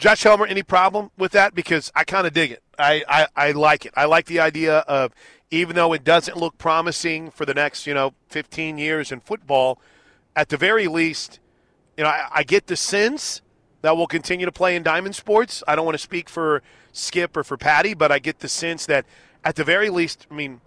Josh 0.00 0.22
Helmer, 0.22 0.46
any 0.46 0.62
problem 0.62 1.10
with 1.18 1.32
that? 1.32 1.54
Because 1.54 1.92
I 1.94 2.04
kind 2.04 2.26
of 2.26 2.32
dig 2.32 2.52
it. 2.52 2.62
I, 2.78 3.04
I, 3.06 3.26
I 3.36 3.50
like 3.52 3.84
it. 3.84 3.92
I 3.94 4.06
like 4.06 4.24
the 4.24 4.40
idea 4.40 4.78
of 4.78 5.12
even 5.50 5.76
though 5.76 5.92
it 5.92 6.04
doesn't 6.04 6.38
look 6.38 6.56
promising 6.56 7.30
for 7.30 7.44
the 7.44 7.52
next, 7.52 7.86
you 7.86 7.92
know, 7.92 8.14
15 8.30 8.78
years 8.78 9.12
in 9.12 9.20
football, 9.20 9.78
at 10.34 10.48
the 10.48 10.56
very 10.56 10.88
least, 10.88 11.38
you 11.98 12.04
know, 12.04 12.08
I, 12.08 12.28
I 12.36 12.42
get 12.44 12.66
the 12.66 12.76
sense 12.76 13.42
that 13.82 13.94
we'll 13.94 14.06
continue 14.06 14.46
to 14.46 14.52
play 14.52 14.74
in 14.74 14.82
diamond 14.82 15.16
sports. 15.16 15.62
I 15.68 15.76
don't 15.76 15.84
want 15.84 15.96
to 15.96 16.02
speak 16.02 16.30
for 16.30 16.62
Skip 16.92 17.36
or 17.36 17.44
for 17.44 17.58
Patty, 17.58 17.92
but 17.92 18.10
I 18.10 18.20
get 18.20 18.38
the 18.38 18.48
sense 18.48 18.86
that 18.86 19.04
at 19.44 19.56
the 19.56 19.64
very 19.64 19.90
least, 19.90 20.26
I 20.30 20.34
mean, 20.34 20.62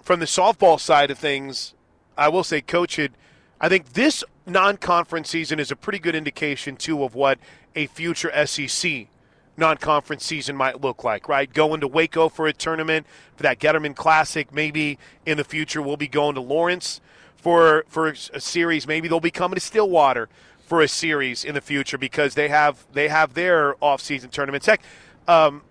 from 0.00 0.20
the 0.20 0.26
softball 0.26 0.80
side 0.80 1.10
of 1.10 1.18
things, 1.18 1.74
I 2.16 2.30
will 2.30 2.44
say, 2.44 2.62
Coach, 2.62 2.96
had, 2.96 3.12
I 3.60 3.68
think 3.68 3.92
this 3.92 4.24
non-conference 4.46 5.28
season 5.28 5.60
is 5.60 5.70
a 5.70 5.76
pretty 5.76 5.98
good 5.98 6.14
indication 6.14 6.74
too 6.76 7.04
of 7.04 7.14
what 7.14 7.38
a 7.74 7.86
future 7.86 8.30
SEC 8.46 9.08
non-conference 9.56 10.24
season 10.24 10.56
might 10.56 10.80
look 10.80 11.04
like. 11.04 11.28
Right, 11.28 11.52
going 11.52 11.80
to 11.80 11.88
Waco 11.88 12.28
for 12.28 12.46
a 12.46 12.52
tournament 12.52 13.06
for 13.36 13.42
that 13.42 13.58
Getterman 13.58 13.94
Classic. 13.94 14.52
Maybe 14.52 14.98
in 15.26 15.36
the 15.36 15.44
future 15.44 15.82
we'll 15.82 15.96
be 15.96 16.08
going 16.08 16.34
to 16.36 16.40
Lawrence 16.40 17.00
for 17.36 17.84
for 17.88 18.08
a 18.08 18.40
series. 18.40 18.86
Maybe 18.86 19.08
they'll 19.08 19.20
be 19.20 19.30
coming 19.30 19.56
to 19.56 19.60
Stillwater 19.60 20.28
for 20.68 20.82
a 20.82 20.88
series 20.88 21.44
in 21.44 21.54
the 21.54 21.60
future 21.60 21.98
because 21.98 22.34
they 22.34 22.48
have 22.48 22.86
they 22.92 23.08
have 23.08 23.34
their 23.34 23.74
off-season 23.82 24.30
tournaments. 24.30 24.66
Heck, 24.66 24.82
um, 25.26 25.62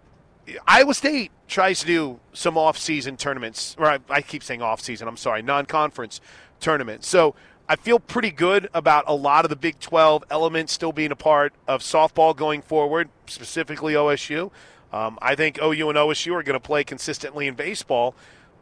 Iowa 0.68 0.94
State 0.94 1.32
tries 1.48 1.80
to 1.82 1.86
do 1.86 2.20
some 2.34 2.58
off-season 2.58 3.18
tournaments, 3.18 3.76
or 3.78 3.86
I, 3.86 4.00
I 4.10 4.22
keep 4.22 4.44
saying 4.44 4.62
off-season. 4.62 5.08
I'm 5.08 5.18
sorry, 5.18 5.42
non-conference 5.42 6.20
tournaments. 6.60 7.08
So 7.08 7.36
I 7.70 7.76
feel 7.76 8.00
pretty 8.00 8.32
good 8.32 8.70
about 8.74 9.04
a 9.08 9.14
lot 9.14 9.44
of 9.44 9.50
the 9.50 9.58
Big 9.58 9.80
12 9.80 10.24
elements 10.30 10.72
still 10.72 10.94
being 10.94 11.12
a 11.12 11.18
part 11.18 11.54
of 11.68 11.82
softball 11.82 12.34
going 12.34 12.62
forward, 12.62 13.10
specifically 13.26 13.94
OSU. 13.94 14.52
Um, 14.94 15.20
I 15.22 15.36
think 15.36 15.60
OU 15.62 15.90
and 15.90 15.98
OSU 15.98 16.34
are 16.34 16.44
going 16.44 16.54
to 16.54 16.62
play 16.62 16.86
consistently 16.86 17.46
in 17.46 17.56
baseball. 17.56 18.16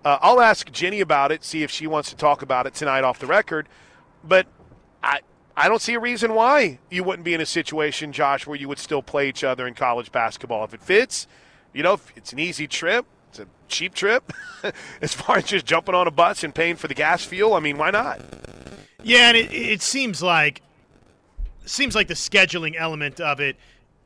Uh, 0.03 0.17
I'll 0.21 0.41
ask 0.41 0.71
Jenny 0.71 1.01
about 1.01 1.31
it, 1.31 1.43
see 1.43 1.61
if 1.61 1.69
she 1.69 1.85
wants 1.85 2.09
to 2.09 2.15
talk 2.15 2.41
about 2.41 2.65
it 2.65 2.73
tonight 2.73 3.03
off 3.03 3.19
the 3.19 3.27
record. 3.27 3.67
But 4.23 4.47
I, 5.03 5.19
I 5.55 5.67
don't 5.67 5.83
see 5.83 5.93
a 5.93 5.99
reason 5.99 6.33
why 6.33 6.79
you 6.89 7.03
wouldn't 7.03 7.25
be 7.25 7.35
in 7.35 7.41
a 7.41 7.45
situation, 7.45 8.11
Josh, 8.11 8.47
where 8.47 8.57
you 8.57 8.67
would 8.67 8.79
still 8.79 9.03
play 9.03 9.29
each 9.29 9.43
other 9.43 9.67
in 9.67 9.75
college 9.75 10.11
basketball. 10.11 10.63
If 10.63 10.73
it 10.73 10.81
fits, 10.81 11.27
you 11.73 11.83
know, 11.83 11.93
if 11.93 12.11
it's 12.15 12.33
an 12.33 12.39
easy 12.39 12.67
trip, 12.67 13.05
it's 13.29 13.37
a 13.37 13.47
cheap 13.67 13.93
trip. 13.93 14.33
as 15.01 15.13
far 15.13 15.37
as 15.37 15.43
just 15.43 15.67
jumping 15.67 15.93
on 15.93 16.07
a 16.07 16.11
bus 16.11 16.43
and 16.43 16.55
paying 16.55 16.75
for 16.75 16.87
the 16.87 16.95
gas 16.95 17.23
fuel, 17.23 17.53
I 17.53 17.59
mean, 17.59 17.77
why 17.77 17.91
not? 17.91 18.19
Yeah, 19.05 19.27
and 19.29 19.37
it, 19.37 19.53
it 19.53 19.81
seems 19.83 20.23
like 20.23 20.61
seems 21.65 21.93
like 21.93 22.07
the 22.07 22.15
scheduling 22.15 22.75
element 22.75 23.21
of 23.21 23.39
it 23.39 23.55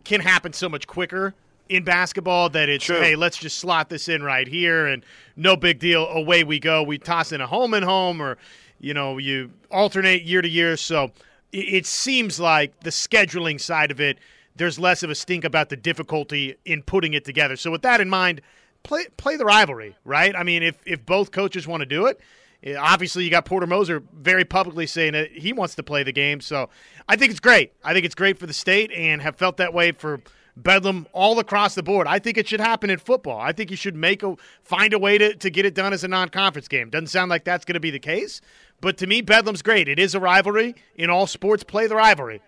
can 0.03 0.19
happen 0.19 0.51
so 0.51 0.67
much 0.67 0.87
quicker 0.87 1.33
in 1.69 1.83
basketball 1.83 2.49
that 2.49 2.67
it's 2.67 2.83
True. 2.83 2.99
hey, 2.99 3.15
let's 3.15 3.37
just 3.37 3.59
slot 3.59 3.89
this 3.89 4.09
in 4.09 4.23
right 4.23 4.47
here 4.47 4.87
and 4.87 5.05
no 5.37 5.55
big 5.55 5.79
deal, 5.79 6.05
away 6.07 6.43
we 6.43 6.59
go. 6.59 6.83
We 6.83 6.97
toss 6.97 7.31
in 7.31 7.39
a 7.39 7.47
home 7.47 7.73
and 7.73 7.85
home 7.85 8.21
or 8.21 8.37
you 8.81 8.93
know, 8.93 9.17
you 9.17 9.51
alternate 9.71 10.23
year 10.23 10.41
to 10.41 10.49
year. 10.49 10.75
So 10.75 11.11
it, 11.53 11.73
it 11.73 11.85
seems 11.85 12.37
like 12.37 12.77
the 12.81 12.89
scheduling 12.89 13.59
side 13.59 13.91
of 13.91 14.01
it, 14.01 14.19
there's 14.57 14.77
less 14.77 15.01
of 15.01 15.09
a 15.09 15.15
stink 15.15 15.45
about 15.45 15.69
the 15.69 15.77
difficulty 15.77 16.55
in 16.65 16.83
putting 16.83 17.13
it 17.13 17.23
together. 17.23 17.55
So 17.55 17.71
with 17.71 17.83
that 17.83 18.01
in 18.01 18.09
mind, 18.09 18.41
play 18.83 19.05
play 19.15 19.37
the 19.37 19.45
rivalry, 19.45 19.95
right? 20.03 20.35
I 20.35 20.43
mean, 20.43 20.61
if 20.61 20.77
if 20.85 21.05
both 21.05 21.31
coaches 21.31 21.67
want 21.67 21.81
to 21.81 21.85
do 21.85 22.05
it, 22.05 22.19
Eh, 22.63 22.75
obviously 22.75 23.23
you 23.23 23.29
got 23.29 23.45
Porter 23.45 23.67
Moser 23.67 24.03
very 24.13 24.45
publicly 24.45 24.85
saying 24.85 25.13
that 25.13 25.31
he 25.31 25.53
wants 25.53 25.75
to 25.75 25.83
play 25.83 26.03
the 26.03 26.11
game. 26.11 26.41
So 26.41 26.69
I 27.07 27.15
think 27.15 27.31
it's 27.31 27.39
great. 27.39 27.73
I 27.83 27.93
think 27.93 28.05
it's 28.05 28.15
great 28.15 28.37
for 28.37 28.45
the 28.45 28.53
state 28.53 28.91
and 28.91 29.21
have 29.21 29.35
felt 29.35 29.57
that 29.57 29.73
way 29.73 29.91
for 29.91 30.21
Bedlam 30.55 31.07
all 31.13 31.39
across 31.39 31.75
the 31.75 31.83
board. 31.83 32.05
I 32.07 32.19
think 32.19 32.37
it 32.37 32.47
should 32.47 32.59
happen 32.59 32.89
in 32.89 32.99
football. 32.99 33.39
I 33.39 33.51
think 33.51 33.71
you 33.71 33.77
should 33.77 33.95
make 33.95 34.23
a 34.23 34.35
find 34.63 34.93
a 34.93 34.99
way 34.99 35.17
to, 35.17 35.35
to 35.35 35.49
get 35.49 35.65
it 35.65 35.73
done 35.73 35.93
as 35.93 36.03
a 36.03 36.07
non-conference 36.07 36.67
game. 36.67 36.89
Doesn't 36.89 37.07
sound 37.07 37.29
like 37.29 37.45
that's 37.45 37.65
going 37.65 37.75
to 37.75 37.79
be 37.79 37.91
the 37.91 37.99
case, 37.99 38.41
but 38.81 38.97
to 38.97 39.07
me, 39.07 39.21
Bedlam's 39.21 39.61
great. 39.61 39.87
It 39.87 39.99
is 39.99 40.15
a 40.15 40.19
rivalry 40.19 40.75
in 40.95 41.09
all 41.09 41.27
sports. 41.27 41.63
Play 41.63 41.87
the 41.87 41.95
rivalry. 41.95 42.41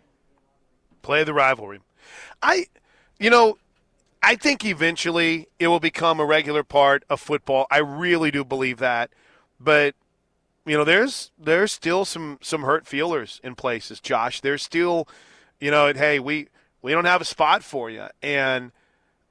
Play 1.01 1.23
the 1.23 1.33
rivalry. 1.33 1.79
I, 2.41 2.65
you 3.19 3.29
know, 3.29 3.57
I 4.21 4.35
think 4.35 4.65
eventually 4.65 5.47
it 5.59 5.67
will 5.67 5.79
become 5.79 6.19
a 6.19 6.25
regular 6.25 6.63
part 6.63 7.03
of 7.09 7.19
football. 7.19 7.65
I 7.71 7.79
really 7.79 8.29
do 8.29 8.43
believe 8.43 8.77
that, 8.77 9.09
but 9.63 9.95
you 10.65 10.77
know, 10.77 10.83
there's 10.83 11.31
there's 11.39 11.71
still 11.71 12.05
some 12.05 12.37
some 12.41 12.63
hurt 12.63 12.85
feelers 12.85 13.39
in 13.43 13.55
places. 13.55 13.99
Josh, 13.99 14.41
there's 14.41 14.61
still, 14.61 15.07
you 15.59 15.71
know, 15.71 15.91
hey, 15.93 16.19
we 16.19 16.47
we 16.81 16.91
don't 16.91 17.05
have 17.05 17.21
a 17.21 17.25
spot 17.25 17.63
for 17.63 17.89
you, 17.89 18.07
and 18.21 18.71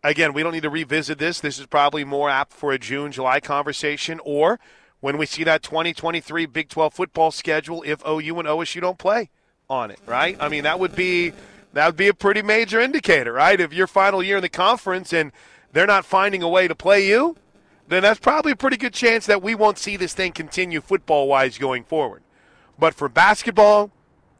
again, 0.02 0.32
we 0.32 0.42
don't 0.42 0.52
need 0.52 0.62
to 0.62 0.70
revisit 0.70 1.18
this. 1.18 1.40
This 1.40 1.58
is 1.58 1.66
probably 1.66 2.04
more 2.04 2.28
apt 2.28 2.52
for 2.52 2.72
a 2.72 2.78
June 2.78 3.12
July 3.12 3.40
conversation, 3.40 4.20
or 4.24 4.58
when 5.00 5.18
we 5.18 5.26
see 5.26 5.44
that 5.44 5.62
2023 5.62 6.46
Big 6.46 6.68
12 6.68 6.92
football 6.92 7.30
schedule, 7.30 7.82
if 7.86 8.04
OU 8.06 8.40
and 8.40 8.48
OSU 8.48 8.80
don't 8.80 8.98
play 8.98 9.30
on 9.68 9.90
it, 9.90 10.00
right? 10.06 10.36
I 10.40 10.48
mean, 10.48 10.64
that 10.64 10.80
would 10.80 10.96
be 10.96 11.32
that 11.72 11.86
would 11.86 11.96
be 11.96 12.08
a 12.08 12.14
pretty 12.14 12.42
major 12.42 12.80
indicator, 12.80 13.32
right? 13.32 13.60
If 13.60 13.72
your 13.72 13.86
final 13.86 14.22
year 14.22 14.36
in 14.36 14.42
the 14.42 14.48
conference 14.48 15.12
and 15.12 15.30
they're 15.72 15.86
not 15.86 16.04
finding 16.04 16.42
a 16.42 16.48
way 16.48 16.66
to 16.66 16.74
play 16.74 17.06
you, 17.06 17.36
then 17.90 18.02
that's 18.02 18.20
probably 18.20 18.52
a 18.52 18.56
pretty 18.56 18.76
good 18.76 18.94
chance 18.94 19.26
that 19.26 19.42
we 19.42 19.54
won't 19.54 19.78
see 19.78 19.96
this 19.96 20.14
thing 20.14 20.32
continue 20.32 20.80
football 20.80 21.28
wise 21.28 21.58
going 21.58 21.84
forward. 21.84 22.22
But 22.78 22.94
for 22.94 23.08
basketball, 23.08 23.90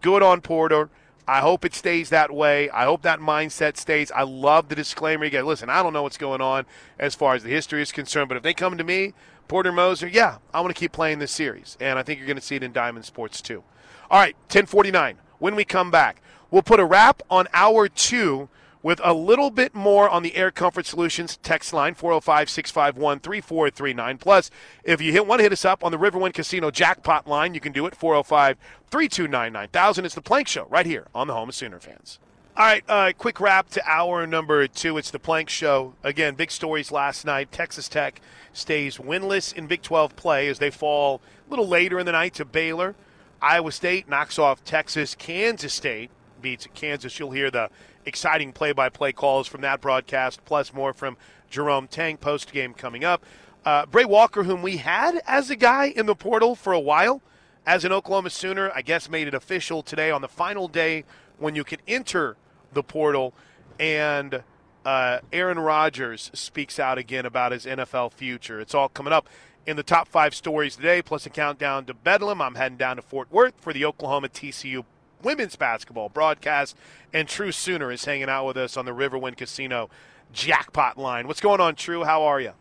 good 0.00 0.22
on 0.22 0.40
Porter. 0.40 0.88
I 1.26 1.40
hope 1.40 1.64
it 1.64 1.74
stays 1.74 2.10
that 2.10 2.32
way. 2.32 2.70
I 2.70 2.84
hope 2.84 3.02
that 3.02 3.20
mindset 3.20 3.76
stays. 3.76 4.10
I 4.10 4.22
love 4.22 4.68
the 4.68 4.74
disclaimer. 4.74 5.24
You 5.24 5.30
get, 5.30 5.46
listen, 5.46 5.70
I 5.70 5.82
don't 5.82 5.92
know 5.92 6.02
what's 6.02 6.16
going 6.16 6.40
on 6.40 6.64
as 6.98 7.14
far 7.14 7.34
as 7.34 7.42
the 7.42 7.50
history 7.50 7.82
is 7.82 7.92
concerned, 7.92 8.28
but 8.28 8.36
if 8.36 8.42
they 8.42 8.54
come 8.54 8.78
to 8.78 8.84
me, 8.84 9.14
Porter 9.46 9.72
Moser, 9.72 10.08
yeah, 10.08 10.38
I 10.54 10.60
want 10.60 10.74
to 10.74 10.78
keep 10.78 10.92
playing 10.92 11.18
this 11.18 11.32
series. 11.32 11.76
And 11.80 11.98
I 11.98 12.02
think 12.02 12.18
you're 12.18 12.26
going 12.26 12.36
to 12.36 12.42
see 12.42 12.56
it 12.56 12.62
in 12.62 12.72
Diamond 12.72 13.04
Sports 13.04 13.42
too. 13.42 13.62
All 14.10 14.18
right, 14.18 14.34
1049. 14.44 15.18
When 15.38 15.54
we 15.54 15.64
come 15.64 15.90
back, 15.90 16.22
we'll 16.50 16.62
put 16.62 16.80
a 16.80 16.84
wrap 16.84 17.22
on 17.30 17.46
hour 17.52 17.88
two 17.88 18.48
with 18.82 19.00
a 19.04 19.12
little 19.12 19.50
bit 19.50 19.74
more 19.74 20.08
on 20.08 20.22
the 20.22 20.36
Air 20.36 20.50
Comfort 20.50 20.86
Solutions 20.86 21.38
text 21.42 21.70
line 21.72 21.94
405-651-3439. 21.94 24.20
Plus, 24.20 24.50
if 24.84 25.00
you 25.00 25.12
hit 25.12 25.26
want 25.26 25.38
to 25.40 25.42
hit 25.42 25.52
us 25.52 25.64
up 25.64 25.82
on 25.84 25.90
the 25.92 25.98
Riverwind 25.98 26.34
Casino 26.34 26.70
jackpot 26.70 27.26
line, 27.26 27.54
you 27.54 27.60
can 27.60 27.72
do 27.72 27.86
it 27.86 27.98
405-329-9000. 27.98 30.04
It's 30.04 30.14
the 30.14 30.22
Plank 30.22 30.46
Show 30.48 30.66
right 30.70 30.86
here 30.86 31.08
on 31.14 31.26
the 31.26 31.34
home 31.34 31.50
of 31.50 31.54
Sooner 31.54 31.80
fans. 31.80 32.18
All 32.56 32.66
right, 32.66 32.82
uh, 32.88 33.12
quick 33.16 33.40
wrap 33.40 33.70
to 33.70 33.82
hour 33.88 34.26
number 34.26 34.66
two. 34.66 34.98
It's 34.98 35.10
the 35.10 35.18
Plank 35.18 35.48
Show. 35.48 35.94
Again, 36.02 36.34
big 36.34 36.50
stories 36.50 36.90
last 36.90 37.24
night. 37.24 37.52
Texas 37.52 37.88
Tech 37.88 38.20
stays 38.52 38.98
winless 38.98 39.54
in 39.54 39.66
Big 39.66 39.80
12 39.82 40.16
play 40.16 40.48
as 40.48 40.58
they 40.58 40.70
fall 40.70 41.22
a 41.46 41.50
little 41.50 41.68
later 41.68 41.98
in 41.98 42.06
the 42.06 42.12
night 42.12 42.34
to 42.34 42.44
Baylor. 42.44 42.94
Iowa 43.40 43.72
State 43.72 44.08
knocks 44.08 44.38
off 44.38 44.62
Texas. 44.64 45.14
Kansas 45.14 45.72
State 45.72 46.10
beats 46.40 46.66
Kansas. 46.74 47.18
You'll 47.18 47.30
hear 47.30 47.50
the 47.50 47.70
exciting 48.04 48.52
play-by-play 48.52 49.12
calls 49.12 49.46
from 49.46 49.60
that 49.60 49.80
broadcast, 49.80 50.44
plus 50.44 50.72
more 50.72 50.92
from 50.92 51.16
Jerome 51.48 51.86
Tang 51.86 52.16
post-game 52.16 52.74
coming 52.74 53.04
up. 53.04 53.24
Uh, 53.64 53.86
Bray 53.86 54.04
Walker, 54.04 54.44
whom 54.44 54.62
we 54.62 54.78
had 54.78 55.20
as 55.26 55.50
a 55.50 55.56
guy 55.56 55.86
in 55.86 56.06
the 56.06 56.14
portal 56.14 56.54
for 56.54 56.72
a 56.72 56.80
while, 56.80 57.20
as 57.66 57.84
an 57.84 57.92
Oklahoma 57.92 58.30
Sooner, 58.30 58.72
I 58.74 58.82
guess 58.82 59.10
made 59.10 59.28
it 59.28 59.34
official 59.34 59.82
today 59.82 60.10
on 60.10 60.22
the 60.22 60.28
final 60.28 60.66
day 60.66 61.04
when 61.38 61.54
you 61.54 61.64
can 61.64 61.78
enter 61.86 62.36
the 62.72 62.82
portal. 62.82 63.34
And 63.78 64.42
uh, 64.84 65.18
Aaron 65.32 65.58
Rodgers 65.58 66.30
speaks 66.32 66.78
out 66.78 66.98
again 66.98 67.26
about 67.26 67.52
his 67.52 67.66
NFL 67.66 68.12
future. 68.12 68.60
It's 68.60 68.74
all 68.74 68.88
coming 68.88 69.12
up 69.12 69.28
in 69.66 69.76
the 69.76 69.82
top 69.82 70.08
five 70.08 70.34
stories 70.34 70.76
today, 70.76 71.02
plus 71.02 71.26
a 71.26 71.30
countdown 71.30 71.84
to 71.86 71.94
Bedlam. 71.94 72.40
I'm 72.40 72.54
heading 72.54 72.78
down 72.78 72.96
to 72.96 73.02
Fort 73.02 73.30
Worth 73.30 73.54
for 73.60 73.72
the 73.72 73.84
Oklahoma 73.84 74.28
TCU 74.28 74.84
women's 75.22 75.56
basketball 75.56 76.08
broadcast. 76.08 76.76
And 77.12 77.28
True 77.28 77.52
Sooner 77.52 77.90
is 77.90 78.04
hanging 78.04 78.28
out 78.28 78.46
with 78.46 78.56
us 78.56 78.76
on 78.76 78.84
the 78.84 78.92
Riverwind 78.92 79.36
Casino 79.36 79.90
jackpot 80.32 80.96
line. 80.98 81.26
What's 81.26 81.40
going 81.40 81.60
on, 81.60 81.74
True? 81.74 82.04
How 82.04 82.22
are 82.22 82.40
you? 82.40 82.52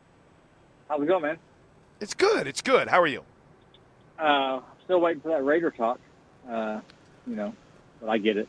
How's 0.88 1.02
it 1.02 1.08
going, 1.08 1.22
man? 1.22 1.38
It's 2.00 2.14
good. 2.14 2.48
It's 2.48 2.62
good. 2.62 2.88
How 2.88 3.02
are 3.02 3.08
you? 3.08 3.24
Uh, 4.18 4.62
still 4.84 5.00
waiting 5.02 5.22
for 5.22 5.30
that 5.30 5.44
Raider 5.44 5.72
talk. 5.72 6.00
Uh, 6.50 6.82
you 7.28 7.36
know, 7.36 7.54
but 8.02 8.10
I 8.10 8.18
get 8.18 8.38
it. 8.38 8.48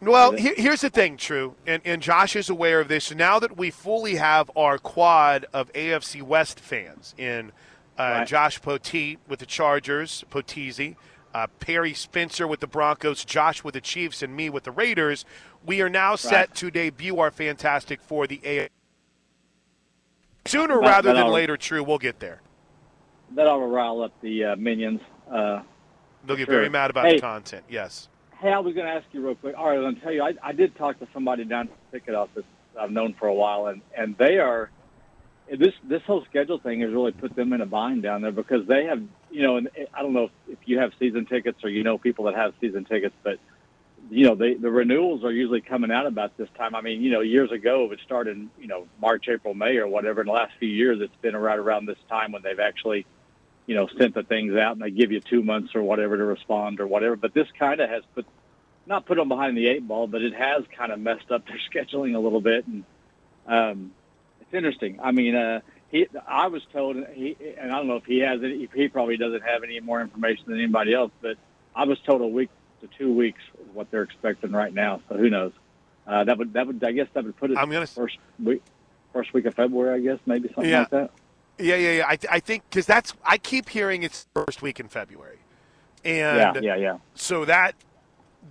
Well, 0.00 0.32
here, 0.32 0.54
here's 0.56 0.82
the 0.82 0.90
thing, 0.90 1.16
True, 1.16 1.54
and, 1.66 1.80
and 1.84 2.02
Josh 2.02 2.36
is 2.36 2.50
aware 2.50 2.80
of 2.80 2.88
this. 2.88 3.14
Now 3.14 3.38
that 3.38 3.56
we 3.56 3.70
fully 3.70 4.16
have 4.16 4.50
our 4.54 4.76
quad 4.76 5.46
of 5.52 5.72
AFC 5.72 6.20
West 6.22 6.60
fans 6.60 7.14
in 7.16 7.52
uh, 7.98 8.02
Right. 8.02 8.26
Josh 8.26 8.60
Poteet 8.60 9.18
with 9.28 9.38
the 9.38 9.46
Chargers, 9.46 10.24
Potezi, 10.30 10.96
uh, 11.34 11.48
Perry 11.58 11.92
Spencer 11.92 12.46
with 12.46 12.60
the 12.60 12.66
Broncos, 12.66 13.24
Josh 13.24 13.64
with 13.64 13.74
the 13.74 13.80
Chiefs, 13.80 14.22
and 14.22 14.34
me 14.36 14.48
with 14.48 14.64
the 14.64 14.70
Raiders, 14.70 15.24
we 15.66 15.82
are 15.82 15.88
now 15.90 16.14
set 16.14 16.32
Right. 16.50 16.54
to 16.54 16.70
debut 16.70 17.18
our 17.18 17.30
Fantastic 17.32 18.00
for 18.00 18.26
the 18.26 18.40
A. 18.44 18.68
Sooner 20.46 20.74
That- 20.80 20.80
rather 20.88 21.12
that 21.12 21.22
than 21.24 21.32
later, 21.32 21.56
True, 21.56 21.82
we'll 21.82 21.98
get 21.98 22.20
there. 22.20 22.40
That 23.34 23.46
ought 23.48 23.58
to 23.58 23.66
rile 23.66 24.02
up 24.02 24.12
the 24.20 24.44
uh, 24.44 24.56
minions. 24.56 25.00
Uh, 25.30 25.62
They'll 26.24 26.36
get 26.36 26.46
Sure. 26.46 26.54
very 26.54 26.68
mad 26.70 26.90
about 26.90 27.06
Hey. 27.06 27.16
the 27.16 27.20
content. 27.20 27.64
Yes. 27.68 28.08
hey, 28.40 28.52
I 28.52 28.58
was 28.58 28.74
going 28.74 28.86
to 28.86 28.92
ask 28.92 29.06
you 29.12 29.24
real 29.24 29.34
quick. 29.36 29.56
All 29.56 29.68
right, 29.68 29.76
I'm 29.76 29.82
going 29.82 29.94
to 29.96 30.00
tell 30.02 30.12
you, 30.12 30.22
I, 30.22 30.34
I 30.42 30.52
did 30.52 30.76
talk 30.76 30.98
to 30.98 31.08
somebody 31.14 31.44
down 31.44 31.68
at 31.68 31.90
the 31.90 31.98
ticket 31.98 32.14
office 32.14 32.44
I've 32.78 32.90
known 32.90 33.14
for 33.14 33.26
a 33.26 33.32
while, 33.34 33.68
and 33.68 33.80
and 33.96 34.16
they 34.18 34.38
are 34.38 34.70
this 35.50 35.74
this 35.84 36.02
whole 36.02 36.24
schedule 36.24 36.58
thing 36.58 36.80
has 36.80 36.90
really 36.90 37.12
put 37.12 37.36
them 37.36 37.52
in 37.52 37.60
a 37.60 37.66
bind 37.66 38.02
down 38.02 38.22
there 38.22 38.32
because 38.32 38.66
they 38.66 38.84
have 38.86 39.02
you 39.30 39.42
know, 39.42 39.56
and 39.56 39.68
I 39.92 40.02
don't 40.02 40.12
know 40.12 40.24
if, 40.24 40.30
if 40.48 40.58
you 40.66 40.78
have 40.78 40.92
season 40.98 41.26
tickets 41.26 41.62
or 41.64 41.68
you 41.68 41.82
know 41.82 41.98
people 41.98 42.26
that 42.26 42.34
have 42.34 42.54
season 42.60 42.84
tickets, 42.84 43.14
but 43.22 43.38
you 44.10 44.26
know, 44.26 44.34
they, 44.34 44.54
the 44.54 44.70
renewals 44.70 45.24
are 45.24 45.32
usually 45.32 45.60
coming 45.60 45.90
out 45.90 46.06
about 46.06 46.36
this 46.36 46.48
time. 46.56 46.74
I 46.74 46.80
mean, 46.80 47.02
you 47.02 47.10
know, 47.10 47.20
years 47.20 47.50
ago 47.50 47.90
it 47.92 48.00
started 48.04 48.48
you 48.58 48.66
know, 48.66 48.86
March, 49.00 49.28
April, 49.28 49.54
May 49.54 49.76
or 49.76 49.88
whatever. 49.88 50.20
In 50.20 50.26
the 50.26 50.32
last 50.32 50.52
few 50.58 50.68
years, 50.68 51.00
it's 51.00 51.16
been 51.22 51.36
right 51.36 51.58
around 51.58 51.86
this 51.86 51.98
time 52.08 52.32
when 52.32 52.42
they've 52.42 52.60
actually, 52.60 53.06
you 53.66 53.74
know, 53.74 53.88
sent 53.98 54.14
the 54.14 54.22
things 54.22 54.54
out 54.56 54.72
and 54.72 54.82
they 54.82 54.90
give 54.90 55.10
you 55.10 55.20
two 55.20 55.42
months 55.42 55.74
or 55.74 55.82
whatever 55.82 56.16
to 56.16 56.24
respond 56.24 56.80
or 56.80 56.86
whatever. 56.86 57.16
But 57.16 57.34
this 57.34 57.48
kind 57.58 57.80
of 57.80 57.88
has 57.88 58.02
put, 58.14 58.26
not 58.86 59.06
put 59.06 59.16
them 59.16 59.28
behind 59.28 59.56
the 59.56 59.68
eight 59.68 59.86
ball, 59.86 60.06
but 60.06 60.22
it 60.22 60.34
has 60.34 60.64
kind 60.76 60.92
of 60.92 61.00
messed 61.00 61.30
up 61.30 61.46
their 61.46 61.60
scheduling 61.72 62.14
a 62.14 62.18
little 62.18 62.42
bit. 62.42 62.66
And 62.66 62.84
um, 63.46 63.92
interesting. 64.54 64.98
I 65.02 65.12
mean, 65.12 65.34
uh, 65.34 65.60
he, 65.90 66.06
I 66.26 66.48
was 66.48 66.62
told, 66.72 66.96
he, 67.12 67.36
and 67.58 67.72
I 67.72 67.76
don't 67.76 67.86
know 67.88 67.96
if 67.96 68.04
he 68.04 68.18
has 68.20 68.40
it, 68.42 68.70
he 68.74 68.88
probably 68.88 69.16
doesn't 69.16 69.42
have 69.42 69.62
any 69.62 69.80
more 69.80 70.00
information 70.00 70.44
than 70.46 70.58
anybody 70.58 70.94
else, 70.94 71.12
but 71.20 71.36
I 71.74 71.84
was 71.84 71.98
told 72.00 72.20
a 72.22 72.26
week 72.26 72.50
to 72.80 72.88
two 72.98 73.12
weeks 73.12 73.40
what 73.72 73.90
they're 73.90 74.02
expecting 74.02 74.52
right 74.52 74.72
now. 74.72 75.00
So 75.08 75.16
who 75.16 75.30
knows? 75.30 75.52
Uh, 76.06 76.24
that 76.24 76.36
would 76.36 76.52
that 76.52 76.66
would 76.66 76.84
I 76.84 76.92
guess 76.92 77.08
that 77.14 77.24
would 77.24 77.36
put 77.36 77.50
it 77.50 77.56
I'm 77.56 77.70
gonna- 77.70 77.86
first 77.86 78.18
week 78.42 78.62
first 79.12 79.32
week 79.32 79.46
of 79.46 79.54
February. 79.54 79.96
I 79.96 80.00
guess 80.02 80.18
maybe 80.26 80.48
something 80.48 80.70
Yeah. 80.70 80.80
like 80.80 80.90
that. 80.90 81.10
Yeah, 81.58 81.76
yeah, 81.76 81.92
yeah. 81.92 82.06
I, 82.06 82.18
I 82.30 82.40
think 82.40 82.64
because 82.68 82.84
that's 82.84 83.14
I 83.24 83.38
keep 83.38 83.68
hearing 83.68 84.02
it's 84.02 84.26
first 84.34 84.60
week 84.60 84.80
in 84.80 84.88
February, 84.88 85.38
and 86.04 86.56
yeah, 86.56 86.60
yeah, 86.60 86.76
yeah. 86.76 86.96
so 87.14 87.44
that 87.44 87.74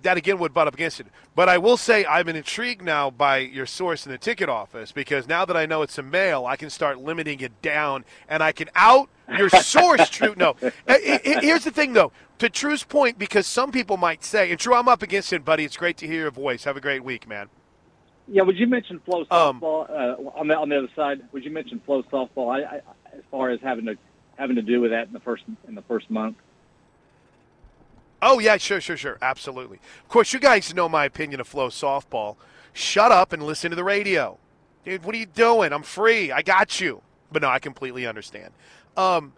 that 0.02 0.16
again 0.16 0.38
would 0.38 0.52
butt 0.54 0.68
up 0.68 0.74
against 0.74 1.00
it. 1.00 1.06
But 1.34 1.48
I 1.48 1.58
will 1.58 1.76
say 1.76 2.04
I'm 2.06 2.28
intrigued 2.28 2.82
now 2.82 3.10
by 3.10 3.38
your 3.38 3.66
source 3.66 4.06
in 4.06 4.12
the 4.12 4.18
ticket 4.18 4.48
office 4.48 4.92
because 4.92 5.26
now 5.28 5.44
that 5.44 5.56
I 5.56 5.66
know 5.66 5.82
it's 5.82 5.98
a 5.98 6.02
male, 6.02 6.46
I 6.46 6.56
can 6.56 6.70
start 6.70 6.98
limiting 6.98 7.40
it 7.40 7.60
down 7.62 8.04
and 8.28 8.42
I 8.42 8.52
can 8.52 8.68
out 8.74 9.08
your 9.38 9.48
source. 9.50 10.08
True, 10.10 10.34
no. 10.36 10.56
Here's 10.86 11.64
the 11.64 11.70
thing, 11.70 11.92
though. 11.92 12.12
To 12.38 12.48
True's 12.48 12.82
point, 12.82 13.18
because 13.18 13.46
some 13.46 13.70
people 13.70 13.96
might 13.96 14.24
say, 14.24 14.50
and 14.50 14.58
True, 14.58 14.74
I'm 14.74 14.88
up 14.88 15.02
against 15.02 15.32
it, 15.32 15.44
buddy. 15.44 15.64
It's 15.64 15.76
great 15.76 15.96
to 15.98 16.06
hear 16.06 16.22
your 16.22 16.30
voice. 16.30 16.64
Have 16.64 16.76
a 16.76 16.80
great 16.80 17.04
week, 17.04 17.28
man. 17.28 17.48
Yeah, 18.26 18.42
would 18.42 18.56
you 18.58 18.66
mention 18.66 19.00
flow 19.00 19.26
Um, 19.30 19.60
softball 19.60 19.90
uh, 19.90 20.38
on 20.38 20.48
the 20.48 20.56
on 20.58 20.68
the 20.70 20.78
other 20.78 20.88
side? 20.96 21.20
Would 21.32 21.44
you 21.44 21.50
mention 21.50 21.80
FloSoftball? 21.86 22.48
I, 22.48 22.76
I, 22.76 22.80
as 23.12 23.22
far 23.30 23.50
as 23.50 23.60
having 23.60 23.84
to 23.84 23.96
having 24.36 24.56
to 24.56 24.62
do 24.62 24.80
with 24.80 24.92
that 24.92 25.08
in 25.08 25.12
the 25.12 25.20
first 25.20 25.44
in 25.68 25.74
the 25.74 25.82
first 25.82 26.10
month. 26.10 26.36
Oh 28.26 28.38
yeah, 28.38 28.56
sure, 28.56 28.80
sure, 28.80 28.96
sure, 28.96 29.18
absolutely. 29.20 29.78
Of 30.02 30.08
course, 30.08 30.32
you 30.32 30.40
guys 30.40 30.74
know 30.74 30.88
my 30.88 31.04
opinion 31.04 31.40
of 31.40 31.48
FloSoftball. 31.48 32.36
Shut 32.72 33.12
up 33.12 33.34
and 33.34 33.42
listen 33.42 33.68
to 33.68 33.76
the 33.76 33.84
radio, 33.84 34.38
dude. 34.82 35.04
What 35.04 35.14
are 35.14 35.18
you 35.18 35.26
doing? 35.26 35.74
I'm 35.74 35.82
free. 35.82 36.32
I 36.32 36.40
got 36.40 36.80
you. 36.80 37.02
But 37.30 37.42
no, 37.42 37.48
I 37.48 37.58
completely 37.58 38.06
understand. 38.06 38.52
Um, 38.96 39.34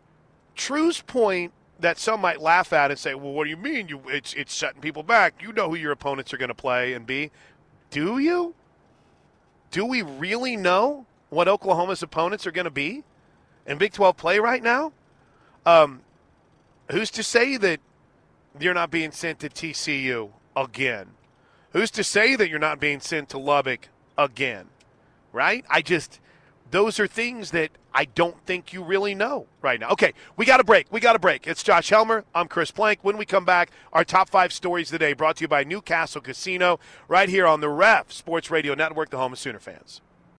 True's 0.54 1.02
point 1.02 1.52
that 1.80 1.98
some 1.98 2.20
might 2.20 2.40
laugh 2.40 2.72
at 2.72 2.92
and 2.92 2.98
say, 2.98 3.14
"Well, 3.16 3.32
what 3.32 3.44
do 3.44 3.50
you 3.50 3.56
mean? 3.56 3.88
You 3.88 4.02
it's 4.06 4.32
it's 4.34 4.54
setting 4.54 4.80
people 4.80 5.02
back. 5.02 5.42
You 5.42 5.52
know 5.52 5.68
who 5.68 5.74
your 5.74 5.90
opponents 5.90 6.32
are 6.32 6.38
going 6.38 6.48
to 6.48 6.54
play 6.54 6.92
and 6.92 7.04
be. 7.04 7.32
Do 7.90 8.18
you? 8.18 8.54
Do 9.72 9.84
we 9.84 10.02
really 10.02 10.56
know 10.56 11.06
what 11.28 11.48
Oklahoma's 11.48 12.04
opponents 12.04 12.46
are 12.46 12.52
going 12.52 12.66
to 12.66 12.70
be 12.70 13.02
in 13.66 13.78
Big 13.78 13.92
12 13.92 14.16
play 14.16 14.38
right 14.38 14.62
now? 14.62 14.92
Um, 15.66 16.02
who's 16.88 17.10
to 17.10 17.24
say 17.24 17.56
that 17.56 17.80
you're 18.60 18.74
not 18.74 18.90
being 18.90 19.12
sent 19.12 19.40
to 19.40 19.48
TCU 19.48 20.30
again? 20.56 21.10
Who's 21.72 21.90
to 21.92 22.04
say 22.04 22.36
that 22.36 22.48
you're 22.48 22.58
not 22.58 22.80
being 22.80 23.00
sent 23.00 23.28
to 23.30 23.38
Lubbock 23.38 23.88
again? 24.16 24.66
Right? 25.32 25.64
I 25.68 25.82
just 25.82 26.20
those 26.70 26.98
are 26.98 27.06
things 27.06 27.52
that 27.52 27.70
I 27.94 28.04
don't 28.04 28.38
think 28.44 28.72
you 28.72 28.82
really 28.82 29.14
know 29.14 29.46
right 29.62 29.80
now. 29.80 29.90
Okay, 29.90 30.12
we 30.36 30.44
got 30.44 30.60
a 30.60 30.64
break. 30.64 30.86
We 30.90 31.00
got 31.00 31.16
a 31.16 31.18
break. 31.18 31.46
It's 31.46 31.62
Josh 31.62 31.88
Helmer. 31.88 32.24
I'm 32.34 32.48
Chris 32.48 32.70
Plank. 32.70 32.98
When 33.02 33.16
we 33.16 33.24
come 33.24 33.44
back, 33.44 33.70
our 33.92 34.04
top 34.04 34.28
five 34.28 34.52
stories 34.52 34.90
today 34.90 35.12
brought 35.12 35.36
to 35.36 35.44
you 35.44 35.48
by 35.48 35.64
Newcastle 35.64 36.20
Casino 36.20 36.78
right 37.08 37.28
here 37.28 37.46
on 37.46 37.60
the 37.60 37.68
Ref 37.68 38.12
Sports 38.12 38.50
Radio 38.50 38.74
Network, 38.74 39.10
the 39.10 39.18
home 39.18 39.32
of 39.32 39.38
Sooner 39.38 39.60
fans. 39.60 40.00